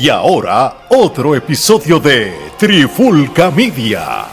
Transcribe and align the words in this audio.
Y 0.00 0.10
ahora, 0.10 0.86
otro 0.90 1.34
episodio 1.34 1.98
de 1.98 2.32
Trifulca 2.56 3.50
Media. 3.50 4.26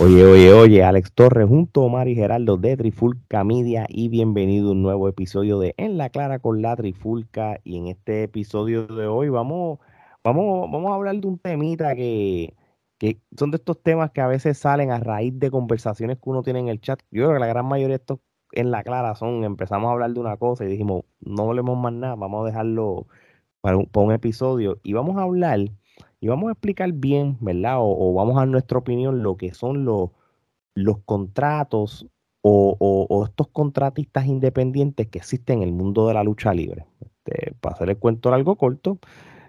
Oye, 0.00 0.24
oye, 0.24 0.52
oye, 0.52 0.82
Alex 0.82 1.12
Torres 1.12 1.46
junto 1.46 1.82
a 1.82 1.84
Omar 1.84 2.08
y 2.08 2.16
Geraldo 2.16 2.56
de 2.56 2.76
Trifulca 2.76 3.44
Media 3.44 3.86
y 3.88 4.08
bienvenido 4.08 4.70
a 4.70 4.72
un 4.72 4.82
nuevo 4.82 5.06
episodio 5.06 5.60
de 5.60 5.74
En 5.76 5.96
la 5.96 6.08
Clara 6.08 6.40
con 6.40 6.60
la 6.60 6.74
Trifulca. 6.74 7.60
Y 7.62 7.76
en 7.76 7.86
este 7.86 8.24
episodio 8.24 8.88
de 8.88 9.06
hoy 9.06 9.28
vamos, 9.28 9.78
vamos, 10.24 10.68
vamos 10.72 10.90
a 10.90 10.96
hablar 10.96 11.20
de 11.20 11.28
un 11.28 11.38
temita 11.38 11.94
que, 11.94 12.56
que 12.98 13.20
son 13.38 13.52
de 13.52 13.58
estos 13.58 13.80
temas 13.80 14.10
que 14.10 14.22
a 14.22 14.26
veces 14.26 14.58
salen 14.58 14.90
a 14.90 14.98
raíz 14.98 15.38
de 15.38 15.52
conversaciones 15.52 16.16
que 16.16 16.30
uno 16.30 16.42
tiene 16.42 16.58
en 16.58 16.68
el 16.68 16.80
chat. 16.80 16.98
Yo 17.12 17.26
creo 17.26 17.34
que 17.34 17.38
la 17.38 17.46
gran 17.46 17.66
mayoría 17.66 17.96
de 17.96 18.02
estos 18.02 18.18
en 18.52 18.70
la 18.70 18.82
clara 18.82 19.14
son, 19.14 19.44
empezamos 19.44 19.88
a 19.88 19.92
hablar 19.92 20.12
de 20.12 20.20
una 20.20 20.36
cosa 20.36 20.64
y 20.64 20.68
dijimos, 20.68 21.04
no 21.20 21.44
hablemos 21.44 21.78
más 21.78 21.92
nada, 21.92 22.14
vamos 22.16 22.42
a 22.42 22.46
dejarlo 22.46 23.06
para 23.60 23.76
un, 23.76 24.12
episodio 24.12 24.78
y 24.82 24.92
vamos 24.94 25.16
a 25.18 25.22
hablar 25.22 25.60
y 26.20 26.28
vamos 26.28 26.48
a 26.48 26.52
explicar 26.52 26.92
bien, 26.92 27.36
¿verdad? 27.40 27.76
O, 27.78 28.14
vamos 28.14 28.36
a 28.36 28.40
dar 28.40 28.48
nuestra 28.48 28.78
opinión 28.78 29.22
lo 29.22 29.36
que 29.36 29.54
son 29.54 29.84
los, 29.84 30.10
contratos 31.04 32.06
o, 32.42 33.24
estos 33.28 33.48
contratistas 33.48 34.26
independientes 34.26 35.08
que 35.08 35.18
existen 35.18 35.62
en 35.62 35.68
el 35.68 35.74
mundo 35.74 36.06
de 36.08 36.14
la 36.14 36.24
lucha 36.24 36.54
libre. 36.54 36.86
Este, 37.00 37.54
para 37.60 37.74
hacer 37.74 37.90
el 37.90 37.98
cuento 37.98 38.32
algo 38.32 38.56
corto, 38.56 38.98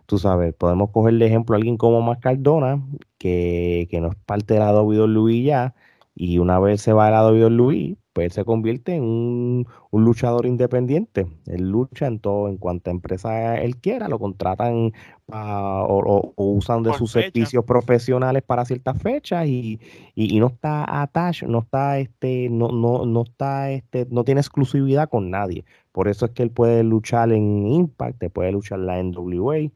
tú 0.05 0.17
sabes, 0.17 0.53
podemos 0.53 0.91
coger 0.91 1.15
de 1.15 1.27
ejemplo 1.27 1.55
a 1.55 1.57
alguien 1.57 1.77
como 1.77 2.01
Mascardona, 2.01 2.83
que, 3.17 3.87
que 3.89 4.01
no 4.01 4.09
es 4.09 4.15
parte 4.25 4.55
de 4.55 4.59
la 4.61 4.73
WWE 4.81 5.43
ya, 5.43 5.75
y 6.15 6.37
una 6.39 6.59
vez 6.59 6.81
se 6.81 6.93
va 6.93 7.07
a 7.07 7.11
la 7.11 7.25
WWE, 7.27 7.97
pues 8.13 8.25
él 8.25 8.31
se 8.31 8.45
convierte 8.45 8.95
en 8.95 9.03
un, 9.03 9.67
luchador 9.91 10.45
independiente. 10.45 11.27
Él 11.47 11.69
lucha 11.69 12.07
en 12.07 12.19
todo, 12.19 12.49
en 12.49 12.57
cuanta 12.57 12.91
empresa 12.91 13.57
él 13.57 13.77
quiera, 13.77 14.07
lo 14.07 14.19
contratan 14.19 14.91
o, 15.27 16.33
usan 16.35 16.83
de 16.83 16.93
sus 16.93 17.11
servicios 17.11 17.63
profesionales 17.63 18.43
para 18.43 18.65
ciertas 18.65 19.01
fechas 19.01 19.47
y, 19.47 19.79
no 20.15 20.47
está 20.47 21.01
attached, 21.01 21.47
no 21.47 21.59
está 21.59 21.99
este, 21.99 22.49
no, 22.49 22.69
no, 22.69 23.05
no 23.05 23.23
está 23.23 23.71
este, 23.71 24.07
no 24.09 24.23
tiene 24.23 24.41
exclusividad 24.41 25.09
con 25.09 25.29
nadie. 25.29 25.65
Por 25.91 26.07
eso 26.07 26.25
es 26.25 26.31
que 26.31 26.43
él 26.43 26.51
puede 26.51 26.83
luchar 26.83 27.31
en 27.31 27.67
Impact, 27.67 28.17
te 28.19 28.29
puede 28.29 28.51
luchar 28.51 28.79
en 28.79 28.85
la 28.85 29.03
NWA, 29.03 29.71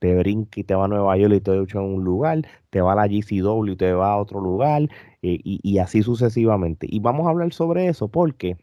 te 0.00 0.16
brinca 0.16 0.58
y 0.58 0.64
te 0.64 0.74
va 0.74 0.86
a 0.86 0.88
Nueva 0.88 1.16
York 1.16 1.34
y 1.34 1.40
te 1.40 1.54
lucha 1.54 1.78
en 1.78 1.84
un 1.84 2.04
lugar, 2.04 2.42
te 2.70 2.80
va 2.80 2.92
a 2.92 2.96
la 2.96 3.06
GCW 3.06 3.66
y 3.66 3.76
te 3.76 3.92
va 3.92 4.12
a 4.12 4.16
otro 4.16 4.40
lugar, 4.40 4.88
eh, 5.22 5.38
y, 5.42 5.78
así 5.78 6.02
sucesivamente. 6.02 6.86
Y 6.90 7.00
vamos 7.00 7.26
a 7.26 7.30
hablar 7.30 7.52
sobre 7.52 7.88
eso 7.88 8.08
porque 8.08 8.56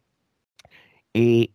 eh, 1.14 1.50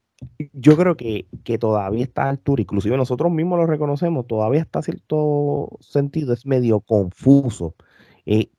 yo 0.52 0.76
creo 0.76 0.96
que, 0.96 1.26
que 1.44 1.58
todavía 1.58 2.04
está 2.04 2.24
a 2.24 2.30
altura, 2.30 2.62
inclusive 2.62 2.96
nosotros 2.96 3.32
mismos 3.32 3.58
lo 3.58 3.66
reconocemos, 3.66 4.26
todavía 4.26 4.60
está 4.60 4.82
cierto 4.82 5.70
sentido, 5.80 6.32
es 6.32 6.46
medio 6.46 6.80
confuso. 6.80 7.74
Eh, 8.26 8.50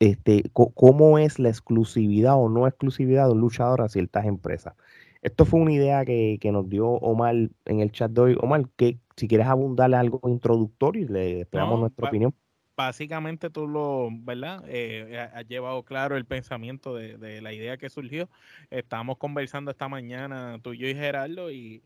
este, 0.00 0.44
cómo 0.52 1.18
es 1.18 1.38
la 1.38 1.50
exclusividad 1.50 2.36
o 2.36 2.48
no 2.48 2.66
exclusividad 2.66 3.26
de 3.26 3.32
un 3.32 3.40
luchador 3.40 3.82
a 3.82 3.88
ciertas 3.88 4.26
empresas. 4.26 4.74
Esto 5.22 5.46
fue 5.46 5.60
una 5.60 5.72
idea 5.72 6.04
que, 6.04 6.38
nos 6.52 6.68
dio 6.68 6.86
Omar 6.88 7.34
en 7.64 7.80
el 7.80 7.92
chat 7.92 8.10
de 8.10 8.20
hoy. 8.20 8.36
Omar, 8.40 8.68
que 8.76 8.98
si 9.16 9.28
quieres 9.28 9.46
abundarle 9.46 9.96
algo 9.96 10.20
introductorio 10.28 11.02
y 11.02 11.08
le 11.08 11.40
esperamos 11.42 11.80
nuestra 11.80 12.08
opinión 12.08 12.34
básicamente 12.76 13.50
tú 13.50 13.66
lo, 13.66 14.08
¿verdad? 14.10 14.64
Eh, 14.68 15.28
has 15.32 15.46
llevado 15.46 15.82
claro 15.82 16.16
el 16.16 16.24
pensamiento 16.24 16.94
de, 16.94 17.40
la 17.40 17.52
idea 17.52 17.76
que 17.76 17.90
surgió. 17.90 18.28
Estamos 18.70 19.18
conversando 19.18 19.70
esta 19.70 19.88
mañana, 19.88 20.58
tú, 20.62 20.74
yo 20.74 20.88
y 20.88 20.94
Gerardo, 20.94 21.50
y, 21.50 21.82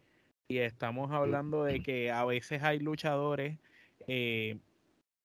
y 0.49 0.59
estamos 0.59 1.11
hablando 1.13 1.65
de 1.65 1.83
que 1.83 2.11
a 2.11 2.25
veces 2.25 2.63
hay 2.63 2.79
luchadores 2.79 3.59
eh, 4.07 4.59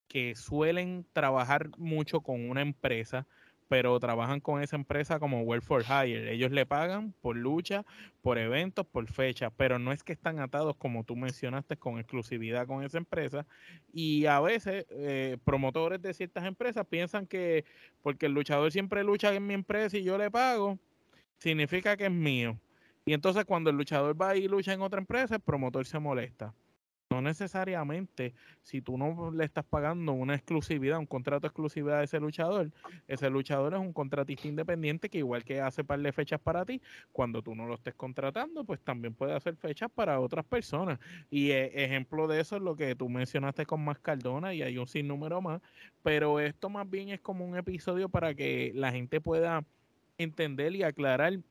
que 0.07 0.35
suelen 0.35 1.05
trabajar 1.13 1.69
mucho 1.77 2.21
con 2.21 2.49
una 2.49 2.61
empresa 2.61 3.25
pero 3.67 3.99
trabajan 3.99 4.39
con 4.39 4.61
esa 4.61 4.75
empresa 4.75 5.19
como 5.19 5.41
Work 5.41 5.63
for 5.63 5.83
Hire. 5.83 6.31
Ellos 6.31 6.51
le 6.51 6.65
pagan 6.65 7.13
por 7.21 7.35
lucha, 7.35 7.85
por 8.21 8.37
eventos, 8.37 8.85
por 8.85 9.07
fechas, 9.07 9.51
pero 9.57 9.79
no 9.79 9.91
es 9.91 10.03
que 10.03 10.13
están 10.13 10.39
atados, 10.39 10.75
como 10.77 11.03
tú 11.03 11.15
mencionaste, 11.15 11.77
con 11.77 11.99
exclusividad 11.99 12.67
con 12.67 12.83
esa 12.83 12.97
empresa. 12.97 13.45
Y 13.91 14.25
a 14.25 14.39
veces 14.39 14.85
eh, 14.89 15.37
promotores 15.43 16.01
de 16.01 16.13
ciertas 16.13 16.45
empresas 16.45 16.85
piensan 16.87 17.27
que 17.27 17.65
porque 18.01 18.27
el 18.27 18.33
luchador 18.33 18.71
siempre 18.71 19.03
lucha 19.03 19.33
en 19.33 19.45
mi 19.45 19.53
empresa 19.53 19.97
y 19.97 20.03
yo 20.03 20.17
le 20.17 20.29
pago, 20.29 20.77
significa 21.37 21.97
que 21.97 22.05
es 22.05 22.11
mío. 22.11 22.59
Y 23.05 23.13
entonces 23.13 23.45
cuando 23.45 23.69
el 23.69 23.77
luchador 23.77 24.19
va 24.19 24.35
y 24.35 24.47
lucha 24.47 24.73
en 24.73 24.81
otra 24.81 24.99
empresa, 24.99 25.35
el 25.35 25.41
promotor 25.41 25.85
se 25.85 25.99
molesta. 25.99 26.53
No 27.13 27.21
necesariamente, 27.21 28.33
si 28.63 28.81
tú 28.81 28.97
no 28.97 29.29
le 29.29 29.45
estás 29.45 29.63
pagando 29.63 30.13
una 30.13 30.33
exclusividad, 30.33 30.97
un 30.97 31.05
contrato 31.05 31.41
de 31.41 31.49
exclusividad 31.49 31.99
a 31.99 32.03
ese 32.03 32.19
luchador, 32.19 32.71
ese 33.07 33.29
luchador 33.29 33.75
es 33.75 33.79
un 33.79 33.93
contratista 33.93 34.47
independiente 34.47 35.09
que 35.09 35.19
igual 35.19 35.43
que 35.43 35.61
hace 35.61 35.83
par 35.83 35.99
de 35.99 36.11
fechas 36.11 36.39
para 36.39 36.65
ti, 36.65 36.81
cuando 37.11 37.43
tú 37.43 37.53
no 37.53 37.67
lo 37.67 37.75
estés 37.75 37.93
contratando, 37.93 38.63
pues 38.63 38.79
también 38.79 39.13
puede 39.13 39.33
hacer 39.33 39.55
fechas 39.55 39.91
para 39.93 40.19
otras 40.19 40.43
personas. 40.43 40.97
Y 41.29 41.51
eh, 41.51 41.83
ejemplo 41.83 42.27
de 42.27 42.39
eso 42.39 42.55
es 42.55 42.63
lo 42.63 42.75
que 42.75 42.95
tú 42.95 43.07
mencionaste 43.09 43.67
con 43.67 43.85
Mascardona 43.85 44.55
y 44.55 44.63
hay 44.63 44.79
un 44.79 44.87
sinnúmero 44.87 45.39
más, 45.39 45.61
pero 46.01 46.39
esto 46.39 46.67
más 46.67 46.89
bien 46.89 47.09
es 47.09 47.19
como 47.19 47.45
un 47.45 47.55
episodio 47.55 48.09
para 48.09 48.33
que 48.33 48.71
la 48.73 48.91
gente 48.91 49.21
pueda 49.21 49.63
entender 50.17 50.73
y 50.73 50.81
aclarar 50.81 51.41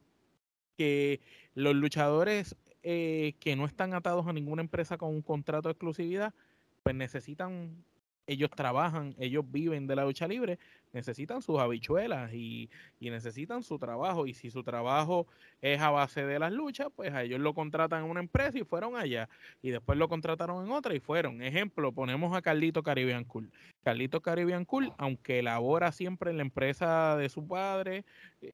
que 0.77 1.21
los 1.55 1.77
luchadores 1.77 2.57
eh, 2.83 3.35
que 3.39 3.57
no 3.57 3.65
están 3.65 3.95
atados 3.95 4.27
a 4.27 4.33
ninguna 4.33 4.63
empresa 4.63 4.99
con 4.99 5.11
un 5.11 5.23
contrato 5.23 5.69
de 5.69 5.73
exclusividad, 5.73 6.35
pues 6.83 6.97
necesitan, 6.97 7.85
ellos 8.27 8.51
trabajan, 8.51 9.15
ellos 9.19 9.45
viven 9.49 9.87
de 9.87 9.97
la 9.97 10.05
lucha 10.05 10.27
libre, 10.27 10.59
necesitan 10.93 11.43
sus 11.43 11.61
habichuelas 11.61 12.33
y, 12.33 12.71
y, 12.99 13.11
necesitan 13.11 13.63
su 13.63 13.79
trabajo. 13.79 14.27
Y 14.27 14.35
si 14.35 14.51
su 14.51 14.63
trabajo 14.63 15.27
es 15.61 15.81
a 15.81 15.91
base 15.91 16.25
de 16.25 16.39
las 16.39 16.53
luchas, 16.53 16.89
pues 16.95 17.13
a 17.13 17.23
ellos 17.23 17.41
lo 17.41 17.55
contratan 17.55 18.05
en 18.05 18.11
una 18.11 18.21
empresa 18.21 18.59
y 18.59 18.65
fueron 18.65 18.97
allá. 18.97 19.29
Y 19.63 19.71
después 19.71 19.97
lo 19.99 20.09
contrataron 20.09 20.65
en 20.65 20.73
otra 20.73 20.95
y 20.95 21.01
fueron. 21.01 21.43
Ejemplo, 21.43 21.93
ponemos 21.93 22.37
a 22.37 22.43
Carlito 22.43 22.83
Caribbean 22.83 23.25
Cool. 23.25 23.51
Carlito 23.83 24.21
Caribbean 24.21 24.65
Cool, 24.65 24.93
aunque 24.99 25.43
labora 25.43 25.93
siempre 25.93 26.31
en 26.31 26.37
la 26.37 26.43
empresa 26.43 27.17
de 27.17 27.29
su 27.29 27.47
padre, 27.47 28.05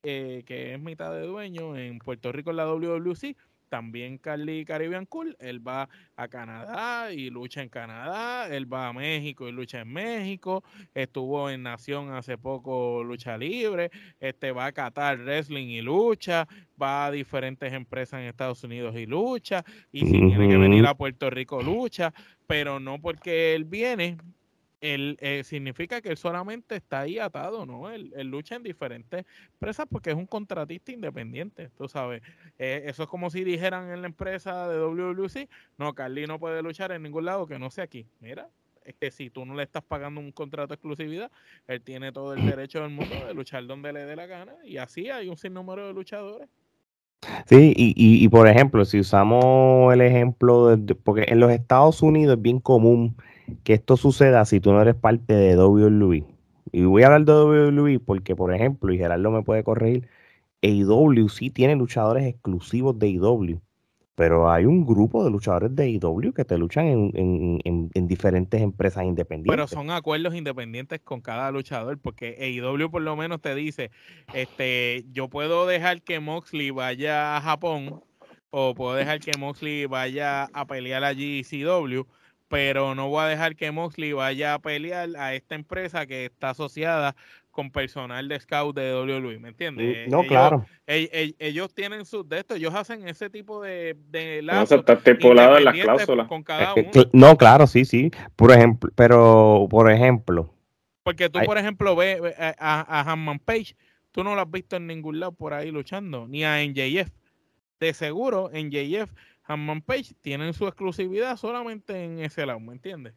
eh, 0.02 0.42
que 0.46 0.74
es 0.74 0.80
mitad 0.80 1.12
de 1.12 1.26
dueño 1.26 1.76
en 1.76 1.98
Puerto 1.98 2.32
Rico 2.32 2.50
en 2.50 2.56
la 2.56 2.66
WWC, 2.66 3.36
también 3.68 4.18
Carly 4.18 4.64
Caribbean 4.64 5.06
Cool, 5.06 5.36
él 5.38 5.66
va 5.66 5.88
a 6.16 6.28
Canadá 6.28 7.12
y 7.12 7.30
lucha 7.30 7.62
en 7.62 7.68
Canadá, 7.68 8.48
él 8.54 8.72
va 8.72 8.88
a 8.88 8.92
México 8.92 9.48
y 9.48 9.52
lucha 9.52 9.80
en 9.80 9.92
México, 9.92 10.64
estuvo 10.94 11.50
en 11.50 11.62
Nación 11.62 12.12
hace 12.12 12.38
poco 12.38 13.02
lucha 13.04 13.36
libre, 13.38 13.90
este 14.20 14.52
va 14.52 14.66
a 14.66 14.72
Qatar 14.72 15.18
Wrestling 15.18 15.68
y 15.68 15.82
lucha, 15.82 16.46
va 16.80 17.06
a 17.06 17.10
diferentes 17.10 17.72
empresas 17.72 18.20
en 18.20 18.26
Estados 18.26 18.62
Unidos 18.64 18.94
y 18.96 19.06
lucha, 19.06 19.64
y 19.92 20.00
si 20.00 20.12
tiene 20.12 20.48
que 20.48 20.56
venir 20.56 20.86
a 20.86 20.94
Puerto 20.94 21.30
Rico 21.30 21.62
lucha, 21.62 22.12
pero 22.46 22.80
no 22.80 23.00
porque 23.00 23.54
él 23.54 23.64
viene, 23.64 24.16
él, 24.80 25.18
eh, 25.20 25.42
significa 25.44 26.00
que 26.00 26.10
él 26.10 26.16
solamente 26.16 26.76
está 26.76 27.00
ahí 27.00 27.18
atado, 27.18 27.66
¿no? 27.66 27.90
Él, 27.90 28.12
lucha 28.24 28.56
en 28.56 28.62
diferentes 28.62 29.24
empresas 29.52 29.86
porque 29.90 30.10
es 30.10 30.16
un 30.16 30.26
contratista 30.26 30.92
independiente, 30.92 31.70
tú 31.76 31.88
sabes. 31.88 32.22
Eh, 32.58 32.82
eso 32.86 33.02
es 33.02 33.08
como 33.08 33.30
si 33.30 33.44
dijeran 33.44 33.90
en 33.90 34.02
la 34.02 34.08
empresa 34.08 34.68
de 34.68 34.78
WWC, 34.78 35.48
no, 35.78 35.94
Carly 35.94 36.26
no 36.26 36.38
puede 36.38 36.62
luchar 36.62 36.92
en 36.92 37.02
ningún 37.02 37.24
lado 37.24 37.46
que 37.46 37.58
no 37.58 37.70
sea 37.70 37.84
aquí. 37.84 38.06
Mira, 38.20 38.48
es 38.84 38.94
que 38.94 39.10
si 39.10 39.30
tú 39.30 39.44
no 39.44 39.54
le 39.54 39.64
estás 39.64 39.82
pagando 39.82 40.20
un 40.20 40.32
contrato 40.32 40.68
de 40.68 40.74
exclusividad, 40.74 41.30
él 41.66 41.82
tiene 41.82 42.12
todo 42.12 42.34
el 42.34 42.40
derecho 42.46 42.82
del 42.82 42.90
mundo 42.90 43.14
de 43.26 43.34
luchar 43.34 43.66
donde 43.66 43.92
le 43.92 44.04
dé 44.04 44.16
la 44.16 44.26
gana 44.26 44.54
y 44.64 44.76
así 44.78 45.10
hay 45.10 45.28
un 45.28 45.36
sinnúmero 45.36 45.86
de 45.86 45.92
luchadores. 45.92 46.48
Sí, 47.46 47.74
y, 47.76 47.88
y, 47.96 48.24
y 48.24 48.28
por 48.28 48.46
ejemplo, 48.46 48.84
si 48.84 49.00
usamos 49.00 49.92
el 49.92 50.02
ejemplo, 50.02 50.76
de, 50.76 50.94
porque 50.94 51.24
en 51.26 51.40
los 51.40 51.50
Estados 51.50 52.00
Unidos 52.00 52.36
es 52.36 52.42
bien 52.42 52.60
común 52.60 53.16
que 53.64 53.74
esto 53.74 53.96
suceda 53.96 54.44
si 54.44 54.60
tú 54.60 54.72
no 54.72 54.82
eres 54.82 54.94
parte 54.94 55.34
de 55.34 55.56
WWE. 55.56 56.24
Y 56.72 56.82
voy 56.82 57.02
a 57.02 57.06
hablar 57.06 57.24
de 57.24 57.32
WWE 57.32 58.00
porque, 58.00 58.36
por 58.36 58.54
ejemplo, 58.54 58.92
y 58.92 58.98
Gerardo 58.98 59.30
me 59.30 59.42
puede 59.42 59.64
corregir, 59.64 60.08
AEW 60.62 61.28
sí 61.28 61.50
tiene 61.50 61.76
luchadores 61.76 62.24
exclusivos 62.26 62.98
de 62.98 63.06
AEW, 63.08 63.60
pero 64.14 64.50
hay 64.50 64.64
un 64.64 64.84
grupo 64.84 65.24
de 65.24 65.30
luchadores 65.30 65.74
de 65.74 65.84
AEW 65.84 66.32
que 66.32 66.44
te 66.44 66.58
luchan 66.58 67.12
en, 67.14 68.08
diferentes 68.08 68.60
empresas 68.60 69.04
independientes. 69.04 69.52
Pero 69.52 69.68
son 69.68 69.90
acuerdos 69.90 70.34
independientes 70.34 71.00
con 71.00 71.20
cada 71.20 71.50
luchador, 71.52 71.98
porque 71.98 72.36
AEW 72.40 72.90
por 72.90 73.02
lo 73.02 73.16
menos 73.16 73.40
te 73.40 73.54
dice, 73.54 73.90
este, 74.34 75.04
yo 75.12 75.28
puedo 75.28 75.66
dejar 75.66 76.02
que 76.02 76.20
Moxley 76.20 76.70
vaya 76.70 77.36
a 77.36 77.40
Japón 77.40 78.02
o 78.50 78.74
puedo 78.74 78.94
dejar 78.94 79.20
que 79.20 79.36
Moxley 79.38 79.86
vaya 79.86 80.48
a 80.52 80.66
pelear 80.66 81.04
a 81.04 81.12
GCW, 81.12 82.02
pero 82.48 82.94
no 82.94 83.08
voy 83.08 83.24
a 83.24 83.28
dejar 83.28 83.56
que 83.56 83.70
Moxley 83.70 84.12
vaya 84.12 84.54
a 84.54 84.58
pelear 84.58 85.10
a 85.16 85.34
esta 85.34 85.54
empresa 85.54 86.06
que 86.06 86.24
está 86.26 86.50
asociada 86.50 87.14
con 87.50 87.70
personal 87.70 88.28
de 88.28 88.38
scout 88.38 88.76
de 88.76 88.94
WWE, 88.94 89.38
¿me 89.40 89.48
entiendes? 89.48 90.06
Mm, 90.06 90.10
no, 90.10 90.22
claro. 90.22 90.64
Ellos, 90.86 91.74
tienen 91.74 92.06
sus 92.06 92.28
de 92.28 92.38
esto, 92.38 92.54
ellos 92.54 92.74
hacen 92.74 93.08
ese 93.08 93.30
tipo 93.30 93.60
de, 93.60 93.96
de 94.10 94.42
no, 94.42 94.62
está 94.62 94.92
estipulado 94.92 95.58
en 95.58 95.64
las 95.64 95.74
cláusulas. 95.74 96.28
Con 96.28 96.42
cada 96.42 96.74
uno. 96.74 96.90
No, 97.12 97.36
claro, 97.36 97.66
sí, 97.66 97.84
sí. 97.84 98.10
Por 98.36 98.52
ejemplo, 98.52 98.90
pero, 98.94 99.66
por 99.68 99.90
ejemplo. 99.90 100.54
Porque 101.02 101.28
tú, 101.28 101.40
por 101.44 101.58
ejemplo, 101.58 101.96
ves 101.96 102.20
a, 102.38 103.00
a 103.00 103.12
Hanman 103.12 103.40
Page, 103.40 103.74
tú 104.12 104.22
no 104.22 104.34
lo 104.34 104.42
has 104.42 104.50
visto 104.50 104.76
en 104.76 104.86
ningún 104.86 105.18
lado 105.18 105.32
por 105.32 105.52
ahí 105.52 105.70
luchando, 105.70 106.28
ni 106.28 106.44
a 106.44 106.64
NJF. 106.64 107.10
De 107.80 107.92
seguro, 107.92 108.50
en 108.52 108.70
Hammond 109.48 109.82
Page 109.82 110.14
tienen 110.20 110.52
su 110.52 110.66
exclusividad 110.66 111.36
solamente 111.36 112.04
en 112.04 112.20
ese 112.20 112.44
lado, 112.44 112.60
¿me 112.60 112.74
entiendes? 112.74 113.14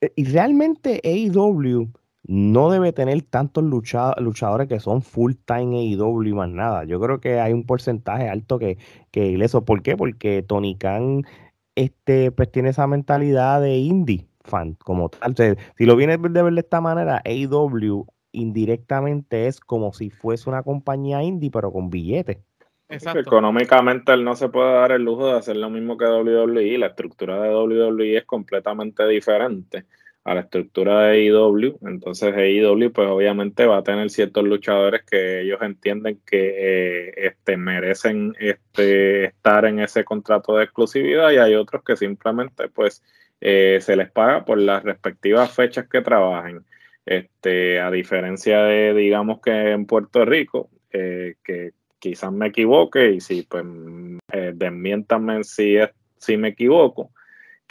E, 0.00 0.12
y 0.16 0.24
realmente 0.24 1.00
AEW 1.04 1.92
no 2.24 2.70
debe 2.70 2.92
tener 2.92 3.22
tantos 3.22 3.64
luchadores 3.64 4.68
que 4.68 4.80
son 4.80 5.02
full 5.02 5.34
time 5.44 5.78
AEW 5.78 6.34
más 6.34 6.48
nada. 6.48 6.84
Yo 6.84 7.00
creo 7.00 7.20
que 7.20 7.40
hay 7.40 7.52
un 7.52 7.64
porcentaje 7.64 8.28
alto 8.28 8.58
que, 8.58 8.78
que 9.10 9.34
eso. 9.34 9.64
¿Por 9.64 9.82
qué? 9.82 9.96
Porque 9.96 10.42
Tony 10.42 10.76
Khan 10.76 11.24
este, 11.74 12.30
pues 12.32 12.50
tiene 12.50 12.70
esa 12.70 12.86
mentalidad 12.86 13.60
de 13.60 13.76
indie 13.76 14.26
fan 14.42 14.74
como 14.74 15.08
tal. 15.10 15.34
si 15.76 15.84
lo 15.86 15.96
vienes 15.96 16.20
de 16.22 16.42
ver 16.42 16.54
de 16.54 16.60
esta 16.60 16.80
manera, 16.80 17.22
AEW 17.24 18.06
indirectamente 18.32 19.46
es 19.46 19.60
como 19.60 19.92
si 19.92 20.10
fuese 20.10 20.48
una 20.48 20.62
compañía 20.62 21.22
indie, 21.22 21.50
pero 21.50 21.72
con 21.72 21.90
billetes. 21.90 22.38
Económicamente 22.90 24.12
él 24.12 24.24
no 24.24 24.34
se 24.34 24.48
puede 24.48 24.72
dar 24.72 24.92
el 24.92 25.02
lujo 25.02 25.28
de 25.32 25.38
hacer 25.38 25.56
lo 25.56 25.70
mismo 25.70 25.96
que 25.96 26.04
WWE. 26.04 26.78
La 26.78 26.88
estructura 26.88 27.40
de 27.40 27.54
WWE 27.54 28.16
es 28.18 28.24
completamente 28.24 29.06
diferente 29.06 29.84
a 30.24 30.34
la 30.34 30.40
estructura 30.40 31.02
de 31.02 31.28
AEW. 31.28 31.78
Entonces 31.86 32.34
AEW 32.34 32.92
pues 32.92 33.08
obviamente 33.08 33.66
va 33.66 33.78
a 33.78 33.82
tener 33.82 34.10
ciertos 34.10 34.44
luchadores 34.44 35.02
que 35.08 35.40
ellos 35.42 35.60
entienden 35.62 36.20
que 36.26 37.08
eh, 37.08 37.14
este, 37.16 37.56
merecen 37.56 38.34
este, 38.38 39.24
estar 39.26 39.64
en 39.64 39.80
ese 39.80 40.04
contrato 40.04 40.56
de 40.56 40.64
exclusividad 40.64 41.30
y 41.30 41.38
hay 41.38 41.54
otros 41.54 41.82
que 41.84 41.96
simplemente 41.96 42.68
pues 42.68 43.02
eh, 43.40 43.78
se 43.80 43.96
les 43.96 44.10
paga 44.10 44.44
por 44.44 44.58
las 44.58 44.82
respectivas 44.82 45.54
fechas 45.54 45.88
que 45.88 46.02
trabajen. 46.02 46.64
Este, 47.06 47.80
a 47.80 47.90
diferencia 47.90 48.62
de 48.64 48.94
digamos 48.94 49.40
que 49.40 49.70
en 49.70 49.86
Puerto 49.86 50.24
Rico, 50.24 50.68
eh, 50.92 51.36
que 51.42 51.72
quizás 52.00 52.32
me 52.32 52.48
equivoque 52.48 53.12
y 53.12 53.20
si 53.20 53.42
pues 53.42 53.64
eh, 54.32 54.52
desmiéntame 54.54 55.44
si, 55.44 55.76
es, 55.76 55.90
si 56.16 56.36
me 56.36 56.48
equivoco, 56.48 57.12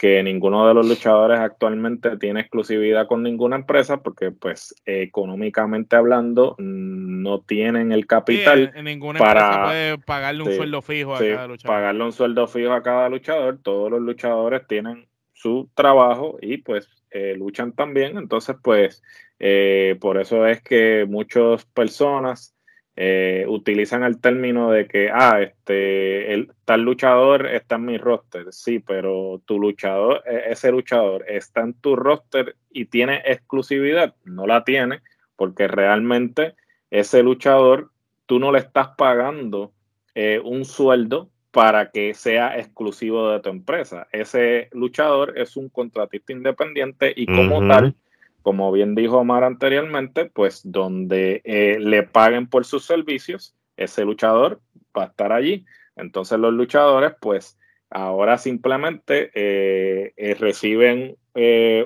que 0.00 0.22
ninguno 0.22 0.66
de 0.66 0.72
los 0.72 0.88
luchadores 0.88 1.38
actualmente 1.38 2.16
tiene 2.16 2.40
exclusividad 2.40 3.06
con 3.06 3.22
ninguna 3.22 3.56
empresa 3.56 3.98
porque 3.98 4.30
pues 4.30 4.74
económicamente 4.86 5.94
hablando 5.94 6.56
no 6.58 7.42
tienen 7.42 7.92
el 7.92 8.06
capital 8.06 8.72
en 8.74 8.86
ninguna 8.86 9.18
para 9.18 9.66
puede 9.66 9.98
pagarle 9.98 10.44
un 10.44 10.52
sueldo 10.54 10.80
fijo 10.80 11.14
a 11.14 11.18
cada 11.18 11.46
luchador. 11.48 11.76
Pagarle 11.76 12.04
un 12.04 12.12
sueldo 12.12 12.48
fijo 12.48 12.72
a 12.72 12.82
cada 12.82 13.10
luchador, 13.10 13.58
todos 13.62 13.90
los 13.90 14.00
luchadores 14.00 14.66
tienen 14.66 15.06
su 15.34 15.68
trabajo 15.74 16.38
y 16.40 16.56
pues 16.58 16.88
eh, 17.10 17.34
luchan 17.36 17.72
también, 17.72 18.16
entonces 18.16 18.56
pues 18.62 19.02
eh, 19.38 19.98
por 20.00 20.18
eso 20.18 20.46
es 20.46 20.62
que 20.62 21.04
muchas 21.06 21.66
personas 21.66 22.54
eh, 23.02 23.46
utilizan 23.48 24.02
el 24.02 24.20
término 24.20 24.70
de 24.70 24.86
que, 24.86 25.08
ah, 25.10 25.40
este, 25.40 26.34
el 26.34 26.52
tal 26.66 26.82
luchador 26.82 27.46
está 27.46 27.76
en 27.76 27.86
mi 27.86 27.96
roster. 27.96 28.52
Sí, 28.52 28.78
pero 28.78 29.40
tu 29.46 29.58
luchador, 29.58 30.22
e, 30.26 30.52
ese 30.52 30.70
luchador 30.70 31.24
está 31.26 31.62
en 31.62 31.72
tu 31.72 31.96
roster 31.96 32.56
y 32.70 32.84
tiene 32.84 33.22
exclusividad. 33.24 34.14
No 34.26 34.46
la 34.46 34.64
tiene, 34.64 35.00
porque 35.36 35.66
realmente 35.66 36.56
ese 36.90 37.22
luchador, 37.22 37.90
tú 38.26 38.38
no 38.38 38.52
le 38.52 38.58
estás 38.58 38.88
pagando 38.98 39.72
eh, 40.14 40.38
un 40.44 40.66
sueldo 40.66 41.30
para 41.52 41.90
que 41.92 42.12
sea 42.12 42.58
exclusivo 42.58 43.30
de 43.30 43.40
tu 43.40 43.48
empresa. 43.48 44.08
Ese 44.12 44.68
luchador 44.72 45.38
es 45.38 45.56
un 45.56 45.70
contratista 45.70 46.34
independiente 46.34 47.14
y 47.16 47.24
como 47.24 47.66
tal 47.66 47.94
como 48.42 48.72
bien 48.72 48.94
dijo 48.94 49.18
Omar 49.18 49.44
anteriormente, 49.44 50.26
pues 50.26 50.62
donde 50.64 51.42
eh, 51.44 51.78
le 51.78 52.02
paguen 52.02 52.46
por 52.46 52.64
sus 52.64 52.84
servicios, 52.84 53.54
ese 53.76 54.04
luchador 54.04 54.60
va 54.96 55.04
a 55.04 55.06
estar 55.06 55.32
allí. 55.32 55.64
Entonces 55.96 56.38
los 56.38 56.52
luchadores, 56.52 57.12
pues 57.20 57.58
ahora 57.90 58.38
simplemente 58.38 59.30
eh, 59.34 60.12
eh, 60.16 60.34
reciben 60.34 61.16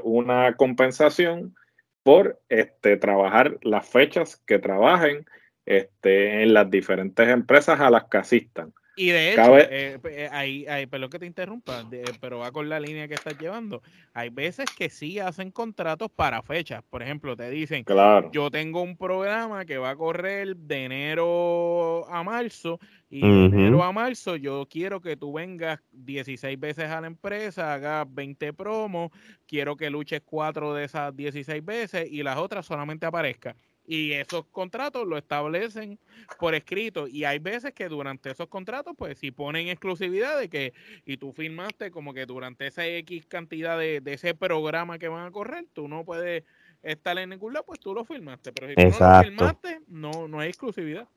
una 0.03 0.57
compensación 0.57 1.55
por 2.03 2.41
este, 2.49 2.97
trabajar 2.97 3.59
las 3.63 3.89
fechas 3.89 4.43
que 4.47 4.59
trabajen 4.59 5.27
este, 5.67 6.43
en 6.43 6.55
las 6.55 6.71
diferentes 6.71 7.29
empresas 7.29 7.81
a 7.81 7.91
las 7.91 8.05
que 8.05 8.19
asistan. 8.19 8.73
Y 8.97 9.09
de 9.09 9.33
hecho, 9.33 9.59
eh, 9.59 9.99
eh, 10.05 10.29
ahí, 10.31 10.87
perdón 10.87 11.11
que 11.11 11.19
te 11.19 11.27
interrumpa, 11.27 11.85
pero 12.21 12.39
va 12.39 12.53
con 12.53 12.69
la 12.69 12.79
línea 12.79 13.09
que 13.09 13.15
estás 13.15 13.37
llevando. 13.39 13.83
Hay 14.13 14.31
veces 14.31 14.67
que 14.77 14.89
sí 14.89 15.19
hacen 15.19 15.51
contratos 15.51 16.11
para 16.11 16.43
fechas. 16.43 16.83
Por 16.89 17.03
ejemplo, 17.03 17.37
te 17.37 17.51
dicen, 17.51 17.85
claro. 17.85 18.31
yo 18.33 18.51
tengo 18.51 18.83
un 18.83 18.97
programa 18.97 19.65
que 19.65 19.79
va 19.79 19.91
a 19.91 19.97
correr 19.97 20.57
de 20.57 20.85
enero 20.85 22.07
a 22.09 22.23
marzo 22.23 22.79
y 23.11 23.21
de 23.21 23.45
enero 23.45 23.83
a 23.83 23.93
marzo 23.93 24.37
yo 24.37 24.67
quiero 24.69 25.01
que 25.01 25.17
tú 25.17 25.33
vengas 25.33 25.81
16 25.93 26.59
veces 26.59 26.91
a 26.91 27.01
la 27.01 27.07
empresa, 27.07 27.75
hagas 27.75 28.07
20 28.13 28.53
promos, 28.53 29.11
quiero 29.47 29.77
que 29.77 29.91
luches 29.91 30.23
cuatro 30.25 30.75
de 30.75 30.85
esas 30.85 31.15
16 31.15 31.65
veces 31.65 32.09
y 32.11 32.23
las 32.23 32.39
otras 32.39 32.67
solamente 32.67 33.07
aparezcan 33.07 33.57
y 33.87 34.13
esos 34.13 34.47
contratos 34.47 35.07
lo 35.07 35.17
establecen 35.19 35.99
por 36.39 36.55
escrito. 36.55 37.07
Y 37.07 37.25
hay 37.25 37.39
veces 37.39 37.73
que 37.73 37.89
durante 37.89 38.31
esos 38.31 38.49
contratos 38.49 38.95
pues 38.97 39.19
si 39.19 39.31
ponen 39.31 39.69
exclusividad 39.69 40.39
de 40.39 40.49
que 40.49 40.73
y 41.05 41.17
tú 41.17 41.33
firmaste 41.33 41.91
como 41.91 42.15
que 42.15 42.27
durante 42.27 42.67
esa 42.67 42.87
X 42.87 43.27
cantidad 43.27 43.79
de, 43.79 44.03
ese 44.07 44.35
programa 44.35 44.99
que 44.99 45.09
van 45.09 45.27
a 45.27 45.31
correr 45.31 45.67
tú 45.73 45.89
no 45.89 46.05
puedes 46.05 46.45
estar 46.83 47.19
en 47.19 47.31
ningún 47.31 47.53
lado 47.53 47.65
pues 47.67 47.81
tú 47.81 47.95
lo 47.95 48.05
firmaste. 48.05 48.53
Pero 48.53 48.69
si 48.69 48.75
tú 48.75 49.05
no 49.05 49.17
lo 49.17 49.23
firmaste 49.23 49.81
no, 49.89 50.29
no 50.29 50.41
hay 50.41 50.49
exclusividad. 50.49 51.09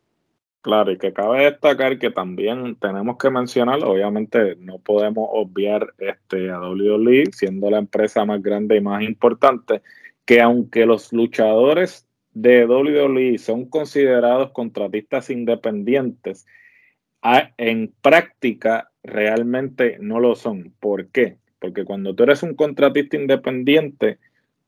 Claro, 0.62 0.92
y 0.92 0.98
que 0.98 1.14
cabe 1.14 1.46
destacar 1.46 1.98
que 1.98 2.10
también 2.10 2.76
tenemos 2.76 3.18
que 3.18 3.30
mencionar, 3.30 3.82
obviamente 3.86 4.58
no 4.58 4.80
podemos 4.80 5.30
obviar 5.32 5.94
este, 5.98 6.52
a 6.52 6.60
WWE, 6.60 7.28
siendo 7.32 7.70
la 7.70 7.78
empresa 7.78 8.26
más 8.26 8.42
grande 8.42 8.76
y 8.76 8.82
más 8.82 9.02
importante, 9.04 9.82
que 10.26 10.42
aunque 10.42 10.86
los 10.86 11.14
luchadores 11.14 12.07
de 12.42 12.66
WWE 12.66 13.40
son 13.40 13.66
considerados 13.66 14.52
contratistas 14.52 15.32
independientes, 15.32 16.46
en 17.58 17.92
práctica 18.02 18.92
realmente 19.04 19.98
no 20.00 20.20
lo 20.20 20.36
son. 20.36 20.72
¿Por 20.80 21.08
qué? 21.08 21.38
Porque 21.60 21.84
cuando 21.84 22.14
tú 22.14 22.24
eres 22.24 22.44
un 22.44 22.54
contratista 22.54 23.18
independiente, 23.18 24.20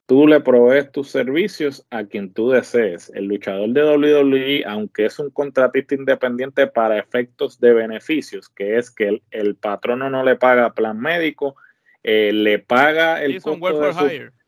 tú 0.07 0.27
le 0.27 0.41
provees 0.41 0.91
tus 0.91 1.11
servicios 1.11 1.85
a 1.91 2.05
quien 2.05 2.33
tú 2.33 2.49
desees. 2.49 3.11
El 3.13 3.25
luchador 3.25 3.69
de 3.69 3.83
WWE, 3.83 4.63
aunque 4.65 5.05
es 5.05 5.19
un 5.19 5.29
contratista 5.29 5.93
independiente 5.93 6.65
para 6.65 6.97
efectos 6.97 7.59
de 7.59 7.73
beneficios, 7.73 8.49
que 8.49 8.79
es 8.79 8.89
que 8.89 9.21
el, 9.29 9.55
patrono 9.55 10.09
no 10.09 10.23
le 10.23 10.37
paga 10.37 10.73
plan 10.73 10.99
médico, 10.99 11.55
eh, 12.01 12.31
le 12.33 12.57
paga 12.57 13.23
el 13.23 13.39
costo 13.39 13.79
de 13.79 13.93
su, 13.93 14.38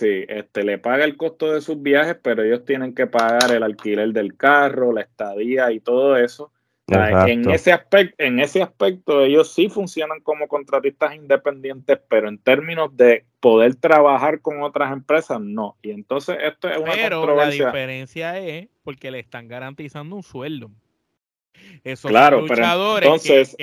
Sí, 0.00 0.24
este, 0.28 0.64
le 0.64 0.78
paga 0.78 1.04
el 1.04 1.18
costo 1.18 1.52
de 1.52 1.60
sus 1.60 1.82
viajes, 1.82 2.16
pero 2.22 2.42
ellos 2.42 2.64
tienen 2.64 2.94
que 2.94 3.06
pagar 3.06 3.52
el 3.52 3.62
alquiler 3.62 4.14
del 4.14 4.34
carro, 4.34 4.94
la 4.94 5.02
estadía 5.02 5.70
y 5.72 5.80
todo 5.80 6.16
eso. 6.16 6.50
en, 6.86 7.50
ese 7.50 7.70
aspecto, 7.70 8.14
en 8.16 8.40
ese 8.40 8.62
aspecto, 8.62 9.20
ellos 9.20 9.52
sí 9.52 9.68
funcionan 9.68 10.20
como 10.22 10.48
contratistas 10.48 11.14
independientes, 11.14 11.98
pero 12.08 12.30
en 12.30 12.38
términos 12.38 12.96
de 12.96 13.26
poder 13.40 13.74
trabajar 13.74 14.40
con 14.40 14.62
otras 14.62 14.90
empresas, 14.90 15.38
no. 15.38 15.76
Y 15.82 15.90
entonces 15.90 16.38
esto 16.44 16.70
es 16.70 16.78
una 16.78 16.92
pero 16.94 17.36
la 17.36 17.50
diferencia 17.50 18.38
es 18.38 18.68
porque 18.82 19.10
le 19.10 19.18
están 19.18 19.48
garantizando 19.48 20.16
un 20.16 20.22
sueldo 20.22 20.70
claro, 22.02 22.44
pero 22.46 22.98
entonces 22.98 23.56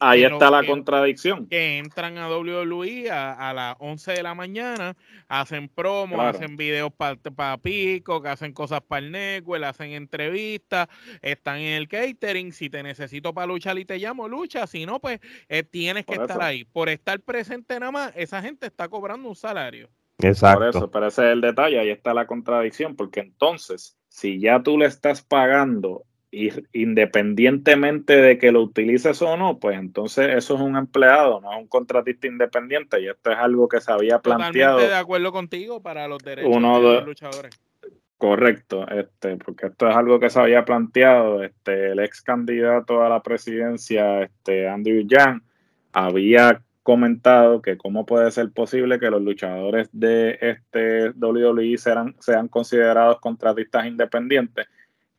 ahí 0.00 0.24
está 0.24 0.50
la 0.50 0.64
contradicción. 0.64 1.46
Que 1.46 1.78
entran 1.78 2.18
a 2.18 2.28
WWE 2.28 3.10
a, 3.10 3.52
las 3.54 3.76
11 3.78 4.12
de 4.12 4.22
la 4.22 4.34
mañana, 4.34 4.96
hacen 5.28 5.68
promos, 5.68 6.20
hacen 6.20 6.56
videos 6.56 6.92
para 6.92 7.58
Pico, 7.58 8.22
que 8.22 8.28
hacen 8.28 8.52
cosas 8.52 8.80
para 8.82 9.04
el 9.04 9.12
Network, 9.12 9.64
hacen 9.64 9.92
entrevistas, 9.92 10.88
están 11.22 11.58
en 11.58 11.74
el 11.74 11.88
catering. 11.88 12.52
Si 12.52 12.70
te 12.70 12.82
necesito 12.82 13.34
para 13.34 13.46
luchar 13.46 13.78
y 13.78 13.84
te 13.84 13.98
llamo, 13.98 14.28
lucha. 14.28 14.66
Si 14.66 14.86
no, 14.86 15.00
pues 15.00 15.20
eh, 15.48 15.62
tienes 15.62 16.06
que 16.06 16.14
estar 16.14 16.42
ahí. 16.42 16.64
Por 16.64 16.88
estar 16.88 17.20
presente 17.20 17.78
nada 17.78 17.92
más, 17.92 18.12
esa 18.16 18.42
gente 18.42 18.66
está 18.66 18.88
cobrando 18.88 19.28
un 19.28 19.36
salario. 19.36 19.88
Exacto. 20.18 20.58
Por 20.58 20.68
eso, 20.68 20.90
pero 20.90 21.06
ese 21.06 21.26
es 21.26 21.32
el 21.32 21.40
detalle, 21.40 21.78
ahí 21.78 21.90
está 21.90 22.12
la 22.12 22.26
contradicción, 22.26 22.94
porque 22.94 23.20
entonces, 23.20 23.96
si 24.08 24.38
ya 24.38 24.62
tú 24.62 24.76
le 24.76 24.86
estás 24.86 25.22
pagando 25.22 26.04
y 26.30 26.50
independientemente 26.72 28.16
de 28.16 28.38
que 28.38 28.52
lo 28.52 28.62
utilices 28.62 29.20
o 29.22 29.36
no, 29.36 29.58
pues 29.58 29.78
entonces 29.78 30.28
eso 30.36 30.54
es 30.54 30.60
un 30.60 30.76
empleado, 30.76 31.40
no 31.40 31.52
es 31.52 31.58
un 31.58 31.66
contratista 31.66 32.28
independiente 32.28 33.00
y 33.00 33.08
esto 33.08 33.32
es 33.32 33.38
algo 33.38 33.68
que 33.68 33.80
se 33.80 33.90
había 33.90 34.20
planteado. 34.20 34.74
Totalmente 34.74 34.94
de 34.94 35.00
acuerdo 35.00 35.32
contigo 35.32 35.82
para 35.82 36.06
los 36.06 36.22
derechos 36.22 36.52
de 36.52 36.60
los 36.60 37.06
luchadores. 37.06 37.60
Correcto, 38.16 38.86
este, 38.88 39.36
porque 39.38 39.68
esto 39.68 39.88
es 39.88 39.96
algo 39.96 40.20
que 40.20 40.28
se 40.28 40.38
había 40.38 40.64
planteado, 40.64 41.42
este, 41.42 41.92
el 41.92 42.00
ex 42.00 42.20
candidato 42.20 43.02
a 43.02 43.08
la 43.08 43.22
presidencia, 43.22 44.22
este, 44.22 44.68
Andrew 44.68 45.06
Yang, 45.06 45.42
había 45.92 46.62
comentado 46.82 47.62
que 47.62 47.78
cómo 47.78 48.04
puede 48.04 48.30
ser 48.30 48.50
posible 48.50 48.98
que 48.98 49.10
los 49.10 49.22
luchadores 49.22 49.88
de 49.92 50.38
este 50.40 51.10
WWE 51.10 51.78
sean, 51.78 52.14
sean 52.20 52.48
considerados 52.48 53.20
contratistas 53.20 53.86
independientes. 53.86 54.66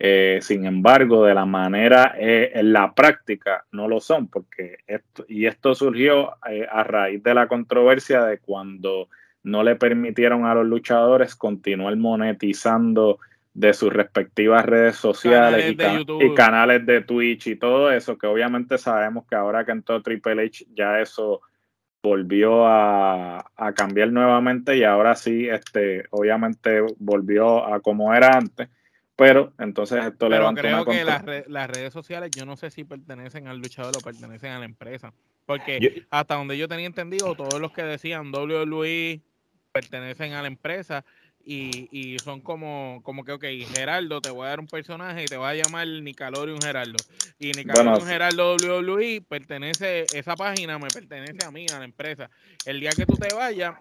Eh, 0.03 0.39
sin 0.41 0.65
embargo, 0.65 1.25
de 1.25 1.35
la 1.35 1.45
manera 1.45 2.15
eh, 2.17 2.53
en 2.55 2.73
la 2.73 2.91
práctica 2.91 3.65
no 3.71 3.87
lo 3.87 4.01
son, 4.01 4.29
porque 4.29 4.77
esto, 4.87 5.23
y 5.27 5.45
esto 5.45 5.75
surgió 5.75 6.37
eh, 6.49 6.65
a 6.67 6.83
raíz 6.83 7.21
de 7.21 7.35
la 7.35 7.47
controversia 7.47 8.23
de 8.25 8.39
cuando 8.39 9.09
no 9.43 9.61
le 9.61 9.75
permitieron 9.75 10.45
a 10.45 10.55
los 10.55 10.65
luchadores 10.65 11.35
continuar 11.35 11.95
monetizando 11.97 13.19
de 13.53 13.75
sus 13.75 13.93
respectivas 13.93 14.65
redes 14.65 14.95
sociales 14.95 15.71
y, 15.71 16.33
canales 16.33 16.83
de 16.83 17.01
Twitch 17.01 17.45
y 17.45 17.55
todo 17.57 17.91
eso, 17.91 18.17
que 18.17 18.25
obviamente 18.25 18.79
sabemos 18.79 19.27
que 19.27 19.35
ahora 19.35 19.65
que 19.65 19.71
entró 19.71 20.01
Triple 20.01 20.45
H 20.45 20.65
ya 20.73 20.99
eso 20.99 21.41
volvió 22.01 22.65
a, 22.65 23.45
cambiar 23.75 24.11
nuevamente 24.11 24.75
y 24.75 24.83
ahora 24.83 25.13
sí, 25.13 25.47
este, 25.47 26.05
obviamente 26.09 26.81
volvió 26.97 27.71
a 27.71 27.79
como 27.81 28.11
era 28.15 28.31
antes, 28.35 28.67
pero 29.21 29.53
entonces 29.59 30.03
esto 30.03 30.27
le 30.29 30.37
Pero 30.37 30.51
creo 30.55 30.83
que 30.83 31.03
las, 31.03 31.23
las, 31.47 31.69
redes 31.69 31.93
sociales 31.93 32.31
yo 32.35 32.43
no 32.43 32.57
sé 32.57 32.71
si 32.71 32.83
pertenecen 32.83 33.47
al 33.47 33.59
luchador 33.59 33.95
o 33.95 34.01
pertenecen 34.01 34.49
a 34.49 34.57
la 34.57 34.65
empresa, 34.65 35.13
porque 35.45 36.07
hasta 36.09 36.33
donde 36.33 36.57
yo 36.57 36.67
tenía 36.67 36.87
entendido, 36.87 37.35
todos 37.35 37.61
los 37.61 37.71
que 37.71 37.83
decían 37.83 38.33
WWE 38.33 39.21
pertenecen 39.71 40.33
a 40.33 40.41
la 40.41 40.47
empresa 40.47 41.05
y, 41.45 41.87
y 41.91 42.17
son 42.17 42.41
como, 42.41 43.01
como 43.03 43.23
que, 43.23 43.33
ok, 43.33 43.45
Geraldo, 43.75 44.21
te 44.21 44.31
voy 44.31 44.47
a 44.47 44.49
dar 44.49 44.59
un 44.59 44.65
personaje 44.65 45.21
y 45.21 45.25
te 45.25 45.37
voy 45.37 45.49
a 45.49 45.53
llamar 45.53 45.87
Nicalorium 45.87 46.59
Geraldo. 46.59 46.97
Y 47.37 47.51
Nicalorium 47.51 48.07
Geraldo 48.07 48.55
WWE 48.55 49.21
pertenece, 49.21 50.07
esa 50.15 50.35
página 50.35 50.79
me 50.79 50.87
pertenece 50.87 51.45
a 51.45 51.51
mí, 51.51 51.67
a 51.71 51.77
la 51.77 51.85
empresa. 51.85 52.31
El 52.65 52.79
día 52.79 52.89
que 52.89 53.05
tú 53.05 53.13
te 53.17 53.31
vayas, 53.35 53.75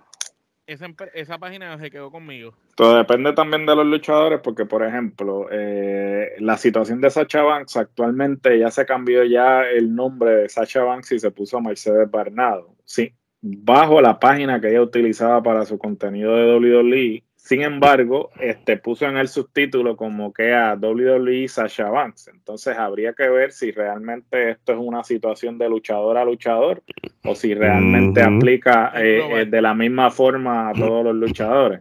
esa, 0.72 0.86
esa 1.14 1.38
página 1.38 1.76
se 1.78 1.90
quedó 1.90 2.10
conmigo. 2.10 2.54
Todo 2.76 2.96
depende 2.96 3.32
también 3.32 3.66
de 3.66 3.74
los 3.74 3.86
luchadores, 3.86 4.40
porque 4.40 4.64
por 4.64 4.84
ejemplo, 4.84 5.48
eh, 5.50 6.34
la 6.38 6.56
situación 6.56 7.00
de 7.00 7.10
Sacha 7.10 7.42
Banks 7.42 7.76
actualmente 7.76 8.58
ya 8.58 8.70
se 8.70 8.86
cambió 8.86 9.24
ya 9.24 9.62
el 9.62 9.94
nombre 9.94 10.30
de 10.36 10.48
Sacha 10.48 10.82
Banks 10.84 11.12
y 11.12 11.18
se 11.18 11.30
puso 11.32 11.60
Mercedes 11.60 12.08
Barnado. 12.10 12.76
Sí, 12.84 13.12
bajo 13.40 14.00
la 14.00 14.20
página 14.20 14.60
que 14.60 14.70
ella 14.70 14.82
utilizaba 14.82 15.42
para 15.42 15.64
su 15.64 15.76
contenido 15.76 16.36
de 16.36 16.54
WWE. 16.54 17.24
Sin 17.42 17.62
embargo, 17.62 18.30
este 18.38 18.76
puso 18.76 19.06
en 19.06 19.16
el 19.16 19.26
subtítulo 19.26 19.96
como 19.96 20.32
que 20.32 20.52
a 20.52 20.74
WWE 20.74 21.48
Sasha 21.48 21.88
Banks. 21.88 22.28
Entonces 22.28 22.76
habría 22.76 23.14
que 23.14 23.28
ver 23.28 23.50
si 23.50 23.72
realmente 23.72 24.50
esto 24.50 24.72
es 24.72 24.78
una 24.78 25.02
situación 25.02 25.58
de 25.58 25.68
luchador 25.68 26.18
a 26.18 26.24
luchador 26.24 26.82
o 27.24 27.34
si 27.34 27.54
realmente 27.54 28.22
aplica 28.22 28.92
eh, 28.94 29.40
eh, 29.40 29.46
de 29.46 29.62
la 29.62 29.74
misma 29.74 30.10
forma 30.10 30.68
a 30.68 30.74
todos 30.74 31.02
los 31.02 31.14
luchadores. 31.14 31.80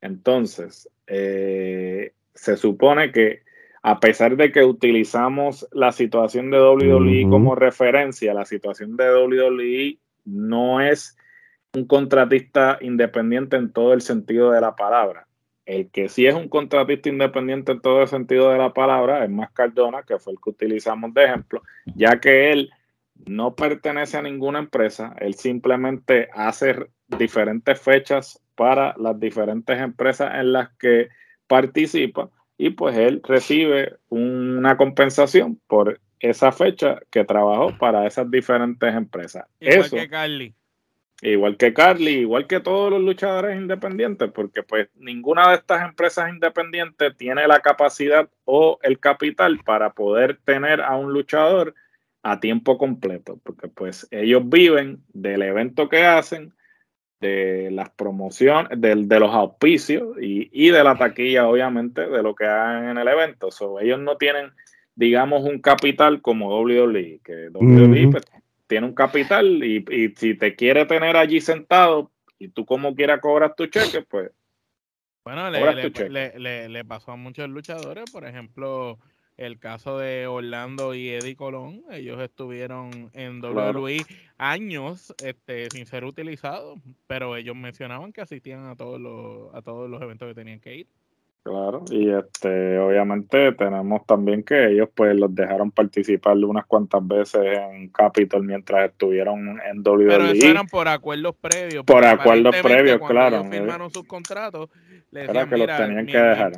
Entonces, 0.00 0.90
eh, 1.06 2.12
se 2.34 2.56
supone 2.56 3.12
que 3.12 3.42
a 3.82 4.00
pesar 4.00 4.36
de 4.36 4.50
que 4.50 4.64
utilizamos 4.64 5.66
la 5.72 5.92
situación 5.92 6.50
de 6.50 6.60
WWE 6.60 7.30
como 7.30 7.54
referencia, 7.54 8.34
la 8.34 8.44
situación 8.44 8.96
de 8.96 9.10
WWE 9.14 9.98
no 10.24 10.80
es 10.80 11.16
un 11.74 11.86
contratista 11.86 12.78
independiente 12.80 13.56
en 13.56 13.72
todo 13.72 13.94
el 13.94 14.02
sentido 14.02 14.50
de 14.50 14.60
la 14.60 14.76
palabra. 14.76 15.26
El 15.64 15.90
que 15.90 16.08
sí 16.08 16.26
es 16.26 16.34
un 16.34 16.48
contratista 16.48 17.08
independiente 17.08 17.72
en 17.72 17.80
todo 17.80 18.02
el 18.02 18.08
sentido 18.08 18.50
de 18.50 18.58
la 18.58 18.74
palabra 18.74 19.24
es 19.24 19.30
más 19.30 19.50
Cardona, 19.52 20.02
que 20.02 20.18
fue 20.18 20.34
el 20.34 20.38
que 20.42 20.50
utilizamos 20.50 21.14
de 21.14 21.24
ejemplo, 21.24 21.62
ya 21.94 22.20
que 22.20 22.52
él 22.52 22.70
no 23.24 23.54
pertenece 23.54 24.16
a 24.16 24.22
ninguna 24.22 24.58
empresa, 24.58 25.14
él 25.18 25.34
simplemente 25.34 26.28
hace 26.34 26.74
diferentes 27.06 27.80
fechas 27.80 28.40
para 28.54 28.94
las 28.98 29.18
diferentes 29.18 29.80
empresas 29.80 30.34
en 30.34 30.52
las 30.52 30.70
que 30.78 31.08
participa 31.46 32.28
y 32.58 32.70
pues 32.70 32.96
él 32.96 33.22
recibe 33.24 33.96
una 34.08 34.76
compensación 34.76 35.60
por 35.68 36.00
esa 36.20 36.52
fecha 36.52 37.00
que 37.10 37.24
trabajó 37.24 37.76
para 37.78 38.06
esas 38.06 38.30
diferentes 38.30 38.94
empresas. 38.94 39.44
Igual 39.60 39.90
que 39.90 40.08
Carly. 40.08 40.54
Igual 41.24 41.56
que 41.56 41.72
Carly, 41.72 42.18
igual 42.18 42.48
que 42.48 42.58
todos 42.58 42.90
los 42.90 43.00
luchadores 43.00 43.56
independientes, 43.56 44.28
porque 44.32 44.64
pues 44.64 44.88
ninguna 44.96 45.50
de 45.50 45.54
estas 45.54 45.88
empresas 45.88 46.28
independientes 46.28 47.16
tiene 47.16 47.46
la 47.46 47.60
capacidad 47.60 48.28
o 48.44 48.80
el 48.82 48.98
capital 48.98 49.60
para 49.64 49.92
poder 49.92 50.40
tener 50.44 50.80
a 50.80 50.96
un 50.96 51.12
luchador 51.12 51.76
a 52.24 52.40
tiempo 52.40 52.76
completo, 52.76 53.38
porque 53.44 53.68
pues 53.68 54.08
ellos 54.10 54.42
viven 54.46 55.04
del 55.12 55.42
evento 55.42 55.88
que 55.88 56.04
hacen, 56.04 56.52
de 57.20 57.70
las 57.70 57.90
promociones, 57.90 58.80
de, 58.80 58.96
de 58.96 59.20
los 59.20 59.32
auspicios 59.32 60.16
y, 60.20 60.50
y, 60.52 60.70
de 60.70 60.82
la 60.82 60.98
taquilla, 60.98 61.46
obviamente, 61.46 62.08
de 62.08 62.20
lo 62.20 62.34
que 62.34 62.46
hagan 62.46 62.88
en 62.88 62.98
el 62.98 63.06
evento. 63.06 63.52
So, 63.52 63.78
ellos 63.78 64.00
no 64.00 64.16
tienen 64.16 64.50
digamos, 64.94 65.42
un 65.44 65.60
capital 65.60 66.20
como 66.20 66.60
WWE, 66.60 67.20
que 67.24 67.48
WWE 67.52 68.08
pues, 68.10 68.24
tiene 68.72 68.86
un 68.86 68.94
capital 68.94 69.62
y, 69.62 69.84
si 70.16 70.34
te 70.34 70.56
quiere 70.56 70.86
tener 70.86 71.14
allí 71.14 71.42
sentado 71.42 72.10
y 72.38 72.48
tú 72.48 72.64
como 72.64 72.94
quieras 72.94 73.20
cobrar 73.20 73.54
tu 73.54 73.66
cheque, 73.66 74.00
pues... 74.00 74.30
Bueno, 75.26 75.50
le, 75.50 76.68
le, 76.70 76.84
pasó 76.86 77.12
a 77.12 77.16
muchos 77.16 77.50
luchadores, 77.50 78.10
por 78.10 78.24
ejemplo, 78.24 78.98
el 79.36 79.58
caso 79.58 79.98
de 79.98 80.26
Orlando 80.26 80.94
y 80.94 81.10
Eddie 81.10 81.36
Colón, 81.36 81.84
ellos 81.90 82.18
estuvieron 82.22 83.10
en 83.12 83.44
WWE 83.44 84.06
años 84.38 85.14
este, 85.22 85.68
sin 85.70 85.84
ser 85.84 86.06
utilizados, 86.06 86.80
pero 87.06 87.36
ellos 87.36 87.54
mencionaban 87.54 88.10
que 88.10 88.22
asistían 88.22 88.68
a 88.68 88.74
todos 88.74 88.98
los, 88.98 89.54
a 89.54 89.60
todos 89.60 89.90
los 89.90 90.00
eventos 90.00 90.28
que 90.28 90.34
tenían 90.34 90.60
que 90.60 90.76
ir. 90.76 90.86
Claro, 91.44 91.84
y 91.90 92.08
este, 92.08 92.78
obviamente 92.78 93.50
tenemos 93.52 94.06
también 94.06 94.44
que 94.44 94.68
ellos 94.68 94.88
pues 94.94 95.16
los 95.16 95.34
dejaron 95.34 95.72
participar 95.72 96.36
unas 96.36 96.66
cuantas 96.66 97.04
veces 97.04 97.58
en 97.58 97.88
Capitol 97.88 98.44
mientras 98.44 98.90
estuvieron 98.90 99.60
en 99.60 99.78
WWE. 99.80 100.06
Pero 100.06 100.24
eso 100.26 100.46
eran 100.46 100.66
por 100.68 100.86
acuerdos 100.86 101.34
previos. 101.40 101.84
Por 101.84 102.04
acuerdos 102.04 102.54
previos, 102.62 103.00
claro. 103.08 103.38
Ellos 103.38 103.50
firmaron 103.50 103.90
sus 103.90 104.04
contratos, 104.04 104.70
les 105.10 105.26
decían, 105.26 105.48
que 105.48 105.56
los 105.56 105.76
tenían 105.76 106.06
que 106.06 106.18
dejar 106.18 106.52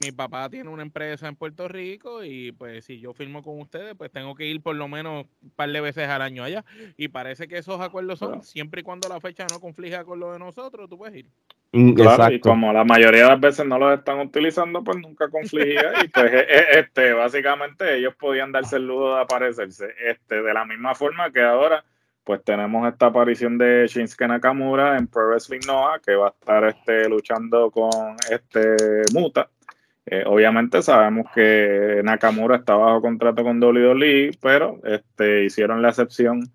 mi 0.00 0.12
papá 0.12 0.48
tiene 0.48 0.70
una 0.70 0.82
empresa 0.82 1.28
en 1.28 1.36
Puerto 1.36 1.68
Rico 1.68 2.24
y 2.24 2.52
pues 2.52 2.86
si 2.86 3.00
yo 3.00 3.12
firmo 3.12 3.42
con 3.42 3.60
ustedes, 3.60 3.94
pues 3.94 4.10
tengo 4.10 4.34
que 4.34 4.46
ir 4.46 4.62
por 4.62 4.74
lo 4.74 4.88
menos 4.88 5.26
un 5.42 5.50
par 5.50 5.70
de 5.70 5.80
veces 5.82 6.08
al 6.08 6.22
año 6.22 6.42
allá. 6.42 6.64
Y 6.96 7.08
parece 7.08 7.48
que 7.48 7.58
esos 7.58 7.80
acuerdos 7.82 8.18
son 8.18 8.42
siempre 8.42 8.80
y 8.80 8.84
cuando 8.84 9.10
la 9.10 9.20
fecha 9.20 9.46
no 9.50 9.60
conflija 9.60 10.04
con 10.04 10.18
lo 10.18 10.32
de 10.32 10.38
nosotros, 10.38 10.88
tú 10.88 10.96
puedes 10.96 11.16
ir. 11.16 11.26
Mm, 11.72 11.92
claro, 11.92 12.32
y 12.32 12.40
como 12.40 12.72
la 12.72 12.82
mayoría 12.82 13.24
de 13.24 13.28
las 13.28 13.40
veces 13.40 13.66
no 13.66 13.78
los 13.78 13.96
están 13.98 14.20
utilizando, 14.20 14.82
pues 14.82 14.96
nunca 14.96 15.28
confligía. 15.28 15.92
y 16.02 16.08
pues 16.08 16.32
e, 16.32 16.38
e, 16.38 16.80
este, 16.80 17.12
básicamente 17.12 17.98
ellos 17.98 18.14
podían 18.18 18.52
darse 18.52 18.76
el 18.76 18.86
lujo 18.86 19.16
de 19.16 19.20
aparecerse. 19.20 19.94
Este, 20.02 20.40
de 20.40 20.54
la 20.54 20.64
misma 20.64 20.94
forma 20.94 21.30
que 21.30 21.42
ahora 21.42 21.84
pues 22.24 22.44
tenemos 22.44 22.86
esta 22.90 23.06
aparición 23.06 23.58
de 23.58 23.86
Shinsuke 23.88 24.28
Nakamura 24.28 24.96
en 24.96 25.08
Pro 25.08 25.28
Wrestling 25.28 25.60
Noah, 25.66 25.98
que 25.98 26.14
va 26.14 26.28
a 26.28 26.30
estar 26.30 26.64
este, 26.64 27.08
luchando 27.08 27.70
con 27.70 27.90
este 28.30 28.76
Muta 29.12 29.48
eh, 30.10 30.24
obviamente 30.26 30.82
sabemos 30.82 31.26
que 31.32 32.00
Nakamura 32.02 32.56
está 32.56 32.74
bajo 32.74 33.00
contrato 33.00 33.44
con 33.44 33.62
WWE, 33.62 34.32
pero 34.42 34.80
este, 34.82 35.44
hicieron 35.44 35.82
la 35.82 35.90
excepción 35.90 36.50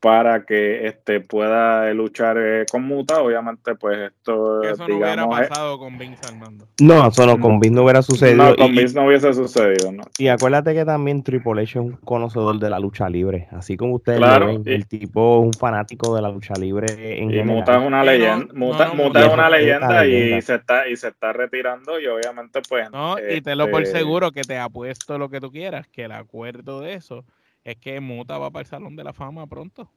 para 0.00 0.46
que 0.46 0.86
este 0.86 1.20
pueda 1.20 1.92
luchar 1.92 2.38
eh, 2.38 2.64
con 2.70 2.84
Muta. 2.84 3.22
Obviamente, 3.22 3.74
pues 3.74 3.98
esto. 3.98 4.62
eso 4.62 4.88
no 4.88 4.96
hubiera 4.96 5.28
pasado 5.28 5.78
con 5.78 5.98
Vince 5.98 6.26
Armando. 6.26 6.66
No, 6.80 7.08
eso 7.08 7.26
no, 7.26 7.38
con 7.38 7.60
Vince 7.60 7.76
no 7.76 7.82
hubiera 7.82 8.00
sucedido. 8.00 8.48
No, 8.48 8.56
con 8.56 8.74
Vince 8.74 8.94
no 8.94 9.06
hubiese 9.06 9.32
sucedido, 9.34 9.92
¿no? 9.92 10.02
Y 10.18 10.28
acuérdate 10.28 10.72
que 10.72 10.86
también 10.86 11.22
Triple 11.22 11.62
H 11.62 11.62
es 11.62 11.76
un 11.76 11.92
conocedor 11.92 12.58
de 12.58 12.70
la 12.70 12.78
lucha 12.78 13.10
libre. 13.10 13.48
Así 13.50 13.76
como 13.76 13.96
ustedes 13.96 14.20
ven, 14.20 14.62
el 14.64 14.86
tipo 14.86 15.40
es 15.40 15.46
un 15.46 15.52
fanático 15.52 16.16
de 16.16 16.22
la 16.22 16.30
lucha 16.30 16.54
libre 16.54 16.86
en 17.22 17.30
y 17.30 17.42
Muta 17.42 17.78
es 17.78 17.86
una 17.86 18.02
leyenda. 18.02 18.54
Muta, 18.54 18.90
es 19.22 19.32
una 19.32 19.50
leyenda 19.50 20.06
y 20.06 20.40
se, 20.40 20.54
está, 20.54 20.88
y 20.88 20.96
se 20.96 21.08
está 21.08 21.34
retirando. 21.34 22.00
Y 22.00 22.06
obviamente, 22.06 22.62
pues. 22.66 22.90
No, 22.90 23.16
y 23.18 23.42
te 23.42 23.54
lo 23.54 23.70
por 23.70 23.82
este 23.82 23.98
seguro 23.98 24.32
que 24.32 24.42
te 24.42 24.56
apuesto 24.56 25.18
lo 25.18 25.28
que 25.28 25.40
tú 25.40 25.50
quieras, 25.50 25.86
que 25.88 26.04
el 26.04 26.12
acuerdo 26.12 26.80
de 26.80 26.94
eso 26.94 27.24
es 27.64 27.76
que 27.76 28.00
Muta 28.00 28.38
va 28.38 28.50
para 28.50 28.62
el 28.62 28.66
Salón 28.66 28.96
de 28.96 29.04
la 29.04 29.12
Fama 29.12 29.46
pronto. 29.46 29.90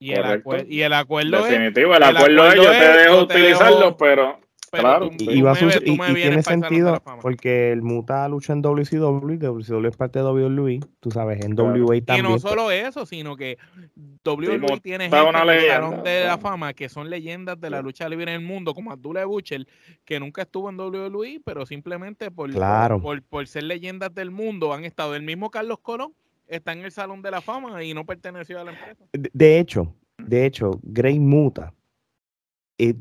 Y 0.00 0.12
el, 0.12 0.42
y 0.68 0.82
el 0.82 0.92
acuerdo 0.92 1.42
Definitivo, 1.44 1.94
el, 1.96 2.02
acuerdo, 2.04 2.46
es, 2.48 2.54
yo 2.54 2.70
te 2.70 2.76
dejo 2.98 3.22
utilizarlo, 3.22 3.96
pero 3.96 4.38
Claro, 4.70 5.08
tú- 5.08 5.16
sí. 5.18 5.24
tú 5.24 5.32
Y, 5.32 5.42
me 5.42 5.50
y- 5.94 5.96
me 5.96 6.10
y 6.10 6.14
vienes 6.14 6.14
tiene 6.14 6.28
para 6.30 6.36
el 6.36 6.42
Salón 6.44 6.60
de 6.60 6.66
sentido 6.68 6.92
la 6.92 7.00
Fama. 7.00 7.22
porque 7.22 7.72
el 7.72 7.82
Muta 7.82 8.28
lucha 8.28 8.52
en 8.52 8.60
WCW, 8.62 9.30
y 9.32 9.38
WCW 9.38 9.86
es 9.88 9.96
parte 9.96 10.18
de 10.18 10.24
WWE, 10.26 10.80
tú 11.00 11.10
sabes, 11.10 11.42
en 11.44 11.56
Claro. 11.56 11.94
Y 11.94 12.02
también. 12.02 12.24
no 12.24 12.30
pues, 12.32 12.42
solo 12.42 12.70
eso, 12.70 13.06
sino 13.06 13.34
que 13.34 13.56
WWE 14.24 14.80
tiene 14.80 15.06
es 15.06 15.10
gente 15.12 15.28
una 15.28 15.42
en 15.42 15.48
el 15.48 15.66
Salón 15.68 16.02
de 16.04 16.24
la. 16.24 16.38
Fama 16.38 16.74
que 16.74 16.88
son 16.88 17.08
leyendas 17.10 17.60
de 17.60 17.70
la 17.70 17.80
lucha 17.82 18.08
libre 18.08 18.32
en 18.34 18.40
el 18.42 18.46
mundo, 18.46 18.74
como 18.74 18.92
Abdullah 18.92 19.24
Butcher, 19.24 19.66
que 20.04 20.20
nunca 20.20 20.42
estuvo 20.42 20.68
en 20.70 20.76
WWE, 20.78 21.40
pero 21.44 21.64
simplemente 21.66 22.30
por, 22.30 22.50
Claro. 22.50 23.00
por, 23.00 23.22
por 23.22 23.46
ser 23.46 23.64
leyendas 23.64 24.14
del 24.14 24.30
mundo 24.30 24.72
han 24.74 24.84
estado. 24.84 25.14
El 25.16 25.22
mismo 25.22 25.50
Carlos 25.50 25.78
Colón 25.80 26.12
está 26.48 26.72
en 26.72 26.80
el 26.80 26.90
Salón 26.92 27.22
de 27.22 27.30
la 27.30 27.40
Fama 27.40 27.82
y 27.84 27.94
no 27.94 28.04
perteneció 28.04 28.60
a 28.60 28.64
la 28.64 28.72
empresa. 28.72 29.04
De, 29.12 29.58
hecho, 29.58 29.94
de 30.18 30.46
hecho, 30.46 30.72
Grey 30.82 31.20
Muta 31.20 31.72
eh, 32.78 32.94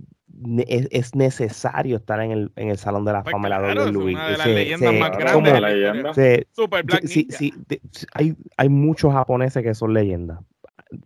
es, 0.67 0.87
es 0.91 1.15
necesario 1.15 1.97
estar 1.97 2.19
en 2.21 2.31
el, 2.31 2.51
en 2.55 2.69
el 2.69 2.77
Salón 2.77 3.05
de 3.05 3.13
la 3.13 3.23
Pues 3.23 3.31
Fama 3.31 3.47
de 3.47 3.49
la 3.49 3.59
claro, 3.59 3.85
es 3.85 3.95
WWE. 3.95 4.13
una 4.13 4.27
de 4.29 4.37
las 4.37 4.47
leyendas 4.47 4.93
más 4.93 5.09
Claro, 5.11 5.17
es 5.25 5.31
grandes. 5.31 5.53
de 5.53 5.61
la 5.61 5.69
leyenda. 5.69 6.13
se- 6.13 6.47
Super 6.51 6.83
Black 6.83 7.05
sí, 7.07 7.19
Ninja. 7.23 7.37
sí, 7.37 7.53
de- 7.67 7.81
hay, 8.13 8.35
hay 8.57 8.69
muchos 8.69 9.13
japoneses 9.13 9.63
que 9.63 9.73
son 9.73 9.93
leyendas, 9.93 10.39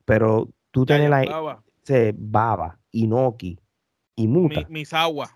pero 0.05 0.49
tú 0.71 0.85
tienes 0.85 1.09
la 1.09 1.19
Yayazawa, 1.23 1.63
se, 1.83 2.13
Baba, 2.17 2.79
Inoki 2.91 3.59
y 4.15 4.27
Muta, 4.27 4.61
Mi- 4.61 4.79
Misawa, 4.79 5.29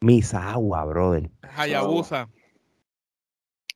Misawa, 0.00 0.84
brother, 0.84 1.30
Hayabusa, 1.56 2.28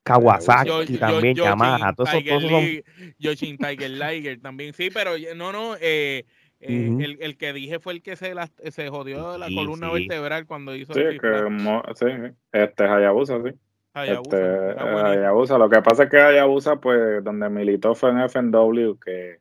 Kawasaki 0.05 0.69
Yo- 0.69 0.83
yo- 0.85 0.99
también, 0.99 1.35
Yoshin 1.35 1.51
Yamaha, 1.51 1.93
todos 1.95 2.11
esos, 2.11 2.21
Tiger 2.23 2.39
todos 2.39 2.51
son 2.51 3.15
Yoshin 3.19 3.59
Tiger 3.59 3.91
Liger 3.91 4.41
también. 4.41 4.73
Sí, 4.75 4.91
pero 4.93 5.13
no, 5.35 5.51
no. 5.51 5.75
eh, 5.81 6.25
eh, 6.61 6.97
el, 7.01 7.19
el 7.21 7.37
que 7.37 7.53
dije 7.53 7.79
fue 7.81 7.95
el 7.95 8.03
que 8.03 8.15
se, 8.17 8.35
las- 8.35 8.53
se 8.71 8.89
jodió 8.89 9.37
la 9.39 9.49
Sí, 9.49 9.55
columna 9.57 9.89
sí. 9.89 9.95
vertebral 9.95 10.47
cuando 10.47 10.75
hizo 10.77 10.95
Sí, 10.95 11.01
el 11.01 11.21
que 11.21 11.45
mo- 11.51 11.83
sí, 11.95 12.07
sí. 12.07 12.33
este 12.53 12.85
Hayabusa, 12.85 13.39
sí. 13.43 13.51
Hayabusa, 13.97 14.37
Este. 14.37 14.81
Hayabusa. 14.81 15.59
Lo 15.59 15.69
que 15.71 15.81
pasa 15.83 16.05
es 16.05 16.11
que 16.11 16.19
Hayabusa, 16.19 16.77
pues, 16.77 17.23
donde 17.23 17.49
militó 17.49 17.95
fue 17.95 18.11
en 18.11 18.21
FNW, 18.21 18.99
que 18.99 19.39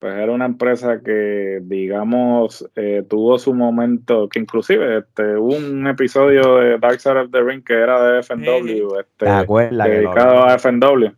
pues 0.00 0.14
era 0.14 0.32
una 0.32 0.46
empresa 0.46 1.02
que, 1.02 1.60
digamos, 1.62 2.66
eh, 2.74 3.04
tuvo 3.08 3.38
su 3.38 3.52
momento, 3.52 4.30
que 4.30 4.38
inclusive 4.38 4.98
este, 4.98 5.36
hubo 5.36 5.54
un 5.54 5.86
episodio 5.86 6.56
de 6.56 6.78
Dark 6.78 7.00
Side 7.00 7.20
of 7.20 7.30
the 7.30 7.42
Ring 7.42 7.62
que 7.62 7.74
era 7.74 8.02
de 8.02 8.22
FNW, 8.22 8.98
este, 8.98 9.26
¿Te 9.26 9.28
acuerdas 9.28 9.86
que 9.86 9.92
lo 9.92 10.00
dedicado 10.00 10.38
hablamos? 10.38 10.52
a 10.52 10.58
FNW. 10.58 11.12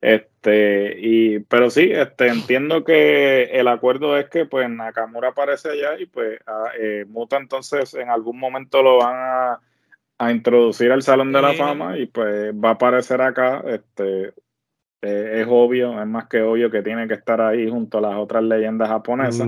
Este, 0.00 0.96
y, 0.98 1.38
pero 1.40 1.70
sí, 1.70 1.92
este, 1.92 2.26
entiendo 2.26 2.82
que 2.82 3.44
el 3.44 3.68
acuerdo 3.68 4.18
es 4.18 4.28
que 4.28 4.46
pues 4.46 4.68
Nakamura 4.68 5.28
aparece 5.28 5.70
allá 5.70 5.98
y 5.98 6.06
pues 6.06 6.40
a, 6.44 6.70
eh, 6.76 7.04
Muta 7.08 7.36
entonces 7.36 7.94
en 7.94 8.10
algún 8.10 8.38
momento 8.38 8.82
lo 8.82 8.98
van 8.98 9.14
a, 9.16 9.60
a 10.18 10.32
introducir 10.32 10.90
al 10.90 11.02
Salón 11.02 11.32
de 11.32 11.42
la. 11.42 11.54
Fama 11.54 11.96
y 11.96 12.06
pues 12.06 12.52
va 12.52 12.70
a 12.70 12.72
aparecer 12.72 13.20
acá, 13.20 13.62
este, 13.66 14.32
eh, 15.02 15.40
es 15.42 15.46
obvio, 15.48 16.00
es 16.00 16.06
más 16.06 16.26
que 16.28 16.42
obvio 16.42 16.70
que 16.70 16.82
tiene 16.82 17.06
que 17.08 17.14
estar 17.14 17.40
ahí 17.40 17.68
junto 17.68 17.98
a 17.98 18.00
las 18.00 18.16
otras 18.16 18.42
leyendas 18.42 18.88
japonesas. 18.88 19.46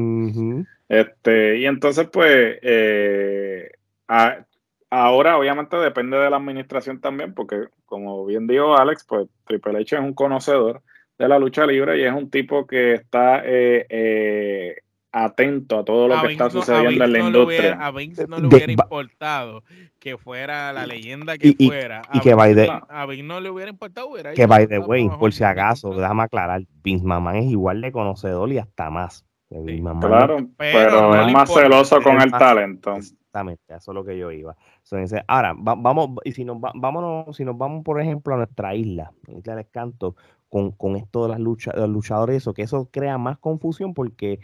Este, 0.88 1.58
y 1.58 1.66
entonces, 1.66 2.08
pues, 2.12 2.58
eh, 2.62 3.70
a- 4.08 4.44
ahora 4.90 5.38
obviamente 5.38 5.76
depende 5.76 6.16
de 6.18 6.30
la 6.30 6.36
administración 6.36 7.00
también, 7.00 7.32
porque 7.34 7.68
como 7.86 8.24
bien 8.26 8.46
dijo 8.46 8.76
Alex, 8.76 9.04
pues 9.08 9.28
Triple 9.46 9.78
H 9.78 9.96
es 9.96 10.02
un 10.02 10.14
conocedor 10.14 10.82
de 11.18 11.28
la 11.28 11.38
lucha 11.38 11.66
libre 11.66 11.98
y 11.98 12.04
es 12.04 12.12
un 12.12 12.30
tipo 12.30 12.66
que 12.66 12.94
está 12.94 13.42
eh, 13.44 13.86
eh, 13.88 14.76
atento 15.12 15.78
a 15.80 15.84
todo 15.84 16.06
lo 16.08 16.16
A 16.16 16.22
que 16.22 16.32
está 16.32 16.44
no- 16.44 16.50
sucediendo 16.50 17.04
en 17.04 17.12
la 17.12 17.30
no 17.30 17.42
hubiera- 17.44 17.84
a 17.84 17.90
Vince 17.90 18.26
no 18.28 18.38
le 18.38 18.46
hubiera 18.46 18.70
importado 18.72 19.64
que 19.98 20.16
fuera 20.16 20.72
la 20.72 20.86
leyenda 20.86 21.36
que 21.36 21.48
Y- 21.48 21.56
y- 21.58 21.66
fuera. 21.66 22.02
y 22.12 22.18
A 22.18 22.20
que 22.20 22.34
by 22.34 22.54
Vince- 22.54 22.66
the- 22.66 22.82
a 22.88 23.06
Vince 23.06 23.22
no 23.24 23.40
le 23.40 23.50
hubiera 23.50 23.70
importado. 23.70 24.08
hubiera 24.08 24.32
Que 24.34 24.46
by 24.46 24.66
the 24.68 24.78
way, 24.78 25.04
mejor 25.04 25.18
por 25.18 25.32
si 25.32 25.42
acaso, 25.44 25.90
déjame 25.94 26.22
aclarar, 26.22 26.62
Vince 26.82 27.04
Mamán 27.04 27.36
es 27.36 27.46
igual 27.46 27.80
de 27.80 27.90
conocedor 27.92 28.52
y 28.52 28.58
hasta 28.58 28.88
más. 28.90 29.26
Vince 29.50 29.82
Mamán 29.82 30.08
Claro, 30.08 30.36
Pero 30.36 30.78
pero, 30.78 31.00
no 31.02 31.14
es 31.26 31.32
más 31.32 31.48
importa. 31.50 31.62
celoso 31.68 32.00
con 32.02 32.20
el 32.20 32.30
más- 32.30 32.38
talento. 32.40 32.94
Exactamente, 32.94 33.74
eso 33.74 33.90
es 33.90 33.94
lo 33.94 34.04
que 34.04 34.16
yo 34.16 34.30
iba. 34.30 34.56
Dice, 34.92 35.24
ahora, 35.26 35.54
va- 35.54 35.74
vamos, 35.74 36.10
y 36.24 36.32
si 36.32 36.44
nos, 36.44 36.56
va- 36.58 36.72
vámonos, 36.74 37.36
si 37.36 37.44
nos 37.44 37.58
vamos, 37.58 37.82
por 37.84 38.00
ejemplo, 38.00 38.34
a 38.34 38.36
nuestra 38.38 38.74
isla, 38.76 39.12
Isla 39.26 39.56
del 39.56 39.68
Canto, 39.68 40.14
con, 40.48 40.70
con 40.72 40.94
esto 40.96 41.24
de 41.24 41.30
las 41.30 41.40
lucha, 41.40 41.72
de 41.72 41.80
los 41.80 41.90
luchadores, 41.90 42.36
eso, 42.36 42.54
que 42.54 42.62
eso 42.62 42.88
crea 42.92 43.18
más 43.18 43.38
confusión 43.38 43.92
porque, 43.94 44.38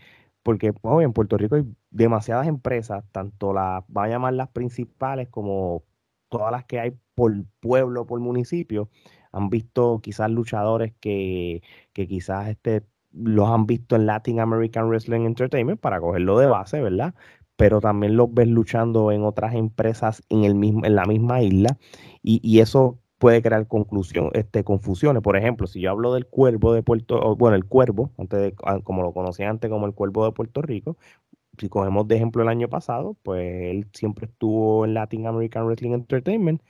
porque 0.46 0.72
oye, 0.82 1.04
en 1.04 1.12
Puerto 1.12 1.36
Rico 1.36 1.56
hay 1.56 1.64
demasiadas 1.90 2.46
empresas, 2.46 3.04
tanto 3.10 3.52
las, 3.52 3.82
va 3.84 4.04
a 4.04 4.08
llamar 4.08 4.34
las 4.34 4.48
principales 4.50 5.28
como 5.28 5.82
todas 6.28 6.52
las 6.52 6.64
que 6.66 6.78
hay 6.78 6.92
por 7.16 7.34
pueblo, 7.58 8.06
por 8.06 8.20
municipio, 8.20 8.88
han 9.32 9.50
visto 9.50 10.00
quizás 10.00 10.30
luchadores 10.30 10.94
que, 11.00 11.64
que 11.92 12.06
quizás 12.06 12.46
este, 12.46 12.84
los 13.10 13.48
han 13.48 13.66
visto 13.66 13.96
en 13.96 14.06
Latin 14.06 14.38
American 14.38 14.88
Wrestling 14.88 15.22
Entertainment 15.22 15.80
para 15.80 16.00
cogerlo 16.00 16.38
de 16.38 16.46
base, 16.46 16.80
¿verdad? 16.80 17.16
Pero 17.56 17.80
también 17.80 18.16
los 18.16 18.32
ves 18.32 18.46
luchando 18.46 19.10
en 19.10 19.24
otras 19.24 19.52
empresas 19.52 20.22
en, 20.28 20.44
el 20.44 20.54
mismo, 20.54 20.86
en 20.86 20.94
la 20.94 21.06
misma 21.06 21.42
isla 21.42 21.76
y, 22.22 22.40
y 22.44 22.60
eso 22.60 23.00
puede 23.18 23.42
crear 23.42 23.66
conclusión, 23.68 24.30
este, 24.34 24.64
confusiones. 24.64 25.22
Por 25.22 25.36
ejemplo, 25.36 25.66
si 25.66 25.80
yo 25.80 25.90
hablo 25.90 26.12
del 26.14 26.26
cuervo 26.26 26.72
de 26.74 26.82
Puerto, 26.82 27.34
bueno, 27.36 27.56
el 27.56 27.64
cuervo, 27.66 28.12
antes 28.18 28.38
de- 28.40 28.54
ah, 28.64 28.80
como 28.82 29.02
lo 29.02 29.12
conocía 29.12 29.48
antes 29.50 29.70
como 29.70 29.86
el 29.86 29.94
cuervo 29.94 30.24
de 30.26 30.32
Puerto 30.32 30.62
Rico, 30.62 30.96
si 31.58 31.68
cogemos 31.68 32.08
de 32.08 32.16
ejemplo 32.16 32.42
el 32.42 32.48
año 32.48 32.68
pasado, 32.68 33.16
pues 33.22 33.42
él 33.70 33.88
siempre 33.94 34.26
estuvo 34.26 34.84
en 34.84 34.94
Latin 34.94 35.26
American 35.26 35.66
Wrestling 35.66 35.92
Entertainment, 35.92 36.62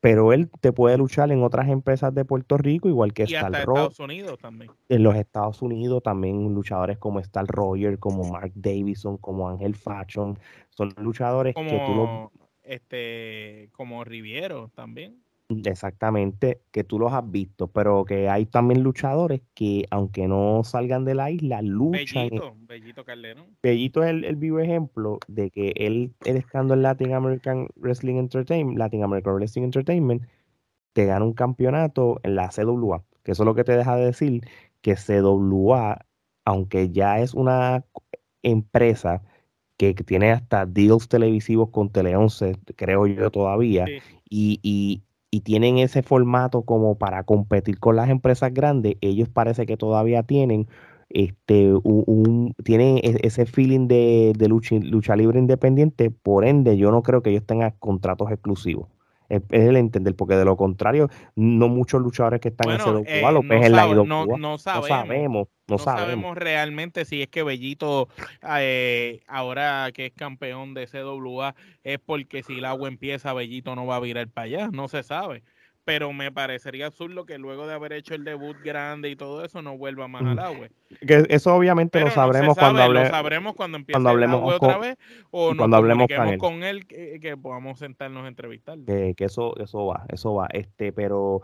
pero 0.00 0.32
él 0.32 0.50
te 0.60 0.72
puede 0.72 0.98
luchar 0.98 1.30
en 1.32 1.42
otras 1.42 1.68
empresas 1.68 2.14
de 2.14 2.24
Puerto 2.24 2.56
Rico, 2.58 2.88
igual 2.88 3.12
que 3.12 3.22
Y 3.24 3.26
Star 3.26 3.46
hasta 3.46 3.64
Rock, 3.64 3.92
Estados 3.92 4.00
Unidos 4.00 4.38
también. 4.38 4.70
en 4.88 5.02
los 5.02 5.14
Estados 5.14 5.62
Unidos 5.62 6.02
también 6.02 6.52
luchadores 6.54 6.98
como 6.98 7.20
Star 7.20 7.46
Roger, 7.46 7.98
como 7.98 8.24
Mark 8.30 8.52
Davison, 8.54 9.18
como 9.18 9.48
Ángel 9.48 9.74
Fashion, 9.74 10.38
son 10.70 10.94
luchadores 10.98 11.54
que 11.54 11.60
tú 11.62 11.94
Como, 11.94 12.32
este, 12.64 13.68
como 13.72 14.04
Riviero 14.04 14.70
también. 14.74 15.22
Exactamente, 15.64 16.60
que 16.70 16.84
tú 16.84 16.98
los 16.98 17.12
has 17.12 17.28
visto, 17.30 17.68
pero 17.68 18.04
que 18.04 18.28
hay 18.28 18.46
también 18.46 18.82
luchadores 18.82 19.42
que, 19.54 19.84
aunque 19.90 20.28
no 20.28 20.62
salgan 20.64 21.04
de 21.04 21.14
la 21.14 21.30
isla, 21.30 21.60
luchan. 21.62 22.28
Bellito, 22.28 22.54
Bellito 22.68 23.04
Calderón. 23.04 23.46
Bellito 23.62 24.02
es 24.04 24.10
el, 24.10 24.24
el 24.24 24.36
vivo 24.36 24.60
ejemplo 24.60 25.18
de 25.28 25.50
que 25.50 25.72
él, 25.76 26.14
él 26.24 26.36
estando 26.36 26.74
en 26.74 26.82
Latin 26.82 27.14
American 27.14 27.68
Wrestling 27.76 28.16
Entertainment, 28.16 28.78
Latin 28.78 29.02
American 29.02 29.34
Wrestling 29.34 29.64
Entertainment, 29.64 30.22
te 30.92 31.04
gana 31.06 31.24
un 31.24 31.32
campeonato 31.34 32.20
en 32.22 32.34
la 32.36 32.50
CWA, 32.50 33.02
que 33.22 33.32
eso 33.32 33.42
es 33.42 33.46
lo 33.46 33.54
que 33.54 33.64
te 33.64 33.76
deja 33.76 33.96
de 33.96 34.06
decir 34.06 34.42
que 34.80 34.94
CWA, 34.96 36.04
aunque 36.44 36.90
ya 36.90 37.20
es 37.20 37.34
una 37.34 37.84
empresa 38.42 39.22
que 39.76 39.94
tiene 39.94 40.30
hasta 40.32 40.66
deals 40.66 41.08
televisivos 41.08 41.70
con 41.70 41.90
Tele 41.90 42.14
11, 42.16 42.56
creo 42.76 43.06
yo 43.06 43.30
todavía, 43.30 43.86
Sí. 43.86 43.98
y, 44.28 44.60
y- 44.62 45.02
y 45.30 45.40
tienen 45.42 45.78
ese 45.78 46.02
formato 46.02 46.62
como 46.64 46.98
para 46.98 47.24
competir 47.24 47.78
con 47.78 47.96
las 47.96 48.10
empresas 48.10 48.52
grandes, 48.54 48.96
ellos 49.00 49.28
parece 49.28 49.66
que 49.66 49.76
todavía 49.76 50.22
tienen 50.24 50.68
este 51.08 51.72
un, 51.74 52.04
un- 52.06 52.54
tienen 52.64 52.98
e- 52.98 53.20
ese 53.22 53.46
feeling 53.46 53.88
de, 53.88 54.32
de 54.36 54.48
lucha, 54.48 54.76
lucha 54.82 55.16
libre 55.16 55.38
independiente, 55.38 56.10
por 56.10 56.44
ende 56.46 56.76
yo 56.78 56.90
no 56.90 57.02
creo 57.02 57.22
que 57.22 57.30
ellos 57.30 57.46
tengan 57.46 57.74
contratos 57.78 58.30
exclusivos. 58.30 58.88
Es, 59.30 59.42
es 59.50 59.68
el 59.68 59.76
entender, 59.76 60.14
porque 60.16 60.34
de 60.34 60.44
lo 60.44 60.56
contrario, 60.56 61.08
no 61.36 61.68
muchos 61.68 62.02
luchadores 62.02 62.40
que 62.40 62.48
están 62.48 62.66
Bueno, 62.66 62.98
en 62.98 63.06
eh, 63.06 63.20
CWA 63.22 63.32
lo 63.32 63.42
no 63.42 63.48
ves 63.48 63.66
en 63.66 63.72
la 63.72 63.86
IWA. 63.86 63.94
no- 63.94 64.26
no 64.26 64.36
No 64.36 64.58
sabemos. 64.58 65.48
no 65.68 65.76
No 65.76 65.78
sabemos. 65.78 66.08
sabemos 66.08 66.36
realmente 66.36 67.04
si 67.04 67.22
es 67.22 67.28
que 67.28 67.44
Bellito, 67.44 68.08
eh, 68.58 69.20
ahora 69.28 69.90
que 69.94 70.06
es 70.06 70.12
campeón 70.12 70.74
de 70.74 70.86
CWA, 70.88 71.54
es 71.84 71.98
porque 72.00 72.42
si 72.42 72.58
el 72.58 72.64
agua 72.64 72.88
empieza, 72.88 73.32
Bellito 73.32 73.76
no 73.76 73.86
va 73.86 73.96
a 73.96 74.00
virar 74.00 74.28
para 74.28 74.46
allá. 74.46 74.68
No 74.72 74.88
se 74.88 75.02
sabe. 75.04 75.42
Pero 75.84 76.12
me 76.12 76.30
parecería 76.30 76.86
absurdo 76.86 77.24
que 77.24 77.38
luego 77.38 77.66
de 77.66 77.72
haber 77.74 77.92
hecho 77.94 78.14
el 78.14 78.22
debut 78.24 78.56
grande 78.62 79.08
y 79.10 79.16
todo 79.16 79.44
eso, 79.44 79.62
no 79.62 79.76
vuelva 79.78 80.08
más 80.08 80.22
al 80.22 80.36
Mm. 80.36 80.38
agua. 80.38 80.68
Que 81.06 81.24
eso 81.30 81.54
obviamente 81.54 81.92
Pero 81.98 82.04
lo 82.06 82.10
no 82.10 82.14
sabremos 82.14 82.56
cuando 82.56 82.78
sabe, 82.80 82.84
hable, 82.98 83.04
Lo 83.04 83.10
sabremos 83.10 83.54
cuando 83.54 83.76
empiece 83.78 83.94
cuando 83.96 84.10
hablemos 84.10 84.40
con- 84.42 84.52
otra 84.54 84.78
vez 84.78 84.98
o 85.30 85.48
nos 85.50 85.56
cuando 85.58 85.76
hablemos 85.78 86.06
con 86.14 86.28
él. 86.28 86.38
con 86.38 86.62
él, 86.62 86.86
que, 86.86 87.18
que 87.20 87.36
podamos 87.36 87.78
sentarnos 87.78 88.24
a 88.24 88.28
entrevistarlo. 88.28 88.84
que, 88.84 89.14
que 89.16 89.24
eso, 89.24 89.56
eso 89.58 89.86
va, 89.86 90.04
eso 90.10 90.34
va. 90.34 90.48
Este, 90.52 90.92
pero, 90.92 91.40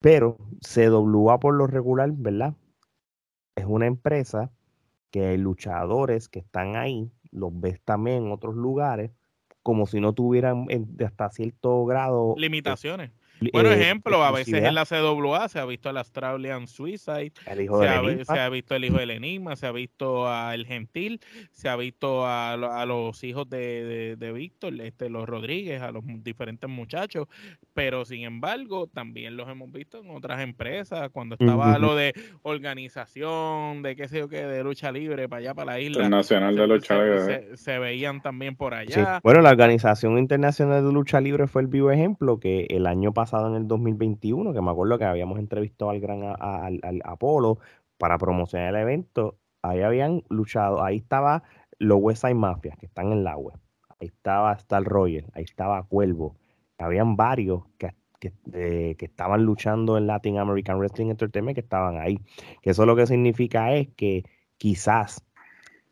pero 0.00 0.36
CWA 0.60 1.38
por 1.40 1.54
lo 1.54 1.66
regular, 1.66 2.10
¿verdad? 2.12 2.54
Es 3.56 3.64
una 3.66 3.86
empresa 3.86 4.50
que 5.10 5.36
luchadores 5.36 6.28
que 6.28 6.38
están 6.38 6.76
ahí, 6.76 7.10
los 7.32 7.50
ves 7.58 7.80
también 7.84 8.26
en 8.26 8.32
otros 8.32 8.54
lugares, 8.54 9.10
como 9.64 9.86
si 9.86 10.00
no 10.00 10.12
tuvieran 10.12 10.66
hasta 11.04 11.28
cierto 11.30 11.84
grado 11.84 12.34
Limitaciones. 12.38 13.10
Bueno, 13.52 13.70
eh, 13.70 13.80
ejemplo, 13.80 14.24
a 14.24 14.30
veces 14.32 14.62
en 14.64 14.74
la 14.74 14.84
CWA 14.84 15.48
se 15.48 15.58
ha 15.60 15.64
visto 15.64 15.90
el 15.90 15.96
Australian 15.98 16.66
Suicide, 16.66 17.32
el 17.46 17.60
hijo 17.60 17.78
se, 17.78 17.84
del 17.88 17.92
ha, 17.92 18.00
Enigma. 18.00 18.24
se 18.24 18.40
ha 18.40 18.48
visto 18.48 18.74
el 18.74 18.84
hijo 18.84 18.96
del 18.98 19.10
Enigma, 19.10 19.56
se 19.56 19.66
ha 19.66 19.72
visto 19.72 20.28
a 20.28 20.54
El 20.54 20.66
Gentil, 20.66 21.20
se 21.52 21.68
ha 21.68 21.76
visto 21.76 22.26
a, 22.26 22.52
a 22.54 22.86
los 22.86 23.22
hijos 23.24 23.48
de, 23.48 23.84
de, 23.84 24.16
de 24.16 24.32
Víctor, 24.32 24.80
este, 24.80 25.08
los 25.10 25.26
Rodríguez, 25.28 25.82
a 25.82 25.90
los 25.92 26.02
diferentes 26.24 26.68
muchachos, 26.68 27.26
pero 27.74 28.04
sin 28.04 28.24
embargo 28.24 28.86
también 28.86 29.36
los 29.36 29.48
hemos 29.48 29.70
visto 29.72 29.98
en 30.02 30.10
otras 30.10 30.40
empresas, 30.40 31.10
cuando 31.12 31.36
estaba 31.38 31.78
lo 31.78 31.94
de 31.94 32.12
organización, 32.42 33.82
de 33.82 33.96
qué 33.96 34.08
sé 34.08 34.18
yo 34.18 34.28
qué, 34.28 34.44
de 34.46 34.62
lucha 34.64 34.90
libre 34.92 35.28
para 35.28 35.40
allá, 35.40 35.54
para 35.54 35.72
la 35.72 35.80
isla, 35.80 35.98
Internacional 36.04 36.54
se, 36.54 36.60
de 36.60 36.66
lucha 36.66 36.96
se- 36.96 37.04
libre. 37.04 37.20
se- 37.50 37.56
se 37.56 37.78
veían 37.78 38.20
también 38.22 38.56
por 38.56 38.72
Sí. 38.74 38.78
allá. 38.98 39.20
Bueno, 39.22 39.40
la 39.40 39.50
Organización 39.50 40.18
Internacional 40.18 40.84
de 40.84 40.92
Lucha 40.92 41.20
Libre 41.20 41.46
fue 41.46 41.62
el 41.62 41.68
vivo 41.68 41.90
ejemplo 41.90 42.38
que 42.38 42.66
el 42.70 42.86
año 42.86 43.12
pasado, 43.12 43.27
en 43.32 43.54
el 43.54 43.68
2021, 43.68 44.52
que 44.52 44.60
me 44.60 44.70
acuerdo 44.70 44.98
que 44.98 45.04
habíamos 45.04 45.38
entrevistado 45.38 45.90
al 45.90 46.00
gran 46.00 46.22
a- 46.24 46.34
al, 46.66 47.00
Apolo 47.04 47.58
para 47.98 48.18
promocionar 48.18 48.68
el 48.74 48.80
evento, 48.80 49.36
ahí 49.62 49.80
habían 49.82 50.22
luchado, 50.28 50.82
ahí 50.84 50.96
estaba 50.96 51.42
los 51.78 51.98
West 52.00 52.22
Side 52.22 52.34
Mafia, 52.34 52.76
que 52.78 52.86
están 52.86 53.12
en 53.12 53.24
la 53.24 53.36
web, 53.36 53.58
ahí 54.00 54.08
estaba 54.08 54.52
Star 54.54 54.84
Royal, 54.84 55.24
ahí 55.34 55.44
estaba 55.44 55.82
Cuervo, 55.84 56.36
habían 56.78 57.16
varios 57.16 57.62
que, 57.78 57.92
eh, 58.52 58.94
que 58.98 59.04
estaban 59.06 59.44
luchando 59.44 59.96
en 59.96 60.06
Latin 60.08 60.38
American 60.38 60.78
Wrestling 60.78 61.08
Entertainment 61.10 61.54
que 61.54 61.60
estaban 61.60 61.98
ahí. 61.98 62.18
Que 62.62 62.70
eso 62.70 62.84
lo 62.86 62.96
que 62.96 63.06
significa 63.06 63.72
es 63.74 63.88
que 63.96 64.24
quizás 64.56 65.24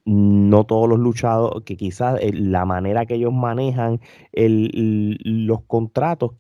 no 0.04 0.64
todos 0.66 0.88
los 0.88 0.98
luchadores, 0.98 1.64
que 1.64 1.76
quizás 1.76 2.18
eh, 2.20 2.32
la 2.32 2.64
manera 2.64 3.06
que 3.06 3.14
ellos 3.14 3.32
manejan 3.32 4.00
el- 4.32 5.18
los 5.24 5.62
contratos, 5.64 6.32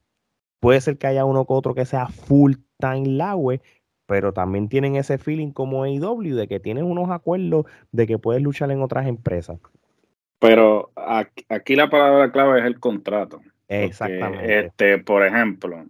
puede 0.60 0.80
ser 0.80 0.98
que 0.98 1.06
haya 1.06 1.24
uno 1.24 1.44
que 1.44 1.52
otro 1.52 1.74
que 1.74 1.84
sea 1.84 2.06
full 2.06 2.54
time 2.78 3.06
lawe, 3.06 3.60
pero 4.06 4.32
también 4.32 4.68
tienen 4.68 4.96
ese 4.96 5.18
feeling 5.18 5.50
como 5.50 5.84
AEW 5.84 6.36
de 6.36 6.48
que 6.48 6.60
tienen 6.60 6.84
unos 6.84 7.10
acuerdos 7.10 7.66
de 7.92 8.06
que 8.06 8.18
puedes 8.18 8.42
luchar 8.42 8.70
en 8.70 8.82
otras 8.82 9.06
empresas. 9.06 9.58
Pero 10.38 10.92
aquí, 10.96 11.44
aquí 11.48 11.76
la 11.76 11.90
palabra 11.90 12.30
clave 12.30 12.60
es 12.60 12.66
el 12.66 12.78
contrato. 12.78 13.38
Porque, 13.38 13.84
Exactamente. 13.84 14.66
Este, 14.66 14.98
por 14.98 15.26
ejemplo, 15.26 15.86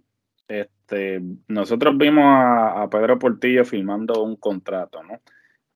este, 0.47 1.21
nosotros 1.47 1.97
vimos 1.97 2.23
a, 2.25 2.81
a 2.81 2.89
Pedro 2.89 3.19
Portillo 3.19 3.65
firmando 3.65 4.23
un 4.23 4.35
contrato, 4.35 5.03
¿no? 5.03 5.19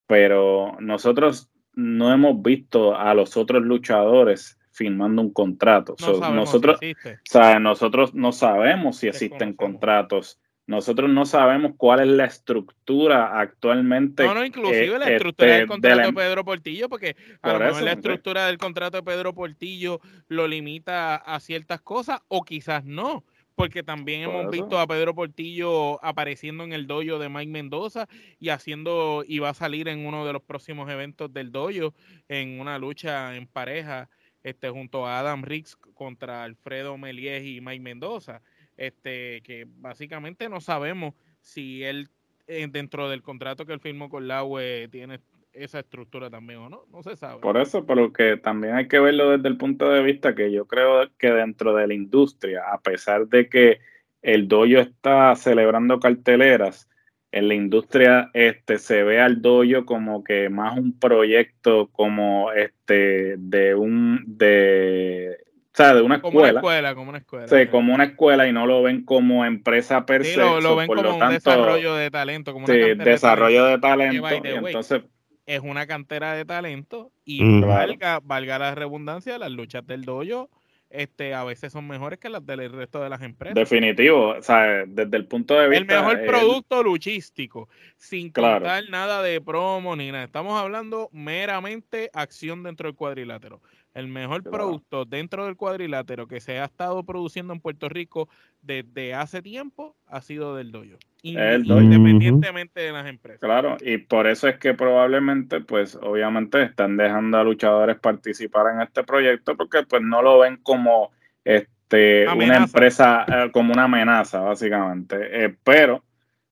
Pero 0.07 0.77
nosotros 0.79 1.51
no 1.73 2.13
hemos 2.13 2.41
visto 2.41 2.95
a 2.95 3.13
los 3.13 3.37
otros 3.37 3.63
luchadores 3.63 4.57
firmando 4.71 5.21
un 5.21 5.31
contrato. 5.33 5.95
No 5.99 6.05
So, 6.05 6.19
sabemos 6.19 6.35
nosotros, 6.35 6.77
si 6.79 6.85
existe. 6.87 7.13
o 7.15 7.19
sea, 7.23 7.59
nosotros 7.59 8.13
no 8.13 8.31
sabemos 8.31 8.97
si 8.97 9.07
existen 9.07 9.53
contratos. 9.53 10.39
Nosotros 10.67 11.09
no 11.09 11.25
sabemos 11.25 11.73
cuál 11.75 12.01
es 12.01 12.07
la 12.07 12.25
estructura 12.25 13.39
actualmente. 13.39 14.23
No, 14.23 14.33
no, 14.33 14.45
inclusive 14.45 14.85
eh, 14.95 14.99
la 14.99 15.09
estructura 15.09 15.49
este, 15.49 15.59
del 15.59 15.67
contrato 15.67 15.95
de 15.97 16.01
la- 16.01 16.07
de 16.07 16.13
Pedro 16.13 16.45
Portillo, 16.45 16.87
porque 16.89 17.15
a 17.41 17.53
lo 17.53 17.59
mejor 17.59 17.81
la 17.81 17.91
estructura 17.93 18.45
del 18.47 18.57
contrato 18.57 18.97
de 18.97 19.03
Pedro 19.03 19.33
Portillo 19.33 19.99
lo 20.27 20.47
limita 20.47 21.15
a 21.15 21.39
ciertas 21.39 21.81
cosas 21.81 22.21
o 22.29 22.43
quizás 22.43 22.85
no, 22.85 23.25
porque 23.55 23.83
también 23.83 24.21
hemos 24.21 24.43
eso. 24.43 24.51
visto 24.51 24.79
a 24.79 24.87
Pedro 24.87 25.13
Portillo 25.13 26.03
apareciendo 26.05 26.63
en 26.63 26.71
el 26.73 26.87
dojo 26.87 27.19
de 27.19 27.27
Mike 27.27 27.51
Mendoza 27.51 28.07
y 28.39 28.49
haciendo 28.49 29.23
y 29.27 29.39
va 29.39 29.49
a 29.49 29.53
salir 29.53 29.87
en 29.89 30.05
uno 30.05 30.25
de 30.25 30.31
los 30.33 30.41
próximos 30.43 30.89
eventos 30.89 31.33
del 31.33 31.51
dojo 31.51 31.93
en 32.29 32.59
una 32.61 32.77
lucha 32.79 33.35
en 33.35 33.47
pareja 33.47 34.09
este 34.43 34.69
junto 34.69 35.05
a 35.05 35.19
Adam 35.19 35.43
Riggs 35.43 35.75
contra 35.93 36.43
Alfredo 36.43 36.97
Melies 36.97 37.43
y 37.45 37.61
Mike 37.61 37.81
Mendoza, 37.81 38.41
este 38.77 39.41
que 39.41 39.67
básicamente 39.67 40.49
no 40.49 40.61
sabemos 40.61 41.13
si 41.41 41.83
él 41.83 42.09
eh, 42.47 42.67
dentro 42.69 43.09
del 43.09 43.21
contrato 43.21 43.65
que 43.65 43.73
él 43.73 43.79
firmó 43.79 44.09
con 44.09 44.27
la 44.27 44.43
UE 44.43 44.87
tiene 44.91 45.19
esa 45.53 45.79
estructura 45.79 46.29
también 46.29 46.59
o 46.59 46.69
no, 46.69 46.85
no 46.91 47.03
se 47.03 47.15
sabe. 47.15 47.41
Por 47.41 47.57
eso, 47.57 47.85
pero 47.85 48.13
que 48.13 48.37
también 48.37 48.75
hay 48.75 48.87
que 48.87 48.99
verlo 48.99 49.31
desde 49.31 49.49
el 49.49 49.57
punto 49.57 49.89
de 49.89 50.01
vista 50.01 50.33
que 50.33 50.51
yo 50.51 50.65
creo 50.65 51.09
que 51.17 51.31
dentro 51.31 51.75
de 51.75 51.87
la 51.87 51.93
industria, 51.93 52.63
a 52.71 52.79
pesar 52.81 53.27
de 53.27 53.49
que 53.49 53.79
el 54.21 54.47
dojo 54.47 54.79
está 54.79 55.35
celebrando 55.35 55.99
carteleras, 55.99 56.89
en 57.31 57.47
la 57.47 57.53
industria 57.53 58.29
este 58.33 58.77
se 58.77 59.03
ve 59.03 59.21
al 59.21 59.41
dojo 59.41 59.85
como 59.85 60.23
que 60.23 60.49
más 60.49 60.77
un 60.77 60.97
proyecto 60.99 61.87
como 61.91 62.51
este 62.51 63.37
de 63.37 63.73
un 63.75 64.23
de 64.27 65.37
o 65.73 65.73
sea, 65.73 65.93
de 65.95 66.01
una 66.01 66.21
como 66.21 66.39
una 66.39 66.47
escuela, 66.49 66.59
escuela, 66.59 66.95
como 66.95 67.09
una 67.09 67.17
escuela. 67.19 67.47
sí, 67.47 67.67
como 67.67 67.93
una 67.93 68.03
escuela 68.03 68.45
y 68.47 68.51
no 68.51 68.67
lo 68.67 68.83
ven 68.83 69.05
como 69.05 69.45
empresa 69.45 70.05
per 70.05 70.25
Sí, 70.25 70.33
se, 70.33 70.39
lo, 70.39 70.59
lo 70.59 70.75
ven 70.75 70.87
por 70.87 70.97
como 70.97 71.09
lo 71.17 71.25
un 71.25 71.31
desarrollo 71.31 71.95
de 71.95 72.11
talento, 72.11 72.51
como 72.51 72.65
una 72.65 72.73
sí, 72.73 72.79
de 72.79 72.95
desarrollo 72.95 73.65
de 73.65 73.77
talento. 73.79 74.27
y 74.43 74.49
entonces 74.49 75.03
Es 75.45 75.61
una 75.61 75.87
cantera 75.87 76.33
de 76.33 76.43
talento 76.43 77.13
y 77.23 77.41
Mm. 77.43 77.65
valga, 77.65 78.19
valga 78.21 78.59
la 78.59 78.75
redundancia, 78.75 79.37
las 79.37 79.51
luchas 79.51 79.87
del 79.87 80.03
dojo 80.03 80.49
este, 80.93 81.33
a 81.33 81.43
veces 81.43 81.71
son 81.73 81.87
mejores 81.87 82.19
que 82.19 82.29
las 82.29 82.45
del 82.45 82.71
resto 82.71 83.01
de 83.01 83.09
las 83.09 83.21
empresas. 83.21 83.55
Definitivo, 83.55 84.29
o 84.37 84.41
sea, 84.41 84.83
desde 84.87 85.17
el 85.17 85.25
punto 85.25 85.55
de 85.55 85.65
el 85.65 85.69
vista. 85.71 86.01
mejor 86.01 86.19
el- 86.19 86.25
producto 86.27 86.83
luchístico, 86.83 87.69
sin 87.97 88.29
Claro. 88.31 88.55
contar 88.65 88.83
nada 88.89 89.21
de 89.23 89.41
promo 89.41 89.95
ni 89.95 90.11
nada. 90.11 90.23
Estamos 90.25 90.59
hablando 90.59 91.09
meramente 91.11 92.09
acción 92.13 92.63
dentro 92.63 92.87
del 92.87 92.95
cuadrilátero. 92.95 93.61
El 93.93 94.07
mejor 94.07 94.41
Claro. 94.43 94.57
producto 94.57 95.03
dentro 95.05 95.45
del 95.45 95.57
cuadrilátero 95.57 96.25
que 96.27 96.39
se 96.39 96.59
ha 96.59 96.65
estado 96.65 97.03
produciendo 97.03 97.51
en 97.53 97.59
Puerto 97.59 97.89
Rico 97.89 98.29
desde 98.61 99.13
hace 99.13 99.41
tiempo 99.41 99.95
ha 100.07 100.21
sido 100.21 100.55
del 100.55 100.71
dojo. 100.71 100.97
Independientemente 101.23 102.79
de 102.81 102.91
las 102.91 103.05
empresas. 103.07 103.39
Claro, 103.41 103.77
y 103.81 103.97
por 103.97 104.27
eso 104.27 104.47
es 104.47 104.57
que 104.57 104.73
probablemente, 104.73 105.61
pues, 105.61 105.95
obviamente 106.01 106.61
están 106.63 106.97
dejando 106.97 107.37
a 107.37 107.43
luchadores 107.43 107.99
participar 107.99 108.73
en 108.75 108.81
este 108.81 109.03
proyecto 109.03 109.55
porque, 109.55 109.83
pues, 109.83 110.01
no 110.01 110.21
lo 110.21 110.39
ven 110.39 110.57
como, 110.57 111.11
este, 111.43 112.27
una 112.29 112.57
empresa, 112.57 113.25
eh, 113.27 113.49
como 113.51 113.73
una 113.73 113.83
amenaza, 113.83 114.39
básicamente. 114.39 115.45
Eh, 115.45 115.55
pero 115.63 116.03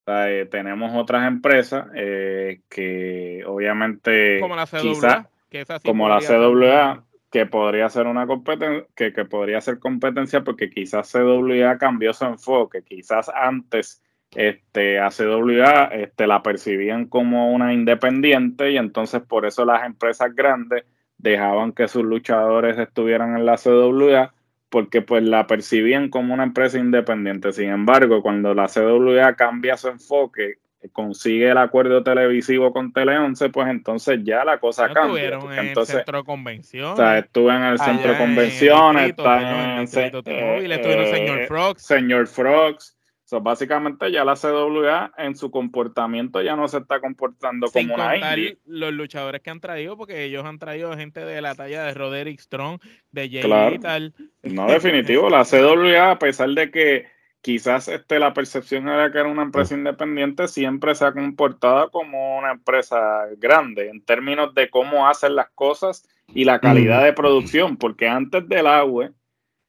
eh, 0.08 0.48
tenemos 0.52 0.92
otras 0.96 1.28
empresas 1.28 1.88
eh, 1.96 2.62
que, 2.70 3.44
obviamente, 3.46 4.40
Como 4.40 4.56
la 4.56 4.66
CWA. 4.66 4.82
quizá- 4.82 5.30
que 5.50 5.62
esa 5.62 5.80
sí 5.80 5.88
como 5.88 6.08
la 6.10 6.20
CWA, 6.22 7.04
que 7.32 7.46
podría 7.46 7.90
ser 7.90 8.08
una 8.08 8.26
competencia, 8.28 8.88
que, 8.96 9.14
que 9.14 9.26
podría 9.26 9.62
ser 9.62 9.80
competencia 9.80 10.44
porque 10.44 10.70
quizás 10.70 11.12
CWA 11.12 11.78
cambió 11.78 12.14
su 12.14 12.26
enfoque, 12.26 12.84
quizás 12.84 13.30
antes 13.30 14.02
este, 14.36 15.00
a 15.00 15.10
CWA 15.10 15.86
este, 15.86 16.28
la 16.28 16.44
percibían 16.44 17.06
como 17.06 17.52
una 17.52 17.74
independiente 17.74 18.72
y 18.72 18.78
entonces 18.78 19.22
por 19.22 19.46
eso 19.46 19.66
las 19.66 19.86
empresas 19.86 20.34
grandes 20.36 20.86
dejaban 21.18 21.74
que 21.74 21.88
sus 21.88 22.04
luchadores 22.04 22.78
estuvieran 22.78 23.38
en 23.38 23.46
la 23.46 23.58
CWA 23.58 24.34
porque 24.70 25.02
pues 25.02 25.24
la 25.24 25.48
percibían 25.48 26.10
como 26.10 26.34
una 26.34 26.44
empresa 26.44 26.78
independiente. 26.78 27.52
Sin 27.52 27.70
embargo, 27.70 28.22
cuando 28.22 28.54
la 28.54 28.68
CWA 28.68 29.36
cambia 29.36 29.78
su 29.78 29.88
enfoque, 29.88 30.60
consigue 30.94 31.50
el 31.50 31.58
acuerdo 31.58 32.04
televisivo 32.04 32.72
con 32.72 32.94
Tele 32.94 33.18
11, 33.18 33.50
pues 33.50 33.68
entonces 33.68 34.20
ya 34.24 34.46
la 34.46 34.60
cosa 34.60 34.88
No 34.88 34.94
cambia. 34.94 35.24
estuvieron 35.26 35.54
en 35.54 35.68
entonces, 35.68 35.96
el 35.96 36.00
centro 36.02 36.18
de 36.20 36.24
convenciones. 36.24 36.94
o 36.94 36.96
sea, 36.98 37.18
estuve 37.18 37.56
en 37.56 37.64
el 37.64 37.80
centro 37.80 38.08
de 38.08 38.14
en 38.14 38.18
convenciones, 38.18 39.14
en 39.18 39.26
en, 39.26 39.82
Distrito 39.82 40.22
eh, 40.26 40.68
estuvieron 40.72 41.06
eh, 41.06 41.12
señor 41.14 41.48
Frogs. 41.48 41.82
señor 41.86 42.28
Frogs. 42.28 42.96
So, 43.26 43.42
básicamente 43.42 44.12
ya 44.12 44.26
la 44.26 44.34
CWA 44.36 45.12
en 45.18 45.36
su 45.36 45.52
comportamiento 45.52 46.42
ya 46.42 46.56
no 46.56 46.68
se 46.68 46.80
está 46.80 47.00
comportando 47.00 47.68
Sin 47.68 47.84
como 47.90 48.04
una 48.04 48.16
indie. 48.16 48.58
los 48.66 48.92
luchadores 48.92 49.42
que 49.42 49.52
han 49.52 49.60
traído, 49.60 49.96
porque 49.98 50.24
ellos 50.24 50.44
han 50.46 50.58
traído 50.58 50.96
gente 50.98 51.24
de 51.24 51.40
la 51.40 51.54
talla 51.54 51.84
de 51.84 51.94
Roderick 51.94 52.40
Strong, 52.40 52.80
de 53.12 53.30
Jay 53.30 53.42
Claro. 53.44 53.70
Lethal. 53.70 54.16
No, 54.42 54.66
definitivo, 54.66 55.30
la 55.30 55.44
CWA, 55.46 56.10
a 56.12 56.18
pesar 56.18 56.50
de 56.50 56.72
que 56.72 57.06
quizás 57.42 57.88
este, 57.88 58.20
la 58.20 58.34
percepción 58.34 58.88
era 58.90 59.12
que 59.12 59.20
era 59.20 59.30
una 59.30 59.44
empresa 59.44 59.76
independiente, 59.76 60.48
siempre 60.48 60.96
se 60.96 61.06
ha 61.06 61.14
comportado 61.14 61.90
como 61.92 62.38
una 62.38 62.52
empresa 62.52 63.28
grande 63.38 63.90
en 63.90 64.04
términos 64.04 64.54
de 64.54 64.70
cómo 64.70 65.08
hacen 65.08 65.36
las 65.36 65.50
cosas 65.52 66.08
y 66.28 66.46
la 66.46 66.60
calidad 66.60 67.04
de 67.04 67.14
producción, 67.14 67.78
porque 67.78 68.08
antes 68.08 68.48
del 68.48 68.68
agua, 68.68 69.12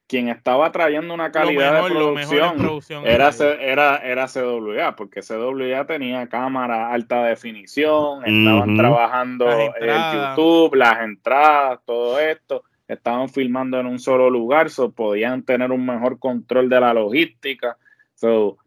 quien 0.06 0.28
estaba 0.28 0.72
trayendo 0.72 1.14
una 1.14 1.30
calidad 1.30 1.74
mejor, 1.74 1.90
de 1.90 1.96
producción 1.96 3.06
era, 3.06 3.30
era, 3.60 3.96
era 3.98 4.26
CWA, 4.26 4.96
porque 4.96 5.20
CWA 5.22 5.86
tenía 5.86 6.28
cámara 6.28 6.92
alta 6.92 7.24
definición, 7.24 8.24
estaban 8.26 8.76
trabajando 8.76 9.48
en. 9.48 9.70
YouTube, 9.80 10.74
las 10.74 11.00
entradas, 11.02 11.78
todo 11.86 12.18
esto, 12.18 12.64
estaban 12.92 13.28
filmando 13.28 13.78
en 13.80 13.86
un 13.86 13.98
solo 13.98 14.30
lugar, 14.30 14.70
so 14.70 14.92
podían 14.92 15.42
tener 15.42 15.70
un 15.72 15.84
mejor 15.86 16.18
control 16.18 16.68
de 16.68 16.80
la 16.80 16.94
logística. 16.94 17.76
So, 18.14 18.58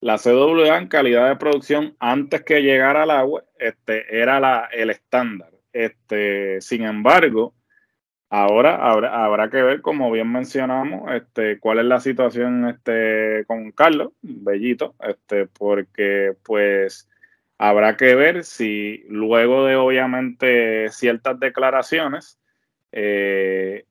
la 0.00 0.18
CWA 0.18 0.78
en 0.78 0.88
calidad 0.88 1.28
de 1.28 1.36
producción 1.36 1.96
antes 1.98 2.42
que 2.42 2.62
llegara 2.62 3.02
al 3.02 3.10
agua, 3.10 3.44
este, 3.58 4.20
era 4.20 4.40
la, 4.40 4.68
el 4.72 4.90
estándar. 4.90 5.50
Este, 5.72 6.60
sin 6.60 6.84
embargo, 6.84 7.54
Ahora 8.30 8.76
habrá, 8.76 9.24
habrá 9.24 9.48
que 9.48 9.62
ver, 9.62 9.80
como 9.80 10.10
bien 10.10 10.30
mencionamos, 10.30 11.10
este, 11.14 11.58
cuál 11.58 11.78
es 11.78 11.86
la 11.86 11.98
situación 11.98 12.68
este, 12.68 13.44
con 13.46 13.72
Carlos 13.72 14.12
Bellito, 14.20 14.94
este, 15.00 15.46
porque 15.46 16.34
pues 16.44 17.08
habrá 17.56 17.96
que 17.96 18.14
ver 18.14 18.44
si 18.44 19.02
luego 19.08 19.64
de 19.64 19.76
obviamente 19.76 20.90
ciertas 20.90 21.40
declaraciones, 21.40 22.38
eh, 22.92 23.84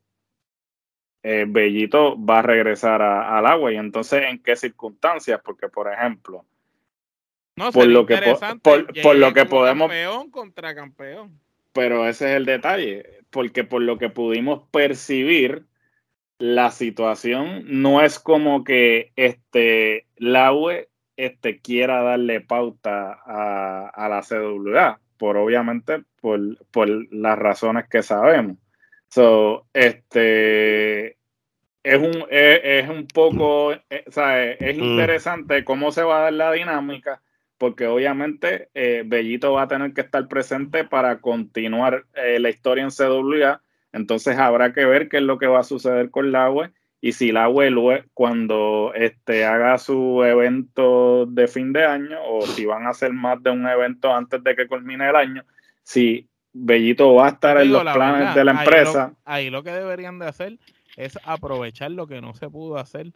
eh, 1.23 1.45
Bellito 1.47 2.15
va 2.23 2.39
a 2.39 2.43
regresar 2.43 3.01
al 3.01 3.45
agua 3.45 3.71
y 3.71 3.75
entonces 3.77 4.23
en 4.23 4.41
qué 4.41 4.55
circunstancias, 4.55 5.41
porque 5.43 5.67
por 5.69 5.91
ejemplo, 5.91 6.45
No, 7.55 7.71
Por 7.71 7.87
lo 7.87 8.05
que 8.05 8.17
po- 8.17 8.39
por- 8.61 9.01
por 9.01 9.15
lo 9.15 9.33
que 9.33 9.45
podemos- 9.45 9.87
Campeón 9.89 10.29
contra 10.29 10.75
campeón. 10.75 11.39
pero 11.73 12.07
ese 12.07 12.29
es 12.29 12.35
el 12.37 12.45
detalle, 12.45 13.21
porque 13.31 13.63
por 13.63 13.81
lo 13.81 13.97
que 13.97 14.09
pudimos 14.09 14.67
percibir, 14.69 15.65
la 16.37 16.69
situación 16.69 17.63
no 17.65 18.01
es 18.03 18.19
como 18.19 18.63
que 18.63 19.11
este, 19.15 20.05
la 20.17 20.53
UE 20.53 20.87
este, 21.15 21.59
quiera 21.59 22.03
darle 22.03 22.41
pauta 22.41 23.19
a, 23.25 23.89
a 23.89 24.07
la 24.07 24.21
CWA, 24.21 24.99
por 25.17 25.35
obviamente 25.37 26.03
por, 26.21 26.39
por 26.69 26.87
las 27.11 27.39
razones 27.39 27.85
que 27.89 28.03
sabemos. 28.03 28.57
So, 29.09 29.65
este, 29.73 31.17
es 31.83 31.97
un, 31.97 32.25
es, 32.29 32.59
es 32.63 32.89
un 32.89 33.07
poco, 33.07 33.73
eh, 33.73 34.57
es 34.59 34.77
Mm. 34.77 34.81
interesante 34.83 35.63
cómo 35.63 35.91
se 35.91 36.03
va 36.03 36.19
a 36.19 36.21
dar 36.23 36.33
la 36.33 36.51
dinámica, 36.51 37.21
porque 37.57 37.87
obviamente 37.87 38.69
eh, 38.73 39.03
Bellito 39.05 39.53
va 39.53 39.63
a 39.63 39.67
tener 39.67 39.93
que 39.93 40.01
estar 40.01 40.27
presente 40.27 40.83
para 40.83 41.19
continuar 41.19 42.03
eh, 42.15 42.39
la 42.39 42.49
historia 42.49 42.83
en 42.83 42.91
CWA, 42.91 43.61
entonces 43.93 44.37
habrá 44.37 44.73
que 44.73 44.85
ver 44.85 45.07
qué 45.09 45.17
es 45.17 45.23
lo 45.23 45.37
que 45.37 45.47
va 45.47 45.59
a 45.59 45.63
suceder 45.63 46.11
con 46.11 46.31
la 46.31 46.51
UE 46.51 46.69
y 46.99 47.13
si 47.13 47.31
la 47.31 47.47
lue- 47.47 48.03
cuando 48.13 48.91
este, 48.95 49.45
haga 49.45 49.77
su 49.77 50.23
evento 50.23 51.25
de 51.27 51.47
fin 51.47 51.71
de 51.71 51.85
año 51.85 52.17
o 52.25 52.41
si 52.41 52.65
van 52.65 52.85
a 52.85 52.89
hacer 52.89 53.13
más 53.13 53.41
de 53.41 53.51
un 53.51 53.65
evento 53.67 54.13
antes 54.13 54.43
de 54.43 54.55
que 54.55 54.67
culmine 54.67 55.07
el 55.09 55.15
año, 55.15 55.43
si 55.83 56.27
Bellito 56.59 57.13
va 57.13 57.27
a 57.27 57.29
estar 57.29 57.57
en 57.61 57.71
los 57.71 57.83
la 57.83 57.93
planes 57.93 58.19
verdad, 58.19 58.35
de 58.35 58.43
la 58.45 58.51
ahí 58.51 58.57
empresa. 58.59 59.07
Lo, 59.07 59.15
ahí 59.25 59.49
lo 59.49 59.63
que 59.63 59.71
deberían 59.71 60.19
de 60.19 60.27
hacer 60.27 60.57
es 60.95 61.17
aprovechar 61.23 61.91
lo 61.91 62.07
que 62.07 62.21
no 62.21 62.33
se 62.33 62.49
pudo 62.49 62.77
hacer. 62.77 63.13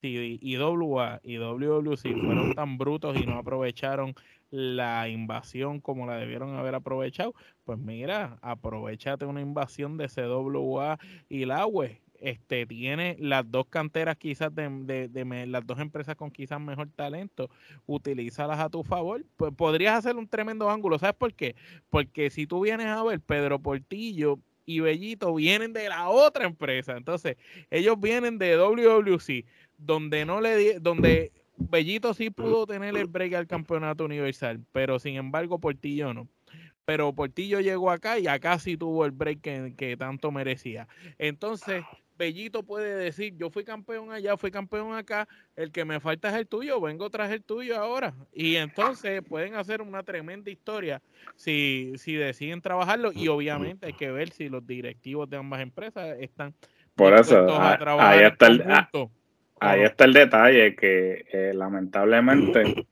Si 0.00 0.38
IWA 0.42 1.20
y 1.22 1.38
WWC 1.38 2.02
fueron 2.24 2.54
tan 2.54 2.76
brutos 2.76 3.16
y 3.16 3.24
no 3.24 3.38
aprovecharon 3.38 4.14
la 4.50 5.08
invasión 5.08 5.80
como 5.80 6.06
la 6.06 6.16
debieron 6.16 6.54
haber 6.56 6.74
aprovechado, 6.74 7.34
pues 7.64 7.78
mira, 7.78 8.38
aprovechate 8.42 9.24
una 9.24 9.40
invasión 9.40 9.96
de 9.96 10.08
CWA 10.08 10.98
y 11.28 11.46
la 11.46 11.66
UE. 11.66 12.03
Este 12.24 12.64
tiene 12.64 13.16
las 13.20 13.50
dos 13.50 13.66
canteras 13.66 14.16
quizás 14.16 14.54
de, 14.54 14.66
de- 14.70 15.08
de 15.08 15.46
las 15.46 15.66
dos 15.66 15.78
empresas 15.78 16.16
con 16.16 16.30
quizás 16.30 16.58
mejor 16.58 16.88
talento, 16.96 17.50
utilízalas 17.84 18.58
a 18.60 18.70
tu 18.70 18.82
favor. 18.82 19.22
Pues 19.36 19.52
podrías 19.54 19.94
hacer 19.98 20.16
un 20.16 20.26
tremendo 20.26 20.70
ángulo, 20.70 20.98
¿sabes 20.98 21.16
por 21.16 21.34
qué? 21.34 21.54
Porque 21.90 22.30
si 22.30 22.46
tú 22.46 22.60
vienes 22.62 22.86
a 22.86 23.02
ver, 23.04 23.20
Pedro 23.20 23.58
Portillo 23.58 24.38
y 24.64 24.80
Bellito 24.80 25.34
vienen 25.34 25.74
de 25.74 25.86
la 25.90 26.08
otra 26.08 26.46
empresa. 26.46 26.96
Entonces, 26.96 27.36
ellos 27.70 28.00
vienen 28.00 28.38
de 28.38 28.56
WWC, 28.56 29.44
donde 29.76 30.24
no 30.24 30.40
le 30.40 30.56
di- 30.56 30.78
donde 30.80 31.30
Bellito 31.58 32.14
sí 32.14 32.30
pudo 32.30 32.66
tener 32.66 32.96
el 32.96 33.06
break 33.06 33.34
al 33.34 33.46
campeonato 33.46 34.06
universal, 34.06 34.60
pero 34.72 34.98
sin 34.98 35.16
embargo 35.16 35.58
Portillo 35.58 36.14
no. 36.14 36.26
Pero 36.86 37.12
Portillo 37.14 37.60
llegó 37.60 37.90
acá 37.90 38.18
y 38.18 38.26
acá 38.26 38.58
sí 38.58 38.76
tuvo 38.78 39.04
el 39.04 39.10
break 39.10 39.40
que 39.76 39.96
tanto 39.98 40.30
merecía. 40.32 40.88
Entonces, 41.18 41.84
Bellito 42.16 42.62
puede 42.62 42.94
decir, 42.96 43.34
yo 43.36 43.50
fui 43.50 43.64
campeón 43.64 44.12
allá, 44.12 44.36
fui 44.36 44.50
campeón 44.50 44.94
acá, 44.94 45.26
el 45.56 45.72
que 45.72 45.84
me 45.84 45.98
falta 46.00 46.28
es 46.28 46.34
el 46.34 46.46
tuyo, 46.46 46.80
vengo 46.80 47.10
tras 47.10 47.30
el 47.32 47.42
tuyo 47.42 47.76
ahora. 47.76 48.14
Y 48.32 48.56
entonces 48.56 49.22
pueden 49.28 49.54
hacer 49.54 49.82
una 49.82 50.02
tremenda 50.02 50.50
historia 50.50 51.02
si, 51.36 51.92
si 51.96 52.14
deciden 52.14 52.60
trabajarlo 52.60 53.12
y 53.12 53.28
obviamente 53.28 53.86
hay 53.86 53.92
que 53.94 54.10
ver 54.10 54.30
si 54.30 54.48
los 54.48 54.66
directivos 54.66 55.28
de 55.28 55.36
ambas 55.38 55.60
empresas 55.60 56.16
están 56.20 56.54
Por 56.94 57.14
eso, 57.14 57.36
a 57.58 57.72
a- 57.72 57.78
trabajar 57.78 58.14
ahí 58.14 58.24
está 58.24 58.46
el, 58.46 58.62
a- 58.62 58.90
ahí 59.60 59.82
está 59.82 60.04
el 60.04 60.12
detalle 60.12 60.76
que 60.76 61.24
eh, 61.32 61.52
lamentablemente, 61.54 62.86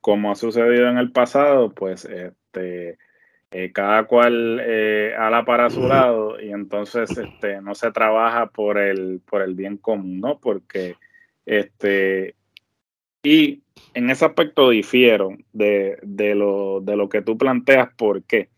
como 0.00 0.30
ha 0.30 0.34
sucedido 0.36 0.88
en 0.88 0.98
el 0.98 1.10
pasado, 1.10 1.72
pues 1.72 2.04
este 2.04 2.98
eh, 3.52 3.70
cada 3.72 4.04
cual 4.04 4.60
eh, 4.64 5.14
ala 5.18 5.44
para 5.44 5.70
su 5.70 5.86
lado 5.86 6.40
y 6.40 6.50
entonces 6.50 7.16
este 7.16 7.60
no 7.60 7.74
se 7.74 7.92
trabaja 7.92 8.46
por 8.46 8.78
el 8.78 9.20
por 9.28 9.42
el 9.42 9.54
bien 9.54 9.76
común, 9.76 10.20
¿no? 10.20 10.38
Porque 10.38 10.96
este 11.44 12.34
y 13.22 13.62
en 13.94 14.10
ese 14.10 14.24
aspecto 14.24 14.70
difiero 14.70 15.36
de, 15.52 15.98
de 16.02 16.34
lo, 16.34 16.80
de 16.80 16.96
lo 16.96 17.08
que 17.08 17.22
tú 17.22 17.38
planteas, 17.38 17.90
¿por 17.94 18.24
qué? 18.24 18.48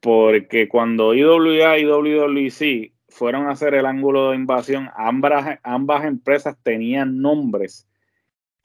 Porque 0.00 0.68
cuando 0.68 1.14
IWA 1.14 1.78
y 1.78 1.84
WWC 1.84 2.92
fueron 3.08 3.46
a 3.46 3.52
hacer 3.52 3.74
el 3.74 3.86
ángulo 3.86 4.30
de 4.30 4.36
invasión, 4.36 4.90
ambas, 4.96 5.58
ambas 5.62 6.04
empresas 6.04 6.56
tenían 6.62 7.20
nombres 7.20 7.88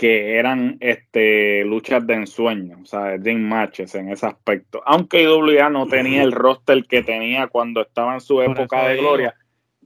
que 0.01 0.37
eran 0.37 0.77
este, 0.79 1.63
luchas 1.63 2.07
de 2.07 2.15
ensueño, 2.15 2.79
o 2.81 2.85
sea, 2.87 3.19
dream 3.19 3.41
matches 3.41 3.93
en 3.93 4.09
ese 4.09 4.25
aspecto. 4.25 4.81
Aunque 4.83 5.21
IWA 5.21 5.69
no 5.69 5.85
tenía 5.87 6.23
el 6.23 6.31
roster 6.31 6.83
que 6.85 7.03
tenía 7.03 7.45
cuando 7.45 7.81
estaba 7.83 8.15
en 8.15 8.19
su 8.21 8.41
época 8.41 8.87
de 8.87 8.97
gloria, 8.97 9.35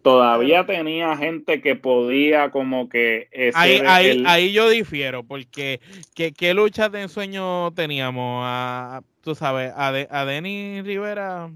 todavía 0.02 0.66
tenía 0.66 1.18
gente 1.18 1.60
que 1.62 1.76
podía 1.76 2.50
como 2.50 2.88
que... 2.88 3.28
eh, 3.34 3.52
Ahí, 3.56 3.82
ahí, 3.86 4.08
el- 4.08 4.26
ahí 4.26 4.54
yo 4.54 4.70
difiero, 4.70 5.26
porque 5.26 5.82
¿qué, 6.16 6.32
qué 6.32 6.54
luchas 6.54 6.90
de 6.94 7.02
ensueño 7.02 7.74
teníamos? 7.74 8.44
A, 8.48 9.02
tú 9.20 9.36
sabes, 9.36 9.74
a, 9.76 9.92
de, 9.92 10.08
a 10.10 10.24
Denny 10.24 10.82
Rivera 10.82 11.52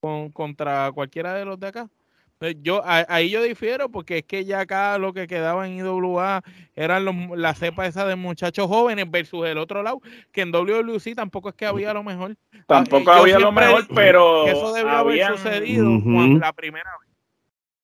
con, 0.00 0.32
contra 0.32 0.90
cualquiera 0.90 1.32
de 1.34 1.44
los 1.44 1.60
de 1.60 1.68
acá. 1.68 1.88
Eh, 2.40 2.54
Yo, 2.62 2.82
ahí 2.84 3.30
yo 3.30 3.42
difiero 3.42 3.88
porque 3.88 4.18
es 4.18 4.24
que 4.24 4.44
ya 4.44 4.60
acá 4.60 4.96
lo 4.98 5.12
que 5.12 5.26
quedaba 5.26 5.66
en 5.66 5.78
IWA 5.78 6.42
eran 6.76 7.04
los, 7.04 7.14
la 7.36 7.54
cepa 7.54 7.86
esa 7.86 8.06
de 8.06 8.14
muchachos 8.14 8.68
jóvenes 8.68 9.10
versus 9.10 9.44
el 9.46 9.58
otro 9.58 9.82
lado, 9.82 10.00
que 10.32 10.42
en 10.42 10.52
WWC 10.52 11.14
tampoco 11.16 11.48
es 11.48 11.54
que 11.56 11.66
había 11.66 11.92
lo 11.92 12.04
mejor. 12.04 12.36
Tampoco 12.66 13.10
Ah, 13.10 13.16
yo 13.16 13.22
había 13.22 13.38
lo 13.40 13.50
mejor, 13.50 13.86
pero 13.92 14.44
Que 14.44 14.52
eso 14.52 14.72
debió 14.72 14.90
habían, 14.90 15.28
haber 15.28 15.38
sucedido 15.38 16.00
cuando 16.04 16.38
la 16.38 16.52
primera 16.52 16.90
vez. 17.00 17.08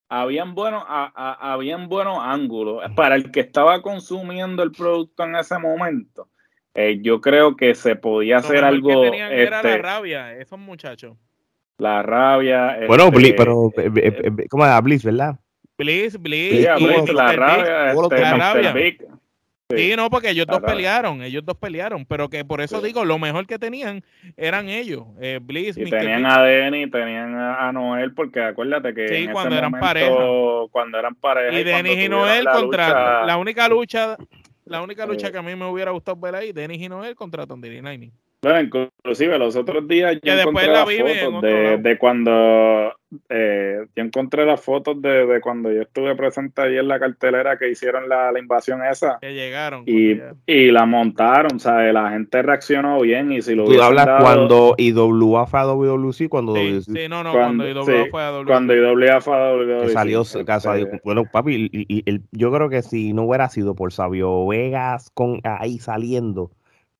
habían 0.09 0.55
buenos, 0.55 0.85
a- 0.87 1.13
a- 1.17 1.53
habían 1.53 1.89
buenos 1.89 2.19
ángulos. 2.21 2.83
Para 2.95 3.17
el 3.17 3.33
que 3.33 3.41
estaba 3.41 3.83
consumiendo 3.83 4.63
el 4.63 4.71
producto 4.71 5.25
en 5.25 5.35
ese 5.35 5.59
momento, 5.59 6.29
eh, 6.75 7.01
yo 7.03 7.21
creo 7.21 7.57
que 7.57 7.75
se 7.75 7.97
podía 7.97 8.35
Lo 8.37 8.39
hacer 8.41 8.53
mejor 8.63 8.69
algo, 8.69 8.89
que 9.03 9.11
tenían 9.11 9.33
era 9.33 9.63
la 9.63 9.71
este, 9.71 9.83
rabia, 9.83 10.33
esos 10.37 10.59
muchachos. 10.61 11.17
La 11.79 12.03
rabia. 12.03 12.79
Bueno, 12.87 13.11
este, 13.13 13.35
pero, 13.35 13.71
eh, 13.77 13.91
eh, 13.97 14.23
eh, 14.39 14.47
¿cómo 14.49 14.65
era? 14.65 14.81
Bliss, 14.81 15.05
¿verdad? 15.05 15.37
Bliss, 15.77 16.21
Bliss, 16.21 16.67
sí, 16.67 16.67
y 16.79 16.85
Blitz, 16.87 17.13
la 17.13 17.33
rabia, 17.33 17.93
este, 17.93 18.21
La 18.21 18.37
rabia. 18.37 18.73
Big. 18.73 18.99
Sí. 19.71 19.79
Sí, 19.79 19.97
no, 19.97 20.11
porque 20.11 20.29
ellos 20.31 20.47
La 20.47 20.53
dos 20.53 20.63
rabia. 20.63 20.75
pelearon, 20.77 21.23
ellos 21.23 21.43
dos 21.45 21.57
pelearon, 21.57 22.05
pero 22.05 22.29
que 22.29 22.45
por 22.45 22.61
eso 22.61 22.81
Sí. 22.81 22.87
digo, 22.89 23.05
lo 23.05 23.19
mejor 23.19 23.47
que 23.47 23.59
tenían 23.59 24.05
eran 24.37 24.69
ellos, 24.69 25.05
eh, 25.21 25.41
Bliss, 25.43 25.77
Y 25.79 25.85
Mr. 25.87 25.91
tenían 25.91 26.27
a 26.27 26.43
Denny, 26.43 26.89
tenían 26.91 27.35
a, 27.35 27.73
Noel, 27.73 28.13
porque 28.15 28.43
acuérdate 28.43 28.95
que 28.95 29.09
Sí, 29.09 29.15
en 29.25 29.33
cuando 29.33 29.51
ese 29.55 29.59
eran 29.59 29.71
momento, 29.73 29.87
pareja. 29.87 30.15
cuando 30.71 30.99
eran 30.99 31.15
pareja 31.15 31.53
y 31.57 31.61
y 31.61 31.65
tuvieron 31.65 32.11
Noel 32.11 32.45
la 32.45 32.53
contra 32.53 32.89
lucha- 32.89 33.27
la 33.27 33.37
única 33.39 33.69
lucha, 33.69 34.17
la 34.67 34.83
única 34.83 35.07
lucha 35.07 35.27
Sí. 35.27 35.33
que 35.33 35.39
a 35.39 35.43
mí 35.43 35.57
me 35.57 35.65
hubiera 35.67 35.91
gustado 35.93 36.19
ver 36.21 36.35
ahí, 36.37 36.53
Denis 36.53 36.81
y 36.81 36.89
Noel 36.89 37.15
contra 37.17 37.47
Tandery 37.47 37.81
Lightning. 37.81 38.13
Bueno, 38.45 38.61
inclusive 39.03 39.39
los 39.39 39.57
otros 39.57 39.87
días 39.89 40.19
yo 40.23 40.37
después 40.37 40.67
encontré 40.67 40.67
la 40.67 40.73
las 40.73 40.85
fotos 40.85 41.43
de, 41.83 41.99
cuando 41.99 42.93
eh, 43.29 43.87
yo 43.95 44.03
encontré 44.05 44.45
las 44.45 44.61
fotos 44.61 45.01
de, 45.01 45.27
de 45.27 45.41
cuando 45.41 45.71
yo 45.71 45.83
estuve 45.83 46.15
presente 46.17 46.63
ahí 46.63 46.77
en 46.79 46.89
la 46.89 46.99
cartelera 46.99 47.57
que 47.59 47.71
hicieron 47.71 48.09
la, 48.09 48.33
la 48.33 48.39
invasión 48.39 48.85
esa 48.85 49.19
Que 49.21 49.33
llegaron. 49.35 49.85
y, 49.87 50.21
y 50.47 50.71
la 50.71 50.85
montaron, 50.87 51.61
¿sabes? 51.61 51.93
La 51.95 52.11
gente 52.11 52.43
reaccionó 52.43 53.01
bien 53.01 53.33
y 53.33 53.41
si 53.43 53.55
lo 53.55 53.65
Tú 53.65 53.81
hablas 53.83 54.07
dado- 54.07 54.21
cuando 54.25 54.75
IWA 54.79 55.47
fue 55.47 55.61
a 55.61 55.65
WWC, 55.67 56.29
cuando 56.29 56.55
Sí, 56.57 56.73
WWC 56.73 56.83
sí, 57.03 57.09
no, 57.09 57.23
no, 57.23 57.33
cuando- 57.33 57.65
cuando 57.65 57.69
IWA 57.69 57.85
sí, 58.05 58.11
fue 58.11 58.23
a 58.23 58.31
W. 58.31 58.47
cuando 58.47 58.75
IWA 58.75 59.21
fue 59.21 59.35
a 59.37 59.53
que 59.87 59.89
salió, 59.91 60.23
que 60.23 60.61
salió- 60.61 60.85
este, 60.87 61.01
bueno 61.05 61.25
papi 61.31 61.69
y, 61.73 61.87
y 61.89 62.03
el- 62.11 62.23
yo 62.33 62.53
creo 62.53 62.69
que 62.69 62.83
si 62.83 63.13
no 63.13 63.23
hubiera 63.23 63.49
sido 63.49 63.75
por 63.75 63.93
Sabio 63.93 64.47
Vegas 64.47 65.11
con 65.15 65.41
ahí 65.45 65.79
saliendo 65.79 66.51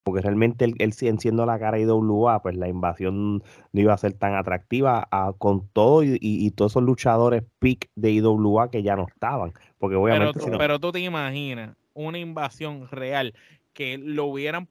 porque 0.05 0.21
realmente 0.21 0.67
él, 0.67 0.75
él 0.79 0.93
sí 0.93 1.09
enciendo 1.09 1.47
la 1.47 1.59
cara 1.59 1.79
de 1.79 1.85
IWA 1.85 2.43
pues 2.43 2.55
la 2.57 2.69
invasión 2.69 3.39
no 3.73 3.81
iba 3.81 3.95
a 3.95 3.99
ser 3.99 4.13
tan 4.13 4.35
atractiva 4.35 5.09
a- 5.11 5.33
con 5.37 5.67
todo 5.69 6.03
y, 6.05 6.51
todos 6.51 6.73
esos 6.73 6.83
luchadores 6.83 7.43
pick 7.59 7.91
de 7.97 8.13
IWA 8.13 8.71
que 8.71 8.83
ya 8.83 8.95
no 8.97 9.07
estaban 9.09 9.53
porque 9.79 9.95
Pero, 9.95 10.03
obviamente 10.05 10.39
tú- 10.39 10.45
si 10.45 10.51
no- 10.51 10.59
pero 10.59 10.79
tú 10.79 10.93
te 10.93 11.01
imaginas 11.01 11.75
una 11.95 12.19
invasión 12.19 12.87
real 12.89 13.35
que 13.73 13.99
lo 13.99 14.27
hubieran 14.27 14.69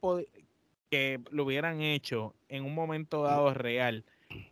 que 0.90 1.20
lo 1.32 1.46
hubieran 1.46 1.82
hecho 1.82 2.36
en 2.48 2.64
un 2.64 2.76
momento 2.76 3.24
dado 3.24 3.54
real 3.56 4.06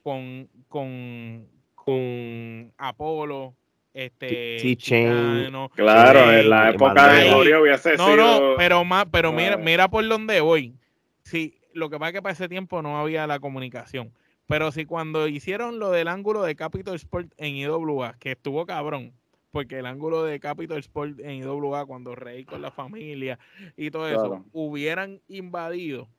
con 0.03 0.49
con, 0.67 1.45
con 1.75 2.73
Apolo, 2.77 3.53
este 3.93 4.57
Sí, 4.59 4.75
Chicano, 4.75 5.69
Claro, 5.75 6.31
en 6.31 6.49
la 6.49 6.71
y 6.71 6.75
época 6.75 7.13
de. 7.13 7.27
Gloria 7.29 7.59
hubiese 7.59 7.95
No, 7.97 8.05
sido. 8.11 8.17
no, 8.51 8.57
pero 8.57 8.83
más, 8.85 9.05
pero 9.11 9.31
mira, 9.33 9.57
mira 9.57 9.89
por 9.89 10.07
dónde 10.07 10.39
voy. 10.41 10.75
Sí, 11.23 11.59
lo 11.73 11.89
que 11.89 11.97
pasa 11.99 12.09
es 12.09 12.13
que 12.15 12.21
para 12.21 12.33
ese 12.33 12.49
tiempo 12.49 12.81
no 12.81 12.99
había 12.99 13.27
la 13.27 13.39
comunicación. 13.39 14.11
Pero 14.47 14.71
si 14.71 14.85
cuando 14.85 15.27
hicieron 15.27 15.79
lo 15.79 15.91
del 15.91 16.07
ángulo 16.09 16.43
de 16.43 16.55
Capital 16.55 16.95
Sport 16.95 17.31
en 17.37 17.55
IWA, 17.55 18.15
que 18.19 18.31
estuvo 18.31 18.65
cabrón, 18.65 19.13
porque 19.51 19.79
el 19.79 19.85
ángulo 19.85 20.23
de 20.23 20.39
Capital 20.39 20.79
Sport 20.79 21.19
en 21.19 21.43
IWA, 21.43 21.85
cuando 21.85 22.15
Rey 22.15 22.43
con 22.45 22.61
la 22.61 22.71
familia 22.71 23.39
y 23.77 23.91
todo 23.91 24.07
eso, 24.09 24.27
Claro. 24.27 24.45
hubieran 24.51 25.21
invadido 25.27 26.09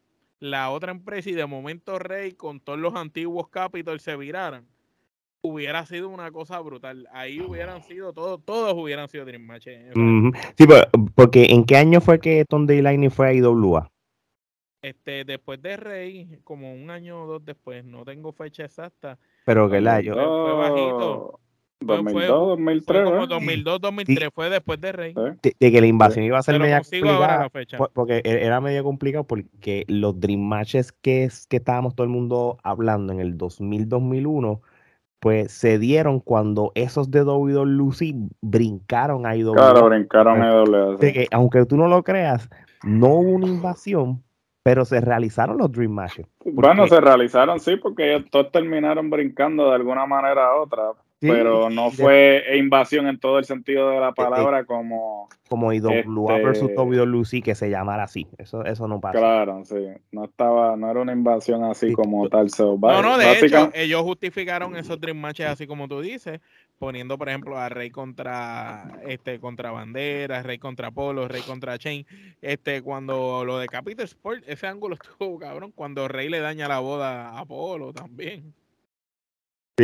la 0.40 0.70
otra 0.70 0.92
empresa 0.92 1.30
y 1.30 1.34
de 1.34 1.46
momento 1.46 1.98
Rey 1.98 2.32
con 2.32 2.60
todos 2.60 2.78
los 2.78 2.94
antiguos 2.94 3.48
Capital 3.48 4.00
se 4.00 4.16
viraran, 4.16 4.66
hubiera 5.46 5.84
sido 5.86 6.08
una 6.08 6.30
cosa 6.30 6.60
brutal. 6.60 7.06
Ahí 7.12 7.40
hubieran 7.40 7.82
sido 7.82 8.12
todos, 8.12 8.40
todos 8.44 8.74
hubieran 8.74 9.08
sido 9.08 9.24
Dream 9.24 9.42
Matches. 9.44 9.90
Ujú. 9.94 10.30
Sí, 10.56 10.66
pero, 10.66 10.86
porque 11.14 11.46
¿en 11.50 11.64
qué 11.64 11.76
año 11.76 12.00
fue 12.00 12.20
que 12.20 12.44
Thunder 12.48 12.82
Lightning 12.82 13.10
fue 13.10 13.28
a 13.28 13.32
IWA? 13.34 13.90
Este, 14.82 15.24
después 15.24 15.60
de 15.62 15.76
Rey, 15.76 16.38
como 16.44 16.72
un 16.72 16.90
año 16.90 17.22
o 17.22 17.26
dos 17.26 17.44
después, 17.44 17.84
no 17.84 18.04
tengo 18.04 18.32
fecha 18.32 18.64
exacta. 18.64 19.18
Pero 19.44 19.68
que 19.70 19.80
la 19.80 20.00
yo, 20.00 20.14
fue 20.14 20.52
bajito. 20.54 21.28
Fue- 21.32 21.38
2002, 21.84 22.12
fue- 22.14 22.26
2003, 22.28 22.84
Fue 22.86 23.04
como 23.04 23.10
¿verdad? 23.22 23.28
2002, 23.28 23.80
2003, 23.80 24.28
fue 24.32 24.50
después 24.50 24.80
de 24.80 24.92
Rey. 24.92 25.14
Sí. 25.14 25.20
de, 25.42 25.56
de 25.58 25.72
que 25.72 25.80
la 25.80 25.86
invasión 25.88 26.24
iba 26.24 26.38
a 26.38 26.42
ser 26.44 26.54
ahora 26.54 26.80
complicada. 26.80 27.38
la 27.42 27.50
fecha. 27.50 27.76
por- 27.76 27.90
Porque 27.90 28.18
e- 28.24 28.44
era 28.46 28.60
medio 28.60 28.84
complicado 28.84 29.24
porque 29.24 29.84
los 29.88 30.18
Dream 30.20 30.40
Matches 30.40 30.92
que, 30.92 31.24
es- 31.24 31.46
que 31.48 31.56
estábamos 31.56 31.96
todo 31.96 32.04
el 32.04 32.10
mundo 32.12 32.58
hablando 32.62 33.12
en 33.12 33.18
el 33.18 33.36
2000-2001, 33.36 34.60
pues 35.22 35.52
se 35.52 35.78
dieron 35.78 36.18
cuando 36.18 36.72
esos 36.74 37.12
de 37.12 37.22
WWE 37.22 38.28
brincaron 38.40 39.24
a 39.24 39.36
IWA. 39.36 39.54
Claro, 39.54 39.88
brincaron 39.88 40.98
que, 40.98 41.28
aunque 41.30 41.64
tú 41.64 41.76
no 41.76 41.86
lo 41.86 42.02
creas, 42.02 42.50
no 42.82 43.06
hubo 43.06 43.30
una 43.30 43.46
invasión, 43.46 44.20
pero 44.64 44.84
se 44.84 45.00
realizaron 45.00 45.58
los 45.58 45.70
Dream 45.70 45.92
Matches. 45.92 46.26
Bueno, 46.44 46.88
se 46.88 47.00
realizaron, 47.00 47.60
sí, 47.60 47.76
porque 47.76 48.12
ellos 48.12 48.28
todos 48.32 48.50
terminaron 48.50 49.10
brincando 49.10 49.68
de 49.68 49.76
alguna 49.76 50.06
manera 50.06 50.56
u 50.56 50.62
otra, 50.62 50.90
Sí, 51.22 51.28
pero 51.30 51.70
no 51.70 51.90
de- 51.90 51.96
fue 51.96 52.44
invasión 52.58 53.06
en 53.06 53.18
todo 53.18 53.38
el 53.38 53.44
sentido 53.44 53.90
de 53.90 54.00
la 54.00 54.12
palabra 54.12 54.64
como, 54.64 55.28
como 55.48 55.72
IWA 55.72 55.94
Este- 56.00 56.44
versus 56.44 56.70
WWE 56.76 57.42
que 57.42 57.54
se 57.54 57.70
llamara 57.70 58.02
así. 58.02 58.26
Eso, 58.38 58.64
eso 58.64 58.88
no 58.88 59.00
pasa. 59.00 59.18
claro, 59.18 59.64
sí, 59.64 59.76
no 60.10 60.24
estaba, 60.24 60.76
no 60.76 60.90
era 60.90 61.00
una 61.00 61.12
invasión 61.12 61.62
así 61.64 61.90
Sí, 61.90 61.94
como 61.94 62.24
tú- 62.24 62.30
tal. 62.30 62.50
so, 62.50 62.76
No, 62.76 63.02
no, 63.02 63.16
de 63.18 63.26
básica- 63.26 63.62
hecho, 63.62 63.70
ellos 63.74 64.02
justificaron 64.02 64.74
esos 64.76 65.00
Dream 65.00 65.16
Matches 65.18 65.46
así 65.46 65.66
como 65.68 65.86
tú 65.86 66.00
dices, 66.00 66.40
poniendo, 66.78 67.16
por 67.16 67.28
ejemplo, 67.28 67.56
a 67.56 67.68
Rey 67.68 67.90
contra 67.90 68.98
este 69.06 69.38
contra 69.38 69.70
Bandera, 69.70 70.42
Rey 70.42 70.58
contra 70.58 70.90
Polo, 70.90 71.28
Rey 71.28 71.42
contra 71.42 71.78
Chain. 71.78 72.04
Este, 72.40 72.82
cuando 72.82 73.44
lo 73.44 73.58
de 73.58 73.68
Capital 73.68 74.04
Sport, 74.06 74.42
ese 74.48 74.66
ángulo 74.66 74.96
estuvo 75.20 75.38
cabrón, 75.38 75.70
cuando 75.72 76.08
Rey 76.08 76.28
le 76.28 76.40
daña 76.40 76.66
la 76.66 76.80
boda 76.80 77.38
a 77.38 77.44
Polo 77.44 77.92
también. 77.92 78.52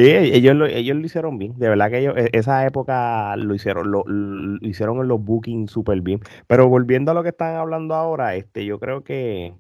Sí, 0.05 0.11
ellos 0.11 0.55
lo, 0.55 0.67
ellos 0.67 0.97
lo 0.97 1.05
hicieron 1.07 1.39
bien. 1.39 1.59
De 1.59 1.69
verdad 1.69 1.91
que 1.91 1.99
ellos, 1.99 2.15
e- 2.17 2.31
esa 2.33 2.65
época 2.67 3.37
lo 3.37 3.55
hicieron, 3.55 3.91
lo, 3.91 4.05
lo 4.07 4.69
hicieron 4.69 4.99
en 5.01 5.09
los 5.09 5.23
bookings 5.23 5.71
súper 5.71 6.01
bien. 6.01 6.21
Pero 6.47 6.69
volviendo 6.69 7.11
a 7.11 7.15
lo 7.15 7.23
que 7.23 7.31
están 7.31 7.57
hablando 7.57 7.95
ahora, 7.95 8.37
este, 8.37 8.65
yo 8.65 8.79
creo 8.79 9.03
que 9.03 9.55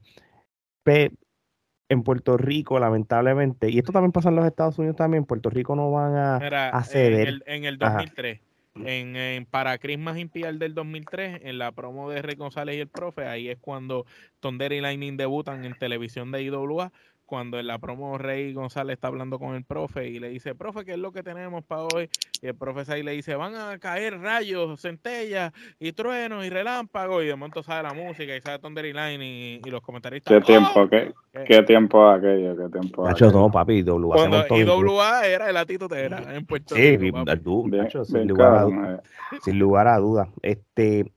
en 1.88 2.02
Puerto 2.02 2.36
Rico, 2.36 2.78
lamentablemente, 2.78 3.70
y 3.70 3.78
esto 3.78 3.92
también 3.92 4.12
pasa 4.12 4.28
en 4.28 4.36
los 4.36 4.46
Estados 4.46 4.78
Unidos 4.78 4.96
también, 4.96 5.22
en 5.22 5.26
Puerto 5.26 5.50
Rico 5.50 5.74
no 5.74 5.90
van 5.90 6.16
a, 6.16 6.38
Mira, 6.38 6.68
a 6.68 6.78
en 6.78 6.84
ceder. 6.84 7.28
el, 7.28 7.44
en 7.46 7.64
el 7.64 7.78
Ajá. 7.80 7.98
2003, 7.98 8.40
en, 8.84 9.16
en 9.16 9.46
para 9.46 9.78
Christmas 9.78 10.18
Imperial 10.18 10.58
del 10.58 10.74
2003, 10.74 11.40
en 11.44 11.58
la 11.58 11.72
promo 11.72 12.10
de 12.10 12.22
Rey 12.22 12.36
González 12.36 12.76
y 12.76 12.80
el 12.80 12.88
profe, 12.88 13.26
ahí 13.26 13.48
es 13.48 13.58
cuando 13.58 14.04
Thunder 14.40 14.72
y 14.72 14.80
Lightning 14.80 15.16
debutan 15.16 15.64
en 15.64 15.74
televisión 15.78 16.30
de 16.30 16.42
IWA, 16.42 16.92
cuando 17.28 17.58
en 17.58 17.66
la 17.66 17.78
promo 17.78 18.16
Rey 18.16 18.54
González 18.54 18.94
está 18.94 19.08
hablando 19.08 19.38
con 19.38 19.54
el 19.54 19.62
profe 19.62 20.08
y 20.08 20.18
le 20.18 20.30
dice, 20.30 20.54
profe, 20.54 20.86
¿qué 20.86 20.92
es 20.92 20.98
lo 20.98 21.12
que 21.12 21.22
tenemos 21.22 21.62
para 21.62 21.82
hoy? 21.82 22.08
Y 22.40 22.46
el 22.46 22.54
profe 22.54 22.90
ahí 22.90 23.02
le 23.02 23.12
dice, 23.12 23.34
van 23.34 23.54
a 23.54 23.78
caer 23.78 24.18
rayos, 24.18 24.80
centellas 24.80 25.52
y 25.78 25.92
truenos 25.92 26.46
y 26.46 26.48
relámpagos, 26.48 27.22
y 27.22 27.26
de 27.26 27.36
momento 27.36 27.62
sale 27.62 27.86
la 27.86 27.92
música 27.92 28.34
y 28.34 28.40
sale 28.40 28.58
Thunder 28.60 28.86
y 28.86 28.94
Lightning 28.94 29.60
y, 29.62 29.68
y 29.68 29.70
los 29.70 29.82
comentaristas. 29.82 30.32
¿Qué 30.32 30.38
"¡Oh!". 30.38 30.46
tiempo, 30.46 30.88
qué, 30.88 31.12
Eh, 31.34 31.44
qué 31.46 31.62
tiempo 31.64 32.08
aquello, 32.08 32.56
qué 32.56 32.68
tiempo 32.80 33.06
Nacho, 33.06 33.26
aquello. 33.26 33.40
no, 33.42 33.50
papi, 33.50 33.82
se 33.84 33.90
Cuando. 33.92 34.46
IWA 34.56 35.26
era 35.26 35.50
el 35.50 35.56
atitudera 35.58 36.34
en 36.34 36.46
Puerto 36.46 36.74
Sí, 36.74 36.96
Rico. 36.96 37.24
papi. 37.24 37.40
du- 37.42 37.64
Bien- 37.68 37.82
Nacho, 37.84 38.04
sin 38.06 38.14
bien 38.14 38.28
lugar 38.28 38.54
a 38.54 38.94
eh. 38.94 39.00
sin 39.42 39.58
lugar 39.58 39.86
a 39.88 39.98
dudas. 39.98 40.28
Este, 40.40 41.12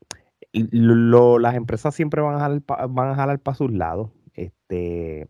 y 0.52 0.68
lo- 0.78 1.40
las 1.40 1.56
empresas 1.56 1.96
siempre 1.96 2.22
van 2.22 2.36
a 2.36 2.40
jalar 2.40 2.62
pa- 2.62 2.86
van 2.90 3.10
a 3.12 3.16
jalar 3.16 3.40
para 3.40 3.56
sus 3.56 3.72
lados. 3.72 4.10
Este, 4.34 5.28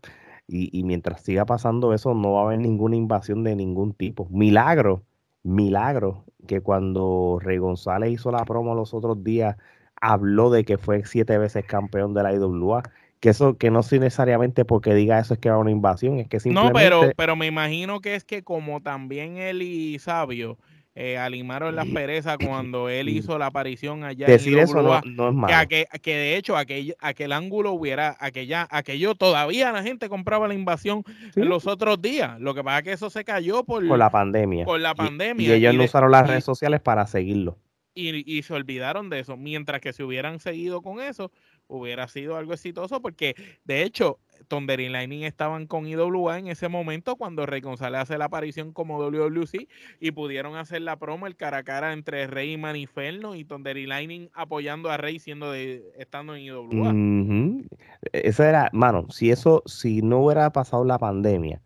y, 0.52 0.68
y 0.72 0.84
mientras 0.84 1.22
siga 1.22 1.46
pasando 1.46 1.94
eso, 1.94 2.14
no 2.14 2.32
va 2.32 2.40
a 2.40 2.44
haber 2.44 2.58
ninguna 2.58 2.96
invasión 2.96 3.42
de 3.42 3.56
ningún 3.56 3.94
tipo. 3.94 4.28
Milagro, 4.30 5.02
milagro, 5.42 6.24
que 6.46 6.60
cuando 6.60 7.38
Rey 7.40 7.58
González 7.58 8.10
hizo 8.10 8.30
la 8.30 8.44
promo 8.44 8.74
los 8.74 8.94
otros 8.94 9.24
días, 9.24 9.56
habló 10.00 10.50
de 10.50 10.64
que 10.64 10.78
fue 10.78 11.04
siete 11.04 11.38
veces 11.38 11.64
campeón 11.64 12.14
de 12.14 12.22
la 12.22 12.34
IWA. 12.34 12.82
Que 13.20 13.30
eso, 13.30 13.56
que 13.56 13.70
no 13.70 13.80
es 13.80 13.92
necesariamente 13.92 14.64
porque 14.64 14.94
diga 14.94 15.20
eso 15.20 15.34
es 15.34 15.40
que 15.40 15.48
va 15.48 15.54
a 15.54 15.58
una 15.58 15.70
invasión, 15.70 16.18
es 16.18 16.28
que 16.28 16.38
No, 16.38 16.40
simplemente 16.40 16.80
pero, 16.80 17.12
pero 17.16 17.36
me 17.36 17.46
imagino 17.46 18.00
que 18.00 18.16
es 18.16 18.24
que 18.24 18.42
como 18.42 18.80
también 18.82 19.36
él 19.36 19.62
y 19.62 20.00
Sabio 20.00 20.58
eh, 20.94 21.16
alimaron 21.16 21.74
las 21.74 21.86
perezas 21.88 22.36
cuando 22.36 22.88
él 22.90 23.08
hizo 23.08 23.38
la 23.38 23.46
aparición 23.46 24.04
allá 24.04 24.26
decir 24.26 24.52
en 24.58 24.64
eso 24.64 24.82
no, 24.82 24.94
es 24.96 25.02
que, 25.02 25.10
malo. 25.10 25.68
que 26.02 26.14
de 26.16 26.36
hecho 26.36 26.56
aquel, 26.56 26.94
aquel 27.00 27.32
ángulo 27.32 27.72
hubiera, 27.72 28.14
aquella, 28.20 28.68
aquello 28.70 29.14
todavía 29.14 29.72
la 29.72 29.82
gente 29.82 30.10
compraba 30.10 30.48
la 30.48 30.54
invasión 30.54 31.02
Sí. 31.32 31.40
los 31.40 31.66
otros 31.66 32.02
días. 32.02 32.38
Lo 32.40 32.54
que 32.54 32.62
pasa 32.62 32.78
es 32.78 32.84
que 32.84 32.92
eso 32.92 33.08
se 33.08 33.24
cayó 33.24 33.64
por, 33.64 33.86
Por 33.88 33.98
la 33.98 34.10
pandemia. 34.10 34.66
por 34.66 34.80
la 34.80 34.90
Y- 34.92 34.94
pandemia. 34.96 35.48
Y, 35.48 35.52
ellos 35.52 35.72
no 35.74 35.80
de- 35.80 35.86
usaron 35.86 36.10
las 36.10 36.26
y- 36.26 36.28
redes 36.30 36.44
sociales 36.44 36.80
para 36.80 37.06
seguirlo. 37.06 37.56
y, 37.94 38.38
y 38.38 38.42
se 38.42 38.54
olvidaron 38.54 39.10
de 39.10 39.20
eso. 39.20 39.36
Mientras 39.36 39.80
que 39.82 39.92
si 39.92 40.02
hubieran 40.02 40.40
seguido 40.40 40.80
con 40.82 41.00
eso, 41.00 41.30
hubiera 41.68 42.08
sido 42.08 42.36
algo 42.36 42.52
exitoso 42.54 43.00
porque 43.02 43.34
de 43.64 43.82
hecho 43.82 44.18
Thunder 44.48 44.80
y 44.80 44.88
Lightning 44.88 45.22
estaban 45.22 45.66
con 45.66 45.86
IWA 45.86 46.38
en 46.38 46.48
ese 46.48 46.68
momento 46.68 47.16
cuando 47.16 47.46
Rey 47.46 47.60
González 47.60 48.02
hace 48.02 48.18
la 48.18 48.26
aparición 48.26 48.72
como 48.72 48.98
WWC 48.98 49.68
y 50.00 50.10
pudieron 50.12 50.56
hacer 50.56 50.82
la 50.82 50.98
promo 50.98 51.26
el 51.26 51.36
cara 51.36 51.58
a 51.58 51.62
cara 51.62 51.92
entre 51.92 52.26
Rey 52.26 52.52
y 52.52 52.56
Maniferno 52.56 53.34
y 53.34 53.44
Thunder 53.44 53.76
y 53.76 53.86
Lightning 53.86 54.28
apoyando 54.34 54.90
a 54.90 54.96
Rey 54.96 55.18
siendo 55.18 55.52
de 55.52 55.92
estando 55.96 56.34
en 56.34 56.42
IWA. 56.42 56.92
Ujú. 56.92 57.64
Eso 58.12 58.44
era, 58.44 58.70
mano, 58.72 59.06
si 59.10 59.30
eso, 59.30 59.62
si 59.66 60.02
no 60.02 60.24
hubiera 60.24 60.50
pasado 60.52 60.84
la 60.84 60.98
pandemia 60.98 61.62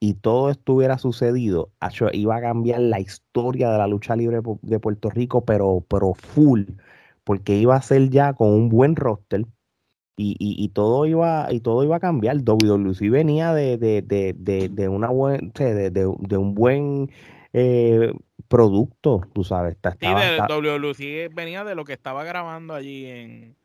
y 0.00 0.14
todo 0.14 0.50
esto 0.50 0.74
hubiera 0.74 0.98
sucedido, 0.98 1.72
iba 2.12 2.36
a 2.36 2.40
cambiar 2.40 2.80
la 2.80 3.00
historia 3.00 3.70
de 3.70 3.78
la 3.78 3.86
lucha 3.86 4.14
libre 4.14 4.40
de 4.62 4.80
Puerto 4.80 5.10
Rico, 5.10 5.44
pero, 5.44 5.84
pero 5.88 6.14
full, 6.14 6.64
porque 7.24 7.56
iba 7.56 7.74
a 7.74 7.82
ser 7.82 8.08
ya 8.10 8.32
con 8.32 8.48
un 8.48 8.68
buen 8.68 8.94
roster 8.94 9.44
y, 10.18 10.32
y, 10.38 10.62
y 10.62 10.68
todo 10.70 11.06
iba, 11.06 11.46
y 11.50 11.60
todo 11.60 11.82
iba 11.84 11.96
a 11.96 12.00
cambiar. 12.00 12.42
WWC 12.42 13.08
venía 13.08 13.54
de, 13.54 13.78
de, 13.78 14.02
de, 14.02 14.34
de, 14.36 14.68
de 14.68 14.88
una 14.88 15.08
buen, 15.08 15.52
de, 15.54 16.36
un 16.36 16.54
buen 16.54 17.10
eh, 17.52 18.12
producto, 18.48 19.22
tú 19.32 19.44
sabes. 19.44 19.76
está- 19.76 19.92
Sí, 19.92 19.98
estaba- 20.02 20.20
de 20.20 20.30
está- 20.32 20.46
WWC 20.48 21.28
venía 21.34 21.64
de 21.64 21.74
lo 21.74 21.84
que 21.84 21.92
estaba 21.92 22.24
grabando 22.24 22.74
allí 22.74 23.06
en 23.06 23.56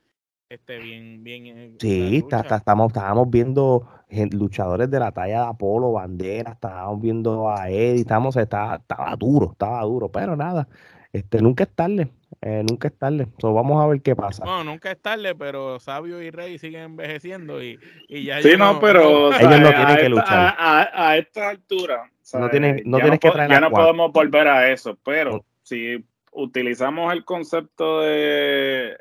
este 0.50 0.78
bien 0.78 1.24
bien 1.24 1.48
en 1.48 1.78
Sí, 1.80 2.18
está- 2.18 2.42
está- 2.42 2.58
estamos, 2.58 2.88
estábamos 2.90 3.30
viendo 3.32 3.88
luchadores 4.32 4.92
de 4.92 5.00
la 5.00 5.12
talla 5.12 5.42
de 5.42 5.48
Apolo, 5.48 5.94
Bandera, 5.94 6.52
estábamos 6.52 7.02
viendo 7.02 7.50
a 7.50 7.70
Eddie, 7.72 8.02
estábamos, 8.02 8.36
estaba, 8.38 8.76
estaba 8.76 9.16
duro, 9.16 9.54
estaba 9.54 9.82
duro, 9.82 10.10
pero 10.10 10.36
nada, 10.36 10.68
este, 11.14 11.42
nunca 11.42 11.64
es 11.64 11.70
tarde, 11.70 12.10
eh, 12.42 12.64
nunca 12.70 12.90
es 12.90 12.98
tarde. 12.98 13.28
So, 13.40 13.54
vamos 13.54 13.82
a 13.82 13.88
ver 13.88 14.02
qué 14.02 14.16
pasa. 14.16 14.44
Bueno, 14.44 14.64
nunca 14.66 14.92
es 14.92 15.00
tarde, 15.02 15.34
pero 15.36 15.80
Sabio 15.80 16.22
y 16.22 16.30
Rey 16.32 16.58
siguen 16.58 16.82
envejeciendo 16.82 17.64
y, 17.64 17.80
y 18.10 18.24
ya 18.26 18.42
Sí, 18.42 18.50
ellos 18.50 18.60
no, 18.60 18.80
pero 18.82 19.28
Ellos 19.34 19.60
no 19.62 19.68
a 19.70 19.76
tienen 19.76 19.86
que 19.88 19.94
esta- 19.94 20.10
luchar. 20.10 20.56
A, 20.58 20.82
a, 20.82 21.10
a 21.12 21.18
esta 21.18 21.50
altura, 21.50 22.04
o 22.12 22.26
sea, 22.26 22.40
No 22.42 22.50
tienes- 22.50 22.84
no 22.86 22.98
que 22.98 23.18
traer 23.32 23.50
ya 23.50 23.60
no 23.62 23.70
podemos 23.72 24.12
volver 24.12 24.48
a 24.48 24.72
eso, 24.72 24.98
pero 25.06 25.32
No. 25.32 25.46
si 25.62 26.04
utilizamos 26.32 27.14
el 27.14 27.24
concepto 27.24 28.02
de, 28.02 28.98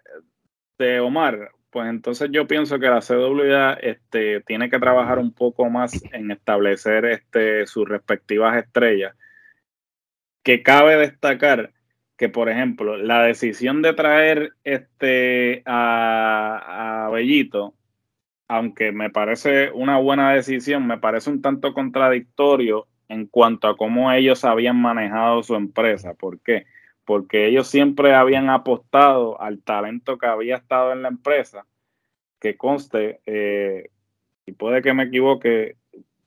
de 0.79 1.01
Omar, 1.01 1.51
pues 1.71 1.89
entonces 1.89 2.29
yo 2.31 2.47
pienso 2.47 2.79
que 2.79 2.89
la 2.89 3.01
CWA 3.01 3.73
este, 3.81 4.43
tiene 4.43 4.69
que 4.69 4.79
trabajar 4.79 5.19
un 5.19 5.33
poco 5.33 5.71
más 5.71 5.93
en 6.13 6.31
establecer 6.31 7.07
este, 7.07 7.67
sus 7.67 7.89
respectivas 7.89 8.59
estrellas. 8.63 9.15
Que 10.43 10.63
cabe 10.63 10.97
destacar 10.99 11.73
que, 12.23 12.29
por 12.29 12.49
ejemplo, 12.49 12.97
la 12.97 13.25
decisión 13.25 13.83
de 13.83 13.95
traer 13.95 14.53
este, 14.63 15.61
a, 15.67 17.07
a 17.07 17.11
Bellito, 17.11 17.75
aunque 18.47 18.93
me 18.93 19.11
parece 19.11 19.73
una 19.73 19.99
buena 19.99 20.33
decisión, 20.33 20.87
me 20.87 20.99
parece 20.99 21.31
un 21.31 21.43
tanto 21.43 21.75
contradictorio 21.75 22.87
en 23.09 23.27
cuanto 23.27 23.67
a 23.67 23.77
cómo 23.77 24.13
ellos 24.13 24.45
habían 24.45 24.81
manejado 24.81 25.43
su 25.43 25.57
empresa. 25.57 26.15
¿Por 26.15 26.39
qué? 26.39 26.67
Porque 27.05 27.49
ellos 27.49 27.67
siempre 27.67 28.15
habían 28.15 28.51
apostado 28.51 29.41
al 29.41 29.61
talento 29.61 30.17
que 30.17 30.27
había 30.27 30.55
estado 30.55 30.93
en 30.93 31.03
la 31.03 31.09
empresa, 31.09 31.67
que 32.39 32.57
conste, 32.57 33.19
eh, 33.27 33.91
y 34.47 34.53
puede 34.53 34.81
que 34.81 34.95
me 34.95 35.03
equivoque, 35.03 35.75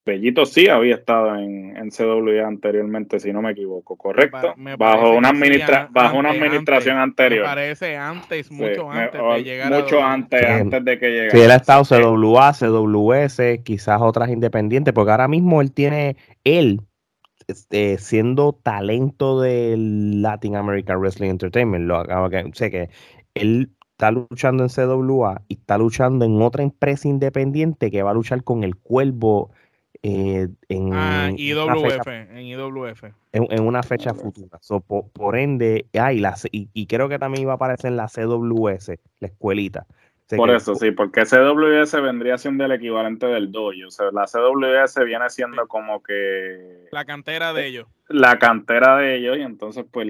Bellito 0.05 0.45
sí 0.45 0.69
había 0.69 0.95
estado 0.95 1.35
en, 1.35 1.75
en 1.75 1.89
CWA 1.89 2.47
anteriormente, 2.47 3.19
si 3.19 3.33
no 3.33 3.41
me 3.41 3.51
equivoco, 3.51 3.95
¿correcto? 3.97 4.53
bajo 4.77 5.15
una, 5.15 5.29
administra 5.29 5.89
bajo 5.91 6.19
una 6.19 6.29
administración 6.29 6.97
anterior. 6.99 7.41
Me 7.41 7.49
parece 7.49 7.97
antes, 7.97 8.51
mucho 8.51 8.91
antes 8.91 9.19
de 9.19 9.43
llegar 9.43 9.71
Mucho 9.71 10.03
antes, 10.03 10.45
antes 10.45 10.85
de 10.85 10.99
que 10.99 11.09
llegara. 11.09 11.31
Sí, 11.31 11.41
él 11.41 11.49
ha 11.49 11.55
estado 11.55 11.83
CWA, 11.83 12.53
CWS, 12.53 13.63
quizás 13.63 13.99
otras 13.99 14.29
independientes, 14.29 14.93
porque 14.93 15.09
ahora 15.09 15.27
mismo 15.27 15.59
él 15.59 15.71
tiene, 15.71 16.17
él, 16.43 16.81
este, 17.47 17.97
siendo 17.97 18.53
talento 18.53 19.41
del 19.41 20.21
Latin 20.21 20.55
American 20.55 20.99
Wrestling 20.99 21.31
Entertainment, 21.31 21.85
lo 21.85 21.97
acabo 21.97 22.29
que 22.29 22.47
sé 22.53 22.69
que 22.69 22.89
él 23.33 23.71
está 23.95 24.11
luchando 24.11 24.63
en 24.63 24.69
CWA 24.69 25.41
y 25.47 25.55
está 25.55 25.79
luchando 25.79 26.25
en 26.25 26.41
otra 26.43 26.61
empresa 26.61 27.07
independiente 27.07 27.89
que 27.89 28.03
va 28.03 28.11
a 28.11 28.13
luchar 28.13 28.43
con 28.43 28.63
el 28.63 28.75
Cuervo 28.75 29.51
eh, 30.03 30.47
en, 30.69 30.93
ah, 30.93 31.29
IWF, 31.35 32.07
en 32.07 32.39
IWF. 32.39 33.03
En, 33.31 33.63
una 33.63 33.83
fecha 33.83 34.13
futura. 34.13 34.59
por, 35.13 35.37
ende, 35.37 35.85
ah, 35.97 36.11
y, 36.13 36.87
creo 36.87 37.09
que 37.09 37.19
también 37.19 37.43
iba 37.43 37.53
a 37.53 37.55
aparecer 37.55 37.91
en 37.91 37.97
la 37.97 38.07
CWS, 38.07 38.99
la 39.19 39.27
escuelita. 39.27 39.85
por 40.35 40.49
eso, 40.51 40.75
sí, 40.75 40.91
porque 40.91 41.25
CWS 41.25 42.01
vendría 42.01 42.37
siendo 42.37 42.65
el 42.65 42.71
equivalente 42.71 43.27
del 43.27 43.51
dojo. 43.51 43.87
O 43.87 43.91
sea, 43.91 44.07
la 44.11 44.25
CWS 44.25 45.05
viene 45.05 45.29
siendo 45.29 45.67
como 45.67 46.01
que... 46.01 46.87
La 46.91 47.05
cantera 47.05 47.53
de 47.53 47.67
ellos. 47.67 47.87
La 48.07 48.39
cantera 48.39 48.97
de 48.97 49.15
ellos, 49.17 49.37
y 49.37 49.41
entonces 49.41 49.85
pues 49.91 50.07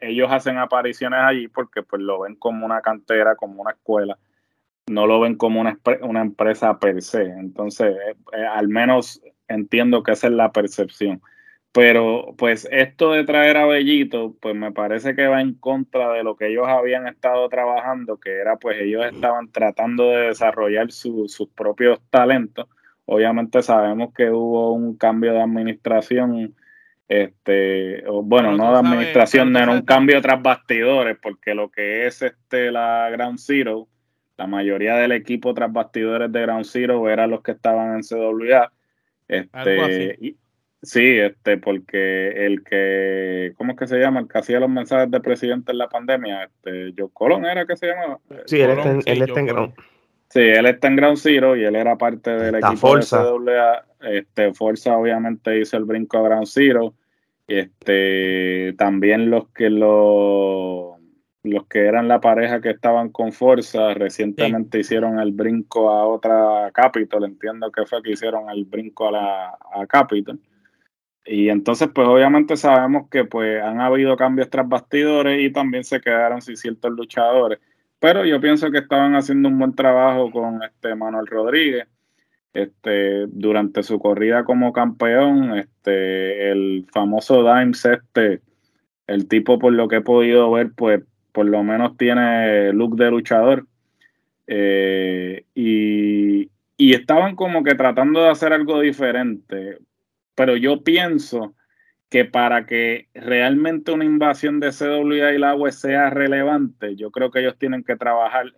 ellos 0.00 0.28
hacen 0.30 0.58
apariciones 0.58 1.20
allí 1.22 1.48
porque 1.48 1.82
pues 1.82 2.00
lo 2.00 2.20
ven 2.20 2.36
como 2.36 2.64
una 2.64 2.80
cantera, 2.80 3.36
como 3.36 3.62
una 3.62 3.72
escuela 3.72 4.16
no 4.86 5.06
lo 5.06 5.20
ven 5.20 5.36
como 5.36 5.60
una, 5.60 5.78
una 6.02 6.20
empresa 6.20 6.78
per 6.78 7.02
se. 7.02 7.22
Entonces, 7.22 7.94
eh, 7.94 8.16
eh, 8.32 8.46
al 8.46 8.68
menos 8.68 9.22
entiendo 9.48 10.02
que 10.02 10.12
esa 10.12 10.28
es 10.28 10.32
la 10.32 10.52
percepción. 10.52 11.20
Pero 11.72 12.34
pues 12.36 12.68
esto 12.70 13.12
de 13.12 13.24
traer 13.24 13.56
a 13.56 13.64
Bellito, 13.64 14.36
pues 14.42 14.54
me 14.54 14.72
parece 14.72 15.16
que 15.16 15.26
va 15.26 15.40
en 15.40 15.54
contra 15.54 16.12
de 16.12 16.22
lo 16.22 16.36
que 16.36 16.48
ellos 16.48 16.68
habían 16.68 17.08
estado 17.08 17.48
trabajando, 17.48 18.20
que 18.20 18.30
era 18.30 18.56
pues 18.56 18.76
ellos 18.78 19.06
estaban 19.06 19.50
tratando 19.50 20.10
de 20.10 20.28
desarrollar 20.28 20.92
sus 20.92 21.48
propios 21.54 21.98
talentos. 22.10 22.68
Obviamente 23.06 23.62
sabemos 23.62 24.12
que 24.14 24.30
hubo 24.30 24.72
un 24.72 24.98
cambio 24.98 25.32
de 25.32 25.40
administración, 25.40 26.54
este, 27.08 28.04
bueno, 28.22 28.52
no 28.52 28.72
de 28.72 28.78
administración, 28.78 29.50
no, 29.50 29.72
un 29.72 29.82
cambio 29.82 30.20
tras 30.20 30.42
bastidores, 30.42 31.16
porque 31.22 31.54
lo 31.54 31.70
que 31.70 32.06
es 32.06 32.20
este 32.20 32.70
la 32.70 33.08
Ground 33.10 33.38
Zero, 33.38 33.88
la 34.36 34.46
mayoría 34.46 34.96
del 34.96 35.12
equipo 35.12 35.54
tras 35.54 35.72
bastidores 35.72 36.32
de 36.32 36.42
Ground 36.42 36.64
Zero 36.64 37.08
eran 37.08 37.30
los 37.30 37.42
que 37.42 37.52
estaban 37.52 37.96
en 37.96 38.02
CWA 38.02 38.72
este, 39.32 40.36
sí, 40.82 41.18
este, 41.18 41.56
porque 41.56 42.46
el 42.46 42.62
que, 42.62 43.54
¿cómo 43.56 43.72
es 43.72 43.78
que 43.78 43.86
se 43.86 43.98
llama? 43.98 44.20
El 44.20 44.28
que 44.28 44.38
hacía 44.38 44.60
los 44.60 44.68
mensajes 44.68 45.10
de 45.10 45.20
presidente 45.20 45.72
en 45.72 45.78
la 45.78 45.88
pandemia, 45.88 46.44
este, 46.44 46.92
Joe 46.96 47.10
Colon 47.12 47.46
era 47.46 47.64
que 47.64 47.76
se 47.76 47.86
llamaba. 47.86 48.18
Sí, 48.46 48.60
él, 48.60 48.70
está, 48.70 49.40
en 49.40 49.46
Ground. 49.46 49.74
Sí, 50.28 50.40
él 50.40 50.66
está 50.66 50.88
en 50.88 50.96
Ground 50.96 51.18
Zero 51.18 51.56
y 51.56 51.64
él 51.64 51.76
era 51.76 51.96
parte 51.96 52.30
del 52.30 52.56
equipo 52.56 52.96
de 52.96 53.04
CWA. 53.04 53.84
Este, 54.00 54.52
Forza 54.52 54.96
obviamente 54.96 55.58
hizo 55.58 55.76
el 55.76 55.84
brinco 55.84 56.18
a 56.18 56.22
Ground 56.22 56.46
Zero. 56.46 56.94
Este, 57.46 58.74
también 58.76 59.30
los 59.30 59.48
que 59.48 59.70
lo 59.70 60.98
los 61.44 61.66
que 61.66 61.86
eran 61.86 62.08
la 62.08 62.20
pareja 62.20 62.60
que 62.60 62.70
estaban 62.70 63.10
con 63.10 63.32
fuerza 63.32 63.94
recientemente 63.94 64.78
hicieron 64.78 65.18
el 65.18 65.32
brinco 65.32 65.90
a 65.90 66.06
otra 66.06 66.70
Capitol, 66.72 67.24
entiendo 67.24 67.70
que 67.72 67.84
fue 67.84 68.02
que 68.02 68.12
hicieron 68.12 68.48
el 68.50 68.64
brinco 68.64 69.08
a 69.08 69.12
la 69.12 69.58
a 69.74 69.86
Capitol. 69.86 70.38
Y 71.24 71.48
entonces, 71.48 71.88
pues 71.94 72.06
obviamente 72.08 72.56
sabemos 72.56 73.08
que 73.08 73.24
pues 73.24 73.62
han 73.62 73.80
habido 73.80 74.16
cambios 74.16 74.50
tras 74.50 74.68
bastidores 74.68 75.40
y 75.40 75.52
también 75.52 75.84
se 75.84 76.00
quedaron 76.00 76.42
sin 76.42 76.56
ciertos 76.56 76.92
luchadores. 76.92 77.58
Pero 78.00 78.24
yo 78.24 78.40
pienso 78.40 78.70
que 78.70 78.78
estaban 78.78 79.14
haciendo 79.14 79.48
un 79.48 79.58
buen 79.58 79.74
trabajo 79.74 80.30
con 80.32 80.62
este 80.62 80.94
Manuel 80.94 81.26
Rodríguez. 81.26 81.86
Este, 82.52 83.26
durante 83.28 83.82
su 83.82 83.98
corrida 83.98 84.44
como 84.44 84.72
campeón, 84.72 85.58
este, 85.58 86.50
el 86.50 86.86
famoso 86.92 87.42
Dimes, 87.42 87.84
este, 87.86 88.42
el 89.06 89.26
tipo 89.28 89.58
por 89.58 89.72
lo 89.72 89.88
que 89.88 89.96
he 89.96 90.00
podido 90.02 90.50
ver, 90.50 90.72
pues 90.76 91.02
por 91.32 91.46
lo 91.46 91.62
menos 91.64 91.96
tiene 91.96 92.72
look 92.72 92.96
de 92.96 93.10
luchador. 93.10 93.66
Eh, 94.46 95.44
y, 95.54 96.50
estaban 96.78 97.36
como 97.36 97.62
que 97.62 97.74
tratando 97.74 98.22
de 98.22 98.30
hacer 98.30 98.52
algo 98.52 98.80
diferente. 98.80 99.78
Pero 100.34 100.56
yo 100.56 100.82
pienso 100.82 101.54
que 102.10 102.24
para 102.24 102.66
que 102.66 103.08
realmente 103.14 103.92
una 103.92 104.04
invasión 104.04 104.60
de 104.60 104.72
CWA 104.72 105.32
y 105.32 105.38
la 105.38 105.50
agua 105.50 105.72
sea 105.72 106.10
relevante, 106.10 106.96
yo 106.96 107.10
creo 107.10 107.30
que 107.30 107.40
ellos 107.40 107.56
tienen 107.58 107.82
que 107.84 107.96
trabajar, 107.96 108.52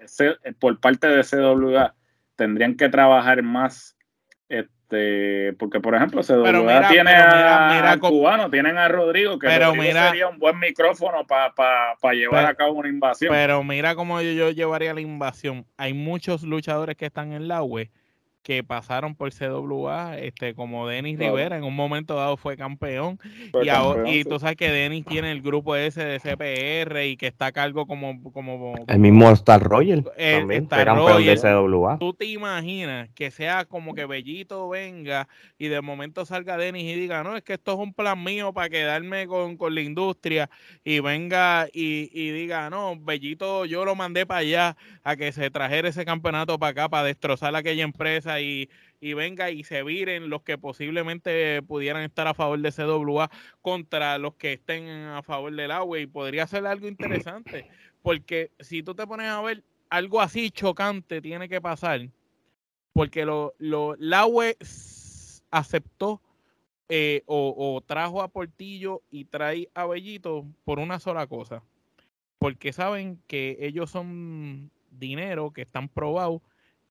por 0.58 0.80
parte 0.80 1.06
de 1.06 1.22
CWA, 1.22 1.94
tendrían 2.34 2.76
que 2.76 2.88
trabajar 2.88 3.42
más 3.42 3.96
este, 4.94 5.52
porque 5.58 5.80
por 5.80 5.94
ejemplo, 5.94 6.22
se 6.22 6.34
tiene 6.90 7.10
a, 7.12 7.96
cubano, 8.00 8.50
tienen 8.50 8.78
a 8.78 8.88
Rodrigo, 8.88 9.38
que 9.38 9.48
sería 9.48 10.28
un 10.28 10.38
buen 10.38 10.58
micrófono 10.58 11.26
para 11.26 11.94
llevar 12.12 12.46
a 12.46 12.54
cabo 12.54 12.72
una 12.72 12.88
invasión. 12.88 13.32
Pero 13.32 13.62
mira 13.62 13.94
cómo 13.94 14.20
yo, 14.20 14.32
yo, 14.32 14.50
llevaría 14.50 14.94
la 14.94 15.00
invasión. 15.00 15.66
Hay 15.76 15.94
muchos 15.94 16.42
luchadores 16.42 16.96
que 16.96 17.06
están 17.06 17.32
en 17.32 17.48
la 17.48 17.62
web 17.62 17.90
que 18.44 18.62
pasaron 18.62 19.14
por 19.14 19.32
CWA, 19.32 20.18
este, 20.18 20.54
como 20.54 20.86
Denis 20.86 21.18
Rivera, 21.18 21.56
en 21.56 21.64
un 21.64 21.74
momento 21.74 22.14
dado 22.14 22.36
fue 22.36 22.58
campeón. 22.58 23.18
y, 24.06 24.10
y 24.10 24.24
tú 24.24 24.38
sabes 24.38 24.56
que 24.56 24.70
Denis 24.70 25.06
tiene 25.06 25.32
el 25.32 25.40
grupo 25.40 25.74
ese 25.74 26.04
de 26.04 26.20
CPR 26.20 27.06
y 27.06 27.16
que 27.16 27.26
está 27.26 27.46
a 27.46 27.52
cargo 27.52 27.86
como. 27.86 28.22
como, 28.32 28.74
el 28.86 28.98
mismo 28.98 29.30
Star 29.30 29.62
Royal. 29.62 30.04
también 30.04 30.68
fue 30.68 30.84
campeón 30.84 31.24
de 31.24 31.36
CWA. 31.38 31.98
Tú 31.98 32.12
te 32.12 32.26
imaginas 32.26 33.08
que 33.14 33.30
sea 33.30 33.64
como 33.64 33.94
que 33.94 34.04
Bellito 34.04 34.68
venga 34.68 35.26
y 35.58 35.68
de 35.68 35.80
momento 35.80 36.26
salga 36.26 36.58
Denis 36.58 36.84
y 36.84 37.00
diga: 37.00 37.24
No, 37.24 37.38
es 37.38 37.42
que 37.42 37.54
esto 37.54 37.72
es 37.72 37.78
un 37.78 37.94
plan 37.94 38.22
mío 38.22 38.52
para 38.52 38.68
quedarme 38.68 39.26
con, 39.26 39.56
con 39.56 39.74
la 39.74 39.80
industria. 39.80 40.50
Y 40.84 41.00
venga 41.00 41.66
y, 41.72 42.10
y 42.12 42.30
diga: 42.30 42.68
No, 42.68 42.94
Bellito, 43.00 43.64
yo 43.64 43.86
lo 43.86 43.94
mandé 43.94 44.26
para 44.26 44.40
allá 44.40 44.76
a 45.02 45.16
que 45.16 45.32
se 45.32 45.50
trajera 45.50 45.88
ese 45.88 46.04
campeonato 46.04 46.58
para 46.58 46.70
acá 46.72 46.88
para 46.90 47.04
destrozar 47.04 47.56
aquella 47.56 47.84
empresa 47.84 48.33
y, 48.40 48.68
venga 49.00 49.50
y 49.50 49.64
se 49.64 49.82
viren 49.82 50.30
los 50.30 50.42
que 50.42 50.56
posiblemente 50.56 51.62
pudieran 51.62 52.02
estar 52.02 52.26
a 52.26 52.34
favor 52.34 52.58
de 52.58 52.72
CWA 52.72 53.30
contra 53.60 54.16
los 54.18 54.34
que 54.34 54.54
estén 54.54 54.88
a 54.88 55.22
favor 55.22 55.54
del 55.54 55.70
agua. 55.70 55.98
Y 55.98 56.06
podría 56.06 56.46
ser 56.46 56.66
algo 56.66 56.88
interesante 56.88 57.68
porque 58.02 58.50
si 58.60 58.82
tú 58.82 58.94
te 58.94 59.06
pones 59.06 59.28
a 59.28 59.42
ver 59.42 59.62
algo 59.90 60.20
así 60.20 60.50
chocante 60.50 61.20
tiene 61.20 61.48
que 61.48 61.60
pasar 61.60 62.08
porque 62.92 63.24
lo, 63.24 63.54
lo 63.58 63.96
aceptó 65.50 66.22
eh, 66.88 67.22
o, 67.26 67.82
trajo 67.86 68.22
a 68.22 68.28
Portillo 68.28 69.02
y 69.10 69.24
trae 69.24 69.70
a 69.74 69.86
Bellito 69.86 70.46
por 70.64 70.78
una 70.78 70.98
sola 70.98 71.26
cosa 71.26 71.62
porque 72.38 72.72
saben 72.72 73.22
que 73.26 73.56
ellos 73.60 73.90
son 73.90 74.70
dinero 74.90 75.52
que 75.52 75.62
están 75.62 75.88
probados 75.88 76.42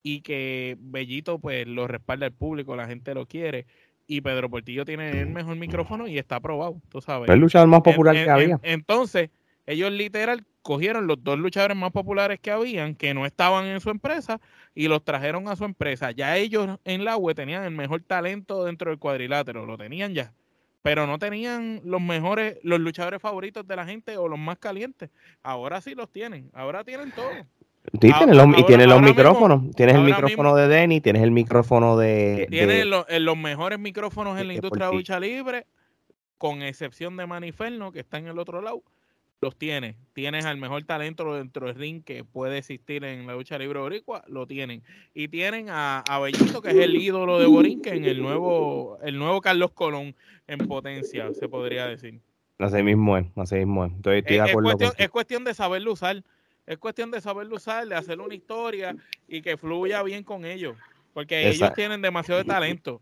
y 0.03 0.21
que 0.21 0.77
Bellito 0.79 1.39
pues 1.39 1.65
lo 1.65 1.87
respalda 1.87 2.27
el 2.27 2.33
público, 2.33 2.75
la 2.75 2.87
gente 2.87 3.15
lo 3.15 3.25
quiere 3.25 3.65
y 4.05 4.21
Pedro 4.21 4.49
Portillo 4.49 4.85
tiene 4.85 5.21
el 5.21 5.29
mejor 5.29 5.55
micrófono 5.55 6.07
y 6.07 6.17
está 6.17 6.35
aprobado, 6.35 6.79
tú 6.89 7.01
sabes. 7.01 7.29
el 7.29 7.39
luchador 7.39 7.69
más 7.69 7.81
popular 7.81 8.13
que 8.13 8.29
había. 8.29 8.59
entonces, 8.61 9.29
ellos 9.65 9.91
literal 9.91 10.45
cogieron 10.61 11.07
los 11.07 11.23
dos 11.23 11.37
luchadores 11.39 11.77
más 11.77 11.91
populares 11.91 12.39
que 12.39 12.51
habían, 12.51 12.95
que 12.95 13.13
no 13.13 13.25
estaban 13.25 13.65
en 13.65 13.79
su 13.79 13.89
empresa, 13.89 14.39
y 14.75 14.87
los 14.87 15.03
trajeron 15.03 15.47
a 15.47 15.55
su 15.55 15.65
empresa. 15.65 16.11
Ya 16.11 16.37
ellos 16.37 16.79
en 16.85 17.05
la 17.05 17.17
web 17.17 17.35
tenían 17.35 17.63
el 17.63 17.71
mejor 17.71 18.01
talento 18.01 18.65
dentro 18.65 18.89
del 18.89 18.99
cuadrilátero, 18.99 19.65
lo 19.65 19.77
tenían 19.77 20.13
ya. 20.13 20.33
Pero 20.81 21.07
no 21.07 21.17
tenían 21.17 21.81
los 21.85 22.01
mejores, 22.01 22.57
los 22.63 22.79
luchadores 22.79 23.21
favoritos 23.21 23.65
de 23.65 23.75
la 23.75 23.85
gente 23.85 24.17
o 24.17 24.27
los 24.27 24.39
más 24.39 24.57
calientes. 24.57 25.09
Ahora 25.41 25.79
sí 25.79 25.95
los 25.95 26.11
tienen, 26.11 26.49
ahora 26.53 26.83
tienen 26.83 27.11
todo. 27.11 27.29
Sí, 28.01 28.09
ah, 28.13 28.25
los, 28.25 28.57
y 28.57 28.63
tienes 28.65 28.88
los 28.88 29.01
micrófonos. 29.01 29.71
tienes 29.75 29.95
el 29.95 30.03
micrófono 30.03 30.55
de 30.55 30.67
Denny, 30.67 31.01
tienes 31.01 31.21
el 31.21 31.31
micrófono 31.31 31.97
de. 31.97 32.47
Tienes 32.49 32.86
los, 32.86 33.38
mejores 33.38 33.77
micrófonos 33.77 34.39
en 34.39 34.47
la 34.47 34.53
industria 34.53 34.88
de 34.88 34.93
lucha 34.93 35.19
libre, 35.19 35.65
con 36.38 36.61
excepción 36.61 37.17
de 37.17 37.25
Maniferno, 37.25 37.91
que 37.91 37.99
está 37.99 38.17
en 38.17 38.27
el 38.27 38.39
otro 38.39 38.61
lado. 38.61 38.81
los 39.41 39.57
tienes. 39.57 39.97
Tienes 40.13 40.45
al 40.45 40.57
mejor 40.57 40.84
talento 40.84 41.36
dentro 41.36 41.67
del 41.67 41.75
ring 41.75 42.03
que 42.03 42.23
puede 42.23 42.59
existir 42.59 43.03
en 43.03 43.27
la 43.27 43.34
lucha 43.34 43.57
libre 43.57 43.79
boricua, 43.79 44.23
lo 44.27 44.47
tienen. 44.47 44.81
Y 45.13 45.27
tienen 45.27 45.67
a, 45.69 45.99
a 46.07 46.19
Bellito, 46.19 46.61
que 46.61 46.69
es 46.69 46.75
el 46.75 46.95
ídolo 46.95 47.38
de 47.38 47.47
Borinquen, 47.47 48.05
el 48.05 48.21
nuevo, 48.21 48.97
el 49.03 49.19
nuevo 49.19 49.41
Carlos 49.41 49.71
Colón 49.71 50.15
en 50.47 50.59
potencia, 50.59 51.34
se 51.34 51.49
podría 51.49 51.88
decir. 51.88 52.21
Así 52.59 52.81
mismo 52.81 53.17
es, 53.17 53.25
así 53.36 53.55
mismo 53.55 53.86
es. 53.86 53.91
Estoy, 53.93 54.19
estoy 54.19 54.38
de 54.38 54.41
Es, 54.41 54.45
es 54.45 54.49
acuerdo 54.51 54.69
cuestión, 54.69 54.89
contigo. 54.91 55.05
es 55.05 55.11
cuestión 55.11 55.43
de 55.43 55.53
saberlo 55.53 55.91
usar. 55.91 56.23
Es 56.66 56.78
cuestión 56.78 57.11
de 57.11 57.22
saberlo 57.22 57.57
usar, 57.57 57.88
de 57.88 57.95
hacer 57.95 58.20
una 58.20 58.34
historia 58.34 58.95
y 59.28 59.41
que 59.41 59.57
fluya 59.57 60.01
bien 60.03 60.24
con 60.24 60.45
ellos. 60.45 60.78
Porque 61.14 61.49
ellos 61.49 61.74
tienen 61.74 62.01
demasiado 62.01 62.41
de 62.41 62.45
talento. 62.47 63.01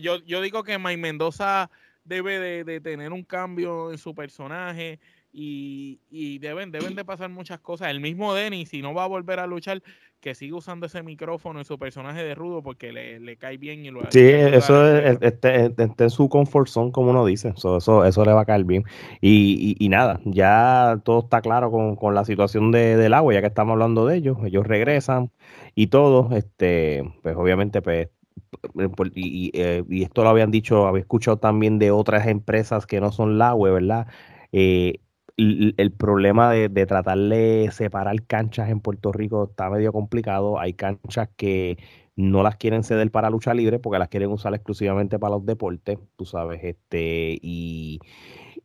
Yo, 0.00 0.18
yo 0.24 0.40
digo 0.40 0.62
que 0.62 0.78
Mike 0.78 0.96
Mendoza 0.96 1.70
debe 2.04 2.38
de, 2.38 2.64
de 2.64 2.80
tener 2.80 3.12
un 3.12 3.22
cambio 3.22 3.92
en 3.92 3.98
su 3.98 4.14
personaje 4.14 4.98
y, 5.32 6.00
y 6.10 6.38
deben, 6.38 6.70
deben 6.70 6.94
de 6.94 7.04
pasar 7.04 7.28
muchas 7.28 7.60
cosas. 7.60 7.88
El 7.88 8.00
mismo 8.00 8.34
Denny, 8.34 8.66
si 8.66 8.82
no 8.82 8.94
va 8.94 9.04
a 9.04 9.08
volver 9.08 9.38
a 9.38 9.46
luchar, 9.46 9.82
que 10.20 10.34
siga 10.34 10.56
usando 10.56 10.86
ese 10.86 11.02
micrófono 11.02 11.58
en 11.58 11.64
su 11.64 11.78
personaje 11.78 12.22
de 12.22 12.34
rudo 12.34 12.62
porque 12.62 12.92
le, 12.92 13.20
le 13.20 13.36
cae 13.36 13.56
bien 13.56 13.84
y 13.84 13.90
lo 13.90 14.00
Sí, 14.10 14.18
eso 14.20 14.86
es, 14.86 15.18
este, 15.20 15.66
este- 15.66 15.82
este 15.84 16.04
en 16.04 16.10
su 16.10 16.28
comfort 16.28 16.68
zone, 16.68 16.92
como 16.92 17.10
uno 17.10 17.24
dice. 17.24 17.52
So, 17.56 17.78
eso, 17.78 18.04
eso 18.04 18.24
le 18.24 18.32
va 18.32 18.42
a 18.42 18.44
caer 18.44 18.64
bien. 18.64 18.84
Y, 19.20 19.76
y- 19.80 19.84
y 19.84 19.88
nada, 19.88 20.20
ya 20.24 21.00
todo 21.04 21.20
está 21.20 21.40
claro 21.40 21.70
con, 21.70 21.96
con 21.96 22.14
la 22.14 22.24
situación 22.24 22.70
de, 22.72 22.96
del 22.96 23.14
agua, 23.14 23.32
ya 23.34 23.40
que 23.40 23.46
estamos 23.48 23.72
hablando 23.72 24.06
de 24.06 24.16
ellos. 24.16 24.38
Ellos 24.44 24.66
regresan 24.66 25.30
y 25.74 25.86
todo, 25.88 26.34
este, 26.36 27.02
pues 27.22 27.36
obviamente, 27.36 27.80
pues, 27.82 28.08
eh, 28.78 28.88
y, 29.14 29.48
y, 29.48 29.50
eh, 29.54 29.84
y 29.88 30.02
esto 30.02 30.22
lo 30.24 30.30
habían 30.30 30.50
dicho, 30.50 30.86
había 30.86 31.00
escuchado 31.00 31.38
también 31.38 31.78
de 31.78 31.90
otras 31.90 32.26
empresas 32.26 32.86
que 32.86 33.00
no 33.00 33.12
son 33.12 33.38
la 33.38 33.54
web, 33.54 33.74
¿verdad? 33.74 34.06
Eh, 34.52 35.00
el, 35.40 35.92
problema 35.92 36.50
de, 36.50 36.68
de 36.68 36.86
tratar 36.86 37.18
de 37.18 37.70
separar 37.72 38.22
canchas 38.26 38.68
en 38.68 38.80
Puerto 38.80 39.12
Rico 39.12 39.48
está 39.50 39.70
medio 39.70 39.92
complicado. 39.92 40.58
Hay 40.58 40.74
canchas 40.74 41.28
que 41.36 41.78
no 42.20 42.42
las 42.42 42.56
quieren 42.56 42.84
ceder 42.84 43.10
para 43.10 43.30
lucha 43.30 43.54
libre 43.54 43.78
porque 43.78 43.98
las 43.98 44.08
quieren 44.08 44.30
usar 44.30 44.54
exclusivamente 44.54 45.18
para 45.18 45.36
los 45.36 45.46
deportes, 45.46 45.98
tú 46.16 46.24
sabes, 46.26 46.60
este, 46.62 47.38
y, 47.40 48.00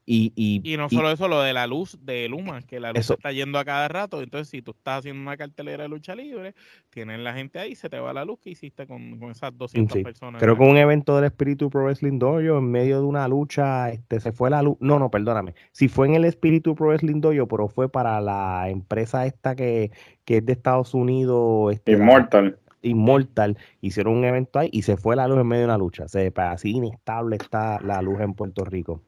y, 0.06 0.32
y, 0.36 0.62
Y 0.74 0.78
no 0.78 0.88
y- 0.90 0.96
solo 0.96 1.12
eso, 1.12 1.28
lo 1.28 1.42
de 1.42 1.54
la 1.54 1.68
luz 1.68 1.98
de 2.04 2.28
Luma, 2.30 2.62
que 2.62 2.80
la 2.80 2.90
luz 2.92 3.00
Eso. 3.00 3.14
está 3.14 3.32
yendo 3.32 3.60
a 3.60 3.66
cada 3.66 3.88
rato. 3.88 4.22
Entonces, 4.22 4.50
si 4.50 4.62
tú 4.62 4.72
estás 4.72 5.00
haciendo 5.00 5.22
una 5.22 5.38
cartelera 5.38 5.84
de 5.84 5.90
lucha 5.90 6.16
libre, 6.16 6.54
tienen 6.90 7.24
la 7.24 7.34
gente 7.34 7.60
ahí, 7.60 7.76
se 7.76 7.90
te 7.90 8.00
va 8.00 8.14
la 8.14 8.26
luz 8.26 8.40
que 8.40 8.50
hiciste 8.52 8.88
con, 8.88 9.20
con 9.20 9.32
esas 9.32 9.58
200 9.58 9.98
Sí, 9.98 10.04
personas. 10.04 10.42
Creo 10.42 10.58
que 10.58 10.64
un 10.64 10.78
evento 10.78 11.16
del 11.16 11.26
Espíritu 11.26 11.70
Pro 11.70 11.84
Wrestling 11.86 12.20
Dojo, 12.20 12.40
en 12.58 12.72
medio 12.72 13.00
de 13.00 13.06
una 13.06 13.28
lucha, 13.28 13.90
este, 13.92 14.20
se 14.20 14.32
fue 14.32 14.50
la 14.50 14.62
luz. 14.62 14.78
No, 14.80 15.00
no, 15.00 15.10
perdóname. 15.12 15.54
Si 15.72 15.88
fue 15.88 16.08
en 16.08 16.16
el 16.16 16.26
Espíritu 16.26 16.76
Pro 16.76 16.88
Wrestling 16.88 17.22
Dojo, 17.22 17.48
pero 17.48 17.68
fue 17.68 17.90
para 17.90 18.22
la 18.22 18.70
empresa 18.70 19.26
esta 19.26 19.56
que, 19.56 19.92
que 20.26 20.38
es 20.38 20.46
de 20.46 20.54
Estados 20.54 20.94
Unidos, 20.94 21.74
este, 21.74 21.94
Immortal. 21.94 22.58
Immortal, 22.82 23.58
hicieron 23.82 24.14
un 24.18 24.26
evento 24.26 24.60
ahí 24.60 24.70
y 24.72 24.84
se 24.84 24.96
fue 24.96 25.16
la 25.16 25.28
luz 25.28 25.40
en 25.40 25.48
medio 25.48 25.62
de 25.62 25.66
una 25.70 25.78
lucha. 25.80 26.08
Se, 26.08 26.32
pues, 26.32 26.48
así 26.48 26.72
inestable 26.72 27.36
está 27.38 27.80
la 27.82 28.00
luz 28.04 28.20
en 28.22 28.34
Puerto 28.36 28.64
Rico. 28.64 29.02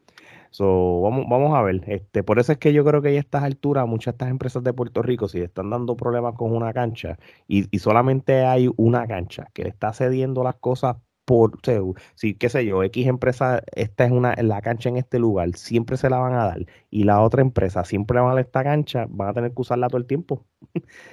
So, 0.52 1.02
vamos, 1.02 1.26
vamos 1.30 1.56
a 1.56 1.62
ver. 1.62 1.84
Este, 1.88 2.24
por 2.24 2.40
eso 2.40 2.52
es 2.52 2.58
que 2.58 2.74
yo 2.74 2.84
creo 2.86 3.02
que 3.02 3.10
a 3.10 3.20
estas 3.20 3.44
alturas, 3.44 3.88
muchas 3.88 4.14
de 4.14 4.16
estas 4.16 4.30
empresas 4.30 4.64
de 4.64 4.74
Puerto 4.74 5.02
Rico, 5.02 5.28
si 5.28 5.40
están 5.42 5.70
dando 5.70 5.96
problemas 5.98 6.36
con 6.36 6.56
una 6.56 6.74
cancha 6.74 7.18
y, 7.48 7.68
y 7.76 7.80
solamente 7.80 8.46
hay 8.46 8.70
una 8.78 9.08
cancha 9.08 9.48
que 9.54 9.64
le 9.64 9.70
está 9.70 9.94
cediendo 9.94 10.44
las 10.44 10.56
cosas 10.56 10.98
por, 11.28 11.58
o 11.58 11.94
si, 12.16 12.36
qué 12.36 12.48
sé 12.48 12.66
yo, 12.66 12.84
X 12.84 13.06
empresa, 13.08 13.62
esta 13.76 14.06
es 14.06 14.12
una, 14.12 14.34
la 14.42 14.62
cancha 14.62 14.88
en 14.88 14.96
este 14.96 15.20
lugar, 15.20 15.54
siempre 15.58 15.98
se 15.98 16.10
la 16.10 16.20
van 16.20 16.34
a 16.34 16.46
dar 16.46 16.66
y 16.90 17.04
la 17.04 17.22
otra 17.22 17.42
empresa 17.42 17.84
siempre 17.84 18.22
va 18.22 18.34
a 18.34 18.40
esta 18.40 18.64
cancha, 18.64 19.08
van 19.10 19.30
a 19.30 19.34
tener 19.34 19.52
que 19.54 19.62
usarla 19.62 19.90
todo 19.90 19.98
el 19.98 20.08
tiempo. 20.08 20.46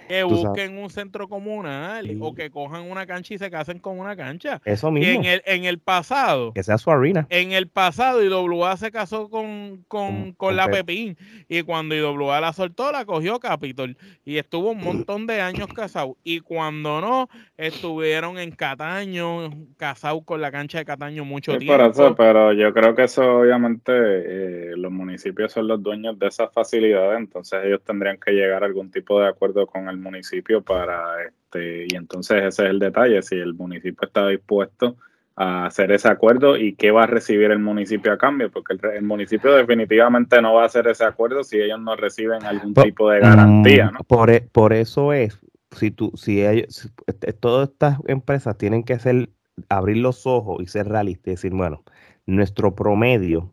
Que 0.08 0.22
busquen 0.24 0.76
un 0.78 0.90
centro 0.90 1.28
comunal 1.28 2.06
Sí. 2.06 2.18
o 2.20 2.34
que 2.34 2.50
cojan 2.50 2.90
una 2.90 3.06
cancha 3.06 3.34
y 3.34 3.38
se 3.38 3.50
casen 3.50 3.78
con 3.78 3.98
una 3.98 4.14
cancha. 4.16 4.60
Eso 4.64 4.88
Y 4.88 4.92
mismo, 4.92 5.20
en 5.20 5.24
el, 5.24 5.42
en 5.46 5.64
el 5.64 5.78
pasado, 5.78 6.52
que 6.52 6.62
sea 6.62 6.76
su 6.78 6.90
arena. 6.90 7.26
en 7.30 7.52
el 7.52 7.68
pasado, 7.68 8.22
IWA 8.22 8.76
se 8.76 8.90
casó 8.90 9.28
con, 9.30 9.84
con, 9.88 10.32
Con- 10.32 10.56
la 10.56 10.66
Pep. 10.66 10.86
Pepín. 10.86 11.16
Y 11.48 11.62
cuando 11.62 11.94
IWA 11.94 12.40
la 12.40 12.52
soltó, 12.52 12.92
la 12.92 13.04
cogió 13.06 13.40
Capitol. 13.40 13.96
Y 14.24 14.36
estuvo 14.36 14.70
un 14.72 14.82
montón 14.82 15.26
de 15.26 15.40
años 15.40 15.68
casado. 15.74 16.16
Y 16.24 16.40
cuando 16.40 17.00
no, 17.00 17.28
estuvieron 17.56 18.38
en 18.38 18.50
Cataño, 18.52 19.50
casados 19.76 20.22
con 20.24 20.40
la 20.40 20.50
cancha 20.52 20.78
de 20.78 20.84
Cataño 20.84 21.24
mucho 21.24 21.52
Sí, 21.52 21.58
tiempo. 21.60 21.78
por 21.78 21.90
eso, 21.90 22.14
pero 22.16 22.52
yo 22.52 22.72
creo 22.74 22.94
que 22.94 23.04
eso 23.04 23.38
obviamente 23.38 23.92
eh, 23.94 24.72
los 24.76 24.92
municipios 24.92 25.52
son 25.52 25.68
los 25.68 25.82
dueños 25.82 26.18
de 26.18 26.26
esas 26.28 26.52
facilidades, 26.52 27.18
entonces 27.18 27.60
ellos 27.64 27.80
tendrían 27.84 28.18
que 28.18 28.32
llegar 28.32 28.62
a 28.62 28.66
algún 28.66 28.90
tipo 28.90 29.20
de 29.20 29.28
acuerdo 29.34 29.66
con 29.66 29.88
el 29.88 29.96
municipio 29.98 30.62
para 30.62 31.22
este, 31.24 31.86
y 31.88 31.94
entonces 31.96 32.38
ese 32.44 32.64
es 32.64 32.70
el 32.70 32.78
detalle, 32.78 33.22
si 33.22 33.36
el 33.36 33.54
municipio 33.54 34.06
está 34.06 34.28
dispuesto 34.28 34.96
a 35.36 35.66
hacer 35.66 35.90
ese 35.92 36.08
acuerdo 36.08 36.56
y 36.56 36.74
qué 36.74 36.90
va 36.92 37.04
a 37.04 37.06
recibir 37.06 37.50
el 37.50 37.58
municipio 37.58 38.12
a 38.12 38.18
cambio, 38.18 38.50
porque 38.50 38.74
el, 38.74 38.80
el 38.96 39.02
municipio 39.02 39.52
definitivamente 39.54 40.40
no 40.40 40.54
va 40.54 40.62
a 40.62 40.66
hacer 40.66 40.86
ese 40.86 41.04
acuerdo 41.04 41.42
si 41.42 41.60
ellos 41.60 41.80
no 41.80 41.96
reciben 41.96 42.44
algún 42.44 42.72
Po- 42.72 42.84
tipo 42.84 43.10
de 43.10 43.20
garantía, 43.20 43.90
Mm, 43.90 43.92
¿no? 43.94 43.98
Por, 44.06 44.30
e- 44.30 44.48
por 44.52 44.72
eso 44.72 45.12
es, 45.12 45.38
si 45.72 45.90
tú, 45.90 46.12
si 46.14 46.44
ellos, 46.44 46.74
si- 46.74 46.88
este, 47.06 47.32
todas 47.32 47.68
estas 47.70 47.98
empresas 48.06 48.56
tienen 48.56 48.84
que 48.84 48.98
ser, 48.98 49.30
abrir 49.68 49.96
los 49.98 50.26
ojos 50.26 50.62
y 50.62 50.66
ser 50.66 50.88
realistas 50.88 51.26
y 51.26 51.30
decir, 51.32 51.52
bueno, 51.52 51.82
nuestro 52.26 52.74
promedio 52.74 53.52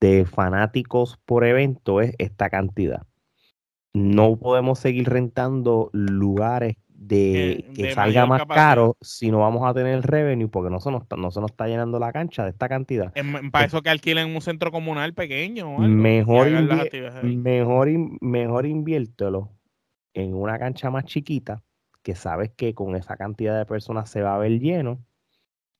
de 0.00 0.24
fanáticos 0.26 1.18
por 1.24 1.44
evento 1.44 2.00
es 2.00 2.14
esta 2.18 2.50
cantidad. 2.50 3.06
No 3.94 4.36
podemos 4.36 4.78
seguir 4.80 5.08
rentando 5.08 5.88
lugares 5.92 6.76
de 6.88 7.52
Eh, 7.52 7.64
que 7.74 7.82
de 7.84 7.94
salga 7.94 8.26
más 8.26 8.40
capacidad. 8.40 8.66
caro 8.70 8.96
si 9.02 9.30
no 9.30 9.40
vamos 9.40 9.62
a 9.64 9.74
tener 9.74 10.00
revenue 10.02 10.48
porque 10.48 10.70
no 10.70 10.80
se 10.80 10.90
nos 10.90 11.02
está, 11.02 11.16
no 11.16 11.30
se 11.30 11.40
nos 11.40 11.50
está 11.50 11.66
llenando 11.68 11.98
la 11.98 12.12
cancha 12.12 12.44
de 12.44 12.50
esta 12.50 12.68
cantidad. 12.68 13.12
para 13.52 13.66
eso 13.66 13.82
que 13.82 13.90
alquilen 13.90 14.34
un 14.34 14.40
centro 14.40 14.72
comunal 14.72 15.12
pequeño. 15.14 15.68
o 15.76 15.82
algo, 15.82 15.88
Mejor, 15.94 16.46
ahí. 16.48 17.36
mejor, 17.36 17.88
mejor 18.20 18.66
inviértelo 18.66 19.50
en 20.14 20.34
una 20.34 20.58
cancha 20.58 20.90
más 20.90 21.04
chiquita, 21.04 21.62
que 22.02 22.14
sabes 22.14 22.50
que 22.56 22.74
con 22.74 22.96
esa 22.96 23.16
cantidad 23.16 23.56
de 23.58 23.66
personas 23.66 24.08
se 24.10 24.22
va 24.22 24.34
a 24.34 24.38
ver 24.38 24.58
lleno, 24.58 24.98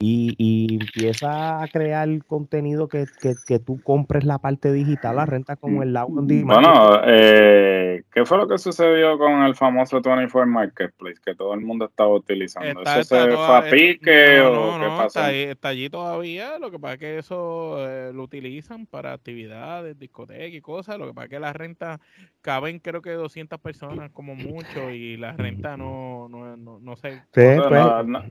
y, 0.06 0.34
y 0.36 0.74
empieza 0.74 1.62
a 1.62 1.68
crear 1.68 2.06
contenido 2.26 2.88
que, 2.88 3.06
que, 3.22 3.36
que 3.46 3.58
tú 3.58 3.80
compres 3.82 4.24
la 4.24 4.38
parte 4.38 4.70
digital, 4.70 5.16
la 5.16 5.24
renta 5.24 5.56
como 5.56 5.82
el 5.82 5.94
Loud. 5.94 6.30
Bueno, 6.44 7.00
eh, 7.06 8.02
¿qué 8.12 8.26
fue 8.26 8.36
lo 8.36 8.46
que 8.46 8.58
sucedió 8.58 9.16
con 9.16 9.42
el 9.44 9.54
famoso 9.54 10.02
24 10.02 10.46
Marketplace 10.46 11.16
que 11.24 11.34
todo 11.34 11.54
el 11.54 11.62
mundo 11.62 11.86
estaba 11.86 12.10
utilizando? 12.10 12.80
Está- 12.80 13.00
¿Eso 13.00 13.00
está 13.00 13.24
se 13.24 13.30
toda- 13.30 13.46
fue 13.46 13.56
a 13.56 13.68
eh, 13.68 13.70
pique 13.70 14.38
no, 14.42 14.50
o 14.50 14.54
no, 14.72 14.78
qué 14.80 14.86
no, 14.90 14.96
pasó? 14.98 15.06
Está, 15.06 15.26
ahí- 15.26 15.42
está 15.44 15.68
allí 15.68 15.88
todavía. 15.88 16.58
Lo 16.58 16.70
que 16.70 16.78
pasa 16.78 16.94
es 16.94 17.00
que 17.00 17.18
eso 17.18 17.76
eh, 17.88 18.12
lo 18.12 18.24
utilizan 18.24 18.84
para 18.84 19.14
actividades, 19.14 19.98
discotecas 19.98 20.52
y 20.52 20.60
cosas. 20.60 20.98
Lo 20.98 21.06
que 21.06 21.14
pasa 21.14 21.24
es 21.24 21.30
que 21.30 21.40
la 21.40 21.52
renta 21.54 22.00
caben 22.42 22.78
creo 22.78 23.00
que 23.00 23.12
200 23.12 23.58
personas 23.58 24.10
como 24.10 24.34
mucho 24.34 24.90
y 24.90 25.16
la 25.16 25.32
renta 25.32 25.78
no, 25.78 26.28
no, 26.28 26.58
no, 26.58 26.78
no 26.78 26.96
sé. 26.96 27.12
Sí, 27.12 27.20
pues, 27.32 27.70
no, 27.70 28.02
no. 28.02 28.22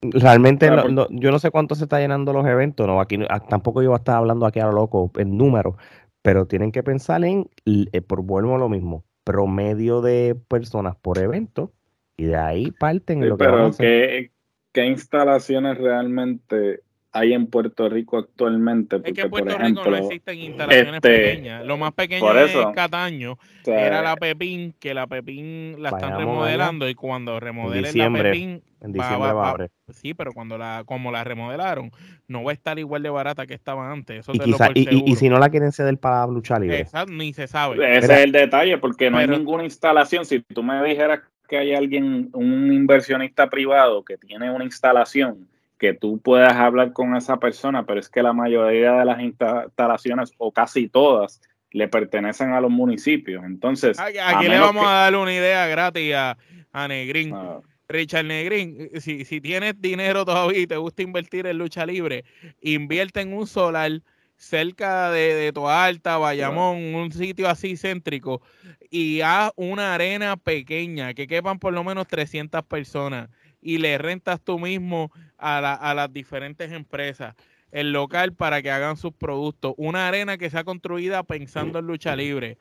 Realmente 0.00 0.70
no- 0.70 0.88
no- 0.88 1.06
yo 1.10 1.30
no 1.32 1.38
sé 1.38 1.50
cuánto 1.50 1.74
se 1.74 1.84
está 1.84 1.98
llenando 1.98 2.32
los 2.32 2.46
eventos, 2.46 2.86
no, 2.86 3.00
aquí 3.00 3.18
ah, 3.28 3.40
tampoco 3.40 3.82
yo 3.82 3.88
voy 3.90 3.96
a 3.96 3.98
estar 3.98 4.16
hablando 4.16 4.46
aquí 4.46 4.60
a 4.60 4.66
lo 4.66 4.72
loco 4.72 5.10
en 5.16 5.36
números, 5.36 5.74
pero 6.22 6.46
tienen 6.46 6.70
que 6.70 6.82
pensar 6.84 7.24
en, 7.24 7.50
eh, 7.66 8.00
por 8.00 8.22
vuelvo 8.22 8.54
a 8.54 8.58
lo 8.58 8.68
mismo, 8.68 9.04
promedio 9.24 10.00
de 10.00 10.36
personas 10.48 10.94
por 10.96 11.18
evento 11.18 11.72
y 12.16 12.24
de 12.26 12.36
ahí 12.36 12.70
parten 12.70 13.22
Sí, 13.22 13.28
lo 13.28 13.36
que 13.38 13.44
van 13.44 13.52
a 13.54 13.56
pero 13.56 13.68
hacer. 13.68 13.86
¿qué, 13.86 14.32
qué 14.72 14.86
instalaciones 14.86 15.78
realmente 15.78 16.80
hay 17.12 17.32
en 17.32 17.46
Puerto 17.46 17.88
Rico 17.88 18.18
actualmente? 18.18 18.96
Es 18.96 19.12
que 19.14 19.22
en 19.22 19.30
por 19.30 19.42
Puerto 19.42 19.60
ejemplo, 19.60 19.84
Rico 19.84 19.90
no 19.96 19.96
existen 20.06 20.38
instalaciones 20.38 20.94
este, 20.94 21.08
pequeñas. 21.08 21.64
Lo 21.66 21.76
más 21.78 21.92
pequeño 21.92 22.20
por 22.20 22.36
es 22.36 22.50
eso, 22.50 22.72
Cataño. 22.74 23.32
o 23.32 23.38
sea, 23.64 23.86
Era 23.86 24.02
la 24.02 24.16
Pepín, 24.16 24.74
que 24.78 24.94
la 24.94 25.06
Pepín 25.06 25.82
la 25.82 25.88
están 25.90 26.10
allá. 26.12 26.18
remodelando 26.18 26.88
y 26.88 26.94
cuando 26.94 27.40
remodelen 27.40 27.96
la 27.96 28.10
Pepín, 28.22 28.62
En 28.80 28.90
va- 28.90 28.92
diciembre 28.92 29.18
va- 29.28 29.32
va 29.32 29.50
a 29.50 29.56
va- 29.56 29.66
sí, 29.90 30.14
pero 30.14 30.32
cuando 30.32 30.58
la, 30.58 30.82
como 30.86 31.10
la 31.10 31.24
remodelaron, 31.24 31.90
no 32.28 32.44
va 32.44 32.50
a 32.50 32.54
estar 32.54 32.78
igual 32.78 33.02
de 33.02 33.10
barata 33.10 33.46
que 33.46 33.54
estaba 33.54 33.90
antes. 33.90 34.20
Eso 34.20 34.32
Y, 34.34 34.38
te 34.38 34.46
lo 34.46 34.52
quizá, 34.52 34.66
por 34.68 34.78
y, 34.78 34.86
y- 34.90 35.10
y 35.12 35.16
si 35.16 35.28
no 35.28 35.38
la 35.38 35.48
quieren 35.48 35.72
ceder 35.72 35.98
para 35.98 36.26
lucha 36.26 36.58
libre. 36.58 36.80
Exacto, 36.80 37.12
ni 37.12 37.32
se 37.32 37.46
sabe. 37.48 37.76
ese 37.98 38.12
es 38.12 38.20
el 38.20 38.32
detalle, 38.32 38.78
porque 38.78 39.10
no 39.10 39.16
Pero- 39.18 39.32
hay 39.32 39.38
ninguna 39.38 39.64
instalación. 39.64 40.24
Si 40.24 40.40
tú 40.40 40.62
me 40.62 40.82
dijeras 40.84 41.20
que 41.48 41.56
hay 41.56 41.74
alguien, 41.74 42.28
un 42.34 42.70
inversionista 42.72 43.48
privado 43.48 44.04
que 44.04 44.18
tiene 44.18 44.50
una 44.50 44.64
instalación, 44.64 45.48
que 45.78 45.94
tú 45.94 46.20
puedas 46.20 46.54
hablar 46.54 46.92
con 46.92 47.16
esa 47.16 47.38
persona, 47.38 47.86
pero 47.86 48.00
es 48.00 48.08
que 48.08 48.22
la 48.22 48.32
mayoría 48.32 48.92
de 48.94 49.04
las 49.04 49.18
insta- 49.20 49.64
instalaciones, 49.66 50.32
o 50.38 50.52
casi 50.52 50.88
todas, 50.88 51.40
le 51.70 51.86
pertenecen 51.88 52.52
a 52.52 52.60
los 52.60 52.70
municipios. 52.70 53.44
Entonces, 53.44 53.98
Aquí, 53.98 54.48
le 54.48 54.58
vamos 54.58 54.82
que- 54.82 54.88
a 54.88 54.92
dar 54.92 55.16
una 55.16 55.32
idea 55.32 55.66
gratis 55.66 56.14
a, 56.14 56.36
a 56.72 56.88
Negrín. 56.88 57.32
Ah, 57.34 57.60
Richard 57.90 58.26
Negrín, 58.26 58.90
si, 59.00 59.24
si 59.24 59.40
tienes 59.40 59.80
dinero 59.80 60.24
todavía 60.26 60.58
y 60.60 60.66
te 60.66 60.76
gusta 60.76 61.02
invertir 61.02 61.46
en 61.46 61.56
lucha 61.56 61.86
libre, 61.86 62.24
invierte 62.60 63.20
en 63.22 63.32
un 63.32 63.46
solar 63.46 64.02
cerca 64.36 65.10
de, 65.10 65.34
de 65.34 65.52
Toalta, 65.52 66.16
Bayamón, 66.18 66.94
un 66.94 67.10
sitio 67.12 67.48
así 67.48 67.76
céntrico, 67.76 68.42
y 68.90 69.20
haz 69.22 69.52
una 69.56 69.94
arena 69.94 70.36
pequeña, 70.36 71.14
que 71.14 71.26
quepan 71.26 71.58
por 71.58 71.72
lo 71.72 71.82
menos 71.82 72.06
300 72.06 72.62
personas, 72.64 73.30
y 73.60 73.78
le 73.78 73.98
rentas 73.98 74.40
tú 74.40 74.58
mismo 74.58 75.10
a, 75.36 75.58
a 75.58 75.94
las 75.94 76.12
diferentes 76.12 76.72
empresas 76.72 77.34
el 77.70 77.92
local 77.92 78.32
para 78.32 78.62
que 78.62 78.70
hagan 78.70 78.96
sus 78.96 79.12
productos. 79.12 79.74
Una 79.76 80.08
arena 80.08 80.38
que 80.38 80.48
sea 80.48 80.64
construida 80.64 81.22
pensando 81.22 81.78
en 81.78 81.86
lucha 81.86 82.16
libre 82.16 82.58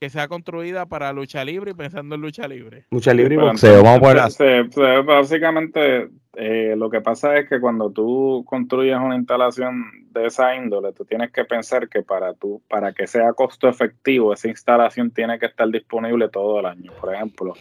que 0.00 0.08
sea 0.08 0.28
construida 0.28 0.86
para 0.86 1.12
lucha 1.12 1.44
libre 1.44 1.72
y 1.72 1.74
pensando 1.74 2.14
en 2.14 2.22
lucha 2.22 2.48
libre. 2.48 2.86
Lucha 2.90 3.12
libre 3.12 3.34
y 3.34 3.38
boxeo, 3.38 3.82
vamos 3.82 3.98
a 3.98 4.30
poner. 4.30 5.04
básicamente, 5.04 6.08
eh, 6.36 6.74
lo 6.74 6.88
que 6.88 7.02
pasa 7.02 7.36
es 7.36 7.46
que 7.50 7.60
cuando 7.60 7.90
tú 7.90 8.42
construyes 8.46 8.96
una 8.96 9.16
instalación 9.16 9.84
de 10.10 10.26
esa 10.26 10.56
índole, 10.56 10.94
tú 10.94 11.04
tienes 11.04 11.30
que 11.32 11.44
pensar 11.44 11.86
que 11.90 12.02
para 12.02 12.32
tú, 12.32 12.62
para 12.66 12.94
que 12.94 13.06
sea 13.06 13.34
costo 13.34 13.68
efectivo, 13.68 14.32
esa 14.32 14.48
instalación 14.48 15.10
tiene 15.10 15.38
que 15.38 15.46
estar 15.46 15.68
disponible 15.68 16.30
todo 16.30 16.60
el 16.60 16.66
año. 16.66 16.92
Por 16.98 17.14
ejemplo, 17.14 17.52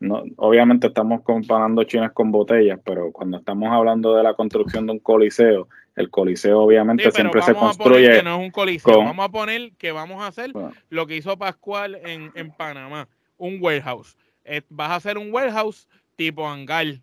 no, 0.00 0.22
obviamente 0.36 0.86
estamos 0.86 1.22
comparando 1.22 1.82
chinas 1.84 2.12
con 2.12 2.30
botellas, 2.30 2.78
pero 2.84 3.10
cuando 3.12 3.38
estamos 3.38 3.70
hablando 3.72 4.14
de 4.14 4.22
la 4.22 4.34
construcción 4.34 4.86
de 4.86 4.92
un 4.92 4.98
coliseo, 5.00 5.68
el 5.96 6.10
coliseo 6.10 6.60
obviamente 6.60 7.10
siempre 7.10 7.42
se 7.42 7.54
construye. 7.54 8.22
no 8.22 8.36
es 8.36 8.40
un 8.40 8.50
coliseo. 8.50 8.98
Vamos 8.98 9.24
a 9.24 9.28
poner 9.28 9.72
que 9.76 9.90
vamos 9.90 10.22
a 10.22 10.28
hacer 10.28 10.52
lo 10.88 11.06
que 11.06 11.16
hizo 11.16 11.36
Pascual 11.36 11.96
en, 12.04 12.30
en 12.34 12.52
Panamá, 12.52 13.08
un 13.36 13.58
warehouse. 13.60 14.16
vas 14.68 14.90
a 14.90 14.94
hacer 14.94 15.18
un 15.18 15.32
warehouse 15.32 15.88
tipo 16.14 16.48
hangar, 16.48 17.00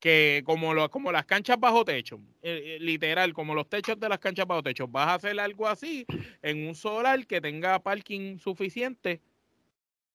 que 0.00 0.42
como, 0.44 0.74
lo, 0.74 0.90
como 0.90 1.12
las 1.12 1.24
canchas 1.24 1.60
bajo 1.60 1.84
techo, 1.84 2.18
eh, 2.42 2.74
eh, 2.74 2.78
literal, 2.80 3.32
como 3.32 3.54
los 3.54 3.68
techos 3.68 4.00
de 4.00 4.08
las 4.08 4.18
canchas 4.18 4.48
bajo 4.48 4.64
techo, 4.64 4.88
vas 4.88 5.06
a 5.06 5.14
hacer 5.14 5.38
algo 5.38 5.68
así 5.68 6.04
en 6.42 6.66
un 6.66 6.74
solar 6.74 7.24
que 7.24 7.40
tenga 7.40 7.78
parking 7.78 8.38
suficiente 8.38 9.20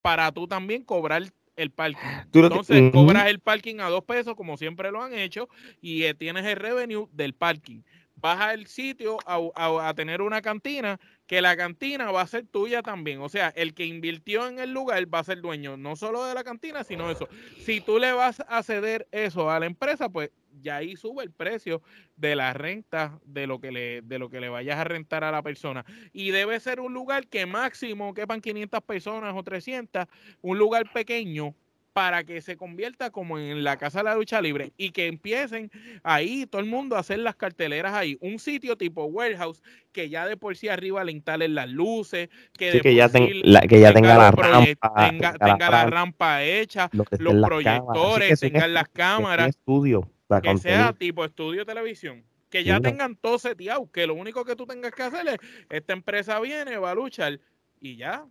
para 0.01 0.31
tú 0.31 0.47
también 0.47 0.83
cobrar 0.83 1.23
el 1.57 1.71
parking. 1.71 2.07
Entonces 2.33 2.91
cobras 2.91 3.27
el 3.27 3.39
parking 3.39 3.79
a 3.79 3.89
dos 3.89 4.05
pesos, 4.05 4.35
como 4.35 4.55
siempre 4.55 4.91
lo 4.91 5.03
han 5.03 5.13
hecho, 5.13 5.49
y 5.81 6.03
eh, 6.03 6.13
tienes 6.13 6.45
el 6.45 6.55
revenue 6.55 7.09
del 7.11 7.33
parking. 7.33 7.81
Vas 8.19 8.39
al 8.39 8.65
sitio 8.65 9.19
a, 9.27 9.93
tener 9.95 10.23
una 10.23 10.41
cantina, 10.41 10.99
que 11.27 11.39
la 11.39 11.55
cantina 11.55 12.09
va 12.09 12.21
a 12.21 12.27
ser 12.27 12.47
tuya 12.47 12.81
también. 12.81 13.21
O 13.21 13.29
sea, 13.29 13.49
el 13.49 13.75
que 13.75 13.85
invirtió 13.85 14.47
en 14.47 14.57
el 14.57 14.71
lugar 14.71 15.13
va 15.13 15.19
a 15.19 15.23
ser 15.23 15.39
dueño 15.39 15.77
no 15.77 15.95
solo 15.95 16.25
de 16.25 16.33
la 16.33 16.43
cantina, 16.43 16.83
sino 16.83 17.11
eso. 17.11 17.27
Si 17.63 17.79
tú 17.79 17.99
le 17.99 18.13
vas 18.13 18.41
a 18.47 18.63
ceder 18.63 19.07
eso 19.11 19.51
a 19.51 19.59
la 19.59 19.67
empresa, 19.67 20.09
pues 20.09 20.31
ya 20.61 20.77
ahí 20.77 20.95
sube 20.95 21.23
el 21.23 21.31
precio 21.31 21.81
de 22.15 22.35
la 22.35 22.53
renta 22.53 23.19
de 23.25 23.47
lo 23.47 23.59
que 23.59 23.71
le 23.71 24.01
de 24.01 24.19
lo 24.19 24.29
que 24.29 24.39
le 24.39 24.49
vayas 24.49 24.77
a 24.77 24.83
rentar 24.83 25.23
a 25.23 25.31
la 25.31 25.41
persona 25.41 25.85
y 26.13 26.31
debe 26.31 26.59
ser 26.59 26.79
un 26.79 26.93
lugar 26.93 27.27
que 27.27 27.45
máximo 27.45 28.13
quepan 28.13 28.41
500 28.41 28.81
personas 28.83 29.33
o 29.35 29.43
300 29.43 30.05
un 30.41 30.57
lugar 30.57 30.91
pequeño 30.93 31.55
para 31.97 32.23
que 32.23 32.41
se 32.41 32.57
convierta 32.57 33.09
como 33.09 33.39
en 33.39 33.63
la 33.63 33.77
casa 33.77 33.97
de 33.97 34.03
la 34.03 34.13
lucha 34.13 34.39
libre 34.39 34.71
y 34.77 34.91
que 34.91 35.07
empiecen 35.07 35.71
ahí 36.03 36.45
todo 36.45 36.61
el 36.61 36.67
mundo 36.67 36.95
a 36.95 36.99
hacer 36.99 37.17
las 37.17 37.35
carteleras 37.35 37.95
ahí. 37.95 38.19
Un 38.21 38.37
sitio 38.37 38.77
tipo 38.77 39.05
warehouse 39.05 39.63
que 39.91 40.07
ya 40.07 40.27
de 40.27 40.37
por 40.37 40.55
sí 40.55 40.69
arriba 40.69 41.03
le 41.03 41.11
instalen 41.11 41.55
las 41.55 41.67
luces, 41.67 42.29
que, 42.55 42.81
que, 42.81 42.93
ya, 42.93 43.09
que 43.09 43.79
ya 43.79 43.93
tenga, 43.93 44.15
la 44.15 44.29
rampa, 44.29 45.09
tenga, 45.09 45.33
la, 45.39 45.85
rampa 45.87 46.43
hecha, 46.43 46.87
los 46.91 47.07
proyectores, 47.47 48.41
tengan 48.41 48.75
las 48.75 48.89
cámaras. 48.89 49.49
Estudio 49.49 50.07
que 50.41 50.57
sea 50.57 50.93
tipo 50.93 51.23
estudio 51.23 51.65
televisión. 51.65 52.23
Que 52.49 52.63
ya 52.63 52.79
tengan 52.79 53.17
todo 53.17 53.39
seteado, 53.39 53.91
que 53.91 54.07
lo 54.07 54.13
único 54.13 54.45
que 54.45 54.55
tú 54.55 54.65
tengas 54.65 54.93
que 54.93 55.03
hacer 55.03 55.27
es, 55.27 55.37
esta 55.69 55.91
empresa 55.91 56.39
viene, 56.39 56.77
va 56.77 56.91
a 56.91 56.95
luchar 56.95 57.41
y 57.81 57.97
ya, 57.97 58.25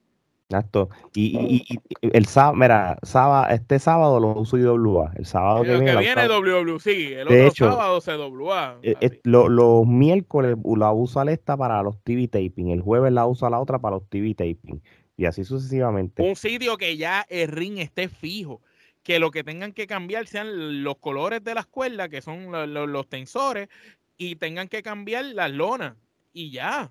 Exacto. 0.49 0.91
Y, 1.13 1.65
y, 1.69 1.81
el 2.03 2.27
sábado, 2.27 2.55
mira, 2.55 2.99
sábado, 3.03 3.53
este 3.53 3.81
sábado 3.81 4.21
lo 4.21 4.29
uso 4.39 4.57
IWA. 4.57 5.13
El 5.17 5.27
sábado 5.27 5.65
que 5.65 5.71
viene. 5.71 5.93
Que 5.93 5.99
viene 5.99 6.29
WW, 6.29 6.79
sí. 6.79 7.13
El 7.13 7.27
otro 7.27 7.73
sábado 7.73 8.01
se 8.01 8.17
WA. 8.17 8.79
Eh, 8.83 9.21
los 9.25 9.87
miércoles 9.87 10.57
la 10.77 10.93
uso 10.93 11.21
esta 11.23 11.57
para 11.57 11.83
los 11.83 12.01
TV 12.05 12.29
taping. 12.29 12.71
El 12.71 12.81
jueves 12.81 13.13
la 13.13 13.27
uso 13.27 13.51
la 13.51 13.61
otra 13.61 13.81
para 13.81 13.97
los 13.97 14.09
TV 14.09 14.35
taping. 14.35 14.81
Y 15.17 15.25
así 15.25 15.43
sucesivamente. 15.45 16.23
Un 16.23 16.37
sitio 16.37 16.77
que 16.77 16.97
ya 16.97 17.27
el 17.29 17.49
ring 17.49 17.79
esté 17.79 18.09
fijo. 18.09 18.61
Que 19.07 19.21
lo 19.21 19.31
que 19.31 19.45
tengan 19.45 19.73
que 19.73 19.87
cambiar 19.87 20.27
sean 20.27 20.83
los 20.83 20.99
colores 20.99 21.45
de 21.45 21.55
las 21.55 21.67
cuerdas, 21.67 22.09
que 22.09 22.21
son 22.21 22.51
los 22.51 23.09
tensores, 23.09 23.69
y 24.17 24.35
tengan 24.35 24.67
que 24.67 24.83
cambiar 24.83 25.27
las 25.27 25.53
lonas. 25.53 25.97
Y 26.33 26.51
ya 26.51 26.91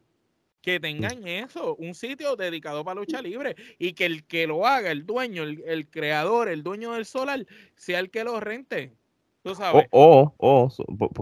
que 0.62 0.80
tengan 0.80 1.28
eso, 1.28 1.76
un 1.76 1.94
sitio 1.94 2.38
dedicado 2.38 2.86
para 2.86 3.02
lucha 3.02 3.22
libre 3.22 3.58
y 3.78 3.92
que 3.92 4.06
el 4.06 4.24
que 4.24 4.48
lo 4.48 4.66
haga, 4.66 4.92
el 4.92 5.06
dueño, 5.06 5.44
el, 5.44 5.90
creador, 5.90 6.48
el 6.48 6.64
dueño 6.64 6.94
del 6.94 7.06
solar, 7.06 7.46
sea 7.76 8.00
el 8.00 8.10
que 8.10 8.24
lo 8.24 8.40
rente. 8.40 8.94
Tú 9.46 9.54
sabes. 9.54 9.86
O, 9.92 10.34
o, 10.38 10.70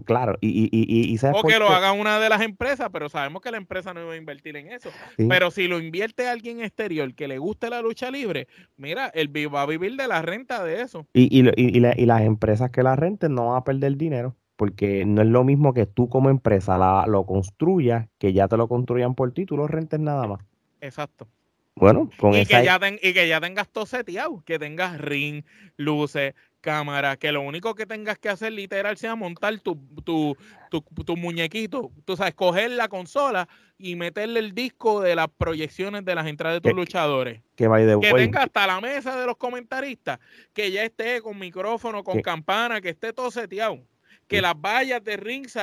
claro, 0.06 0.38
y, 0.40 0.70
y, 0.72 1.14
y, 1.14 1.18
o 1.26 1.44
que 1.44 1.60
lo 1.60 1.68
haga 1.68 1.92
una 1.92 2.22
de 2.22 2.30
las 2.30 2.42
empresas, 2.42 2.88
pero 2.90 3.10
sabemos 3.10 3.42
que 3.42 3.52
la 3.52 3.58
empresa 3.58 3.94
no 3.94 4.08
va 4.08 4.14
a 4.14 4.16
invertir 4.16 4.56
en 4.56 4.72
eso. 4.72 4.92
Pero 5.18 5.52
si 5.52 5.68
lo 5.68 5.78
invierte 5.78 6.30
alguien 6.30 6.62
exterior 6.62 7.14
que 7.16 7.28
le 7.28 7.38
guste 7.38 7.70
la 7.70 7.82
lucha 7.82 8.10
libre, 8.12 8.48
mira, 8.78 9.08
él 9.08 9.30
va 9.54 9.64
a 9.64 9.66
vivir 9.66 9.98
de 9.98 10.08
la 10.08 10.22
renta 10.22 10.64
de 10.64 10.84
eso. 10.84 11.06
Y, 11.12 11.38
y, 11.38 12.06
las 12.06 12.22
empresas 12.22 12.72
que 12.72 12.82
la 12.82 12.96
renten 12.96 13.36
no 13.36 13.50
van 13.50 13.58
a 13.58 13.66
perder 13.66 13.98
dinero 13.98 14.38
porque 14.56 15.04
no 15.04 15.22
es 15.22 15.28
lo 15.28 15.44
mismo 15.44 15.74
que 15.74 15.86
tú 15.86 16.08
como 16.08 16.30
empresa 16.30 16.78
la, 16.78 17.04
lo 17.06 17.26
construyas, 17.26 18.08
que 18.20 18.32
ya 18.32 18.48
te 18.48 18.56
lo 18.56 18.70
construyan 18.70 19.16
por 19.16 19.34
ti, 19.34 19.46
tú 19.46 19.58
lo 19.58 19.68
rentes 19.68 20.00
nada 20.00 20.28
más. 20.28 20.40
Exacto. 20.80 21.28
Bueno, 21.76 22.10
con 22.18 22.36
y 22.36 22.46
que, 22.46 22.64
ya 22.64 22.80
y 23.02 23.14
que 23.14 23.28
ya 23.28 23.42
tengas 23.42 23.68
todo 23.68 23.86
seteado, 23.86 24.44
que 24.46 24.60
tengas 24.60 24.98
ring, 25.00 25.44
luces, 25.76 26.36
cámara, 26.64 27.18
que 27.18 27.32
lo 27.32 27.42
único 27.42 27.76
que 27.76 27.86
tengas 27.86 28.18
que 28.18 28.30
hacer 28.30 28.54
literal 28.54 28.98
sea 28.98 29.16
montar 29.16 29.60
tu, 29.60 29.76
tu, 30.04 30.36
tu, 30.72 31.18
muñequito, 31.18 31.92
tú 32.06 32.16
sabes, 32.16 32.34
coger 32.34 32.72
la 32.72 32.88
consola 32.88 33.48
y 33.78 33.96
meterle 33.96 34.40
el 34.40 34.56
disco 34.56 35.02
de 35.02 35.16
las 35.16 35.28
proyecciones 35.28 36.06
de 36.06 36.16
las 36.16 36.26
entradas 36.26 36.62
de 36.62 36.70
tus 36.70 36.76
luchadores. 36.76 37.42
Que, 37.56 37.68
vaya 37.68 38.00
que 38.00 38.14
tenga 38.14 38.44
hasta 38.44 38.66
la 38.66 38.80
mesa 38.80 39.20
de 39.20 39.26
los 39.28 39.36
comentaristas, 39.36 40.20
que 40.54 40.72
ya 40.72 40.84
esté 40.84 41.22
con 41.22 41.38
micrófono, 41.38 42.04
con 42.04 42.22
campana, 42.22 42.80
que 42.80 42.90
esté 42.90 43.12
todo 43.12 43.30
seteado 43.30 43.82
que 44.28 44.42
las 44.42 44.60
vallas 44.60 45.04
de 45.04 45.14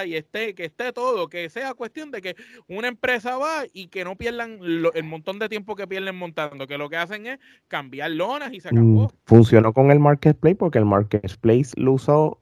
y 0.06 0.14
esté, 0.14 0.54
que 0.54 0.64
esté 0.64 0.92
todo, 0.92 1.28
que 1.28 1.48
sea 1.50 1.74
cuestión 1.74 2.10
de 2.10 2.20
que 2.20 2.36
una 2.68 2.88
empresa 2.88 3.36
va 3.36 3.64
y 3.72 3.88
que 3.88 4.04
no 4.04 4.16
pierdan 4.16 4.58
el 4.62 5.04
montón 5.04 5.38
de 5.38 5.48
tiempo 5.48 5.76
que 5.76 5.86
pierden 5.86 6.16
montando, 6.16 6.66
que 6.66 6.78
lo 6.78 6.88
que 6.88 6.96
hacen 6.96 7.26
es 7.26 7.38
cambiar 7.68 8.10
lonas 8.10 8.52
y 8.52 8.60
se 8.60 8.68
acabó. 8.68 9.04
Mm, 9.04 9.08
funcionó 9.24 9.72
con 9.72 9.90
el 9.90 9.98
Marketplace 9.98 10.56
porque 10.56 10.78
el 10.78 10.86
Marketplace 10.86 11.72
lo 11.76 11.92
usó 11.92 12.40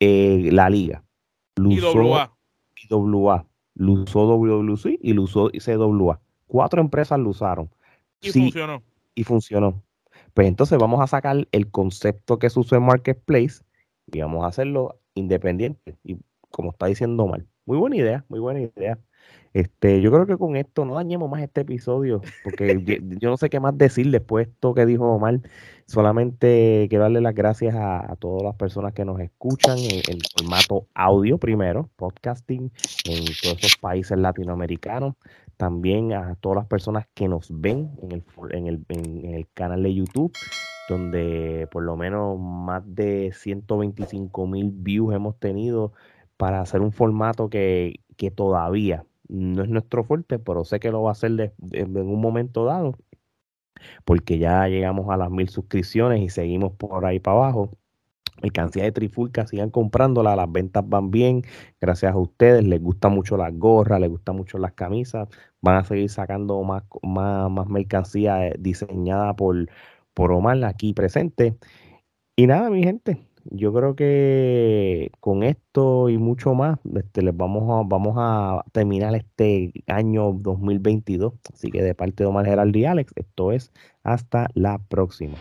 eh, 0.00 0.50
la 0.52 0.70
liga. 0.70 1.04
Lo 1.56 1.70
y 1.70 1.80
WA. 1.80 2.36
Y 2.76 2.94
WA. 2.94 3.46
Lo 3.74 3.92
usó 3.92 4.26
WWC 4.26 4.98
y 5.02 5.12
lo 5.12 5.22
usó 5.22 5.50
CWA. 5.50 6.20
Cuatro 6.46 6.80
empresas 6.80 7.18
lo 7.18 7.30
usaron. 7.30 7.70
Y 8.20 8.30
funcionó. 8.30 8.82
Y 9.14 9.24
funcionó. 9.24 9.82
Pues 10.34 10.48
entonces 10.48 10.78
vamos 10.78 11.00
a 11.00 11.06
sacar 11.06 11.48
el 11.50 11.70
concepto 11.70 12.38
que 12.38 12.50
se 12.50 12.60
usó 12.60 12.76
en 12.76 12.84
Marketplace 12.84 13.62
y 14.12 14.20
vamos 14.20 14.44
a 14.44 14.48
hacerlo 14.48 15.00
independiente. 15.16 15.96
Y 16.04 16.18
como 16.50 16.70
está 16.70 16.86
diciendo 16.86 17.26
mal. 17.26 17.46
Muy 17.66 17.78
buena 17.78 17.96
idea, 17.96 18.24
muy 18.28 18.38
buena 18.38 18.60
idea. 18.60 18.98
Este, 19.52 20.02
yo 20.02 20.12
creo 20.12 20.26
que 20.26 20.36
con 20.36 20.54
esto 20.54 20.84
no 20.84 20.96
dañemos 20.96 21.30
más 21.30 21.42
este 21.42 21.62
episodio, 21.62 22.20
porque 22.44 22.78
yo, 23.18 23.30
no 23.30 23.38
sé 23.38 23.48
qué 23.48 23.58
más 23.58 23.76
decir 23.76 24.10
después 24.10 24.46
de 24.46 24.52
esto 24.52 24.74
que 24.74 24.84
dijo 24.84 25.06
Omar. 25.06 25.40
Solamente 25.86 26.86
quiero 26.90 27.04
darle 27.04 27.22
las 27.22 27.34
gracias 27.34 27.74
a, 27.74 28.16
todas 28.18 28.42
las 28.42 28.54
personas 28.56 28.92
que 28.92 29.04
nos 29.04 29.18
escuchan 29.18 29.78
en, 29.78 30.02
el 30.08 30.18
formato 30.36 30.86
audio 30.94 31.38
primero, 31.38 31.88
podcasting 31.96 32.70
en 33.06 33.24
todos 33.42 33.58
esos 33.58 33.76
países 33.78 34.18
latinoamericanos. 34.18 35.14
También 35.56 36.12
a 36.12 36.34
todas 36.36 36.56
las 36.56 36.66
personas 36.66 37.06
que 37.14 37.28
nos 37.28 37.48
ven 37.50 37.90
en 38.02 38.12
el, 38.12 38.24
en 38.50 38.66
el, 38.66 38.84
en 38.88 39.34
el 39.34 39.48
canal 39.54 39.82
de 39.82 39.94
YouTube 39.94 40.32
donde 40.88 41.68
por 41.70 41.82
lo 41.82 41.96
menos 41.96 42.38
más 42.38 42.82
de 42.86 43.32
125 43.32 44.46
mil 44.46 44.70
views 44.72 45.14
hemos 45.14 45.38
tenido 45.38 45.92
para 46.36 46.60
hacer 46.60 46.80
un 46.80 46.92
formato 46.92 47.48
que, 47.50 48.00
todavía 48.34 49.04
no 49.28 49.62
es 49.62 49.68
nuestro 49.68 50.04
fuerte, 50.04 50.38
pero 50.38 50.64
sé 50.64 50.80
que 50.80 50.90
lo 50.90 51.02
va 51.02 51.10
a 51.10 51.12
hacer 51.12 51.52
en 51.72 51.96
un 51.96 52.20
momento 52.20 52.64
dado, 52.64 52.96
porque 54.04 54.38
ya 54.38 54.68
llegamos 54.68 55.10
a 55.10 55.16
las 55.16 55.30
mil 55.30 55.48
suscripciones 55.48 56.20
y 56.22 56.28
seguimos 56.28 56.72
por 56.72 57.04
ahí 57.04 57.20
para 57.20 57.38
abajo. 57.38 57.70
Mercancía 58.42 58.84
de 58.84 58.92
Trifulca, 58.92 59.46
sigan 59.46 59.70
comprándola, 59.70 60.36
las 60.36 60.50
ventas 60.50 60.88
van 60.88 61.10
bien, 61.10 61.42
gracias 61.80 62.12
a 62.12 62.18
ustedes, 62.18 62.64
les 62.64 62.80
gusta 62.80 63.08
mucho 63.08 63.36
las 63.36 63.56
gorras, 63.58 64.00
les 64.00 64.10
gusta 64.10 64.32
mucho 64.32 64.58
las 64.58 64.72
camisas, 64.72 65.28
van 65.60 65.76
a 65.76 65.84
seguir 65.84 66.10
sacando 66.10 66.62
más, 66.62 66.84
más, 67.02 67.50
más 67.50 67.68
mercancía 67.68 68.48
eh, 68.48 68.56
diseñada 68.58 69.34
por, 69.34 69.68
por 70.14 70.32
Omar 70.32 70.62
aquí 70.64 70.92
presente. 70.94 71.56
Y 72.36 72.46
nada, 72.46 72.70
mi 72.70 72.84
gente, 72.84 73.26
yo 73.50 73.72
creo 73.72 73.94
que 73.96 75.10
con 75.20 75.42
esto 75.42 76.08
y 76.08 76.18
mucho 76.18 76.54
más, 76.54 76.78
este, 76.94 77.22
les 77.22 77.36
vamos 77.36 77.62
a, 77.70 77.86
vamos 77.86 78.14
a 78.18 78.64
terminar 78.72 79.14
este 79.14 79.72
año 79.86 80.32
2022. 80.32 81.34
Así 81.52 81.70
que 81.70 81.82
de 81.82 81.94
parte 81.94 82.24
de 82.24 82.28
Omar 82.28 82.46
Geraldo 82.46 82.78
y 82.78 82.84
Alex, 82.84 83.12
esto 83.16 83.52
es 83.52 83.72
hasta 84.02 84.48
la 84.54 84.78
próxima. 84.78 85.36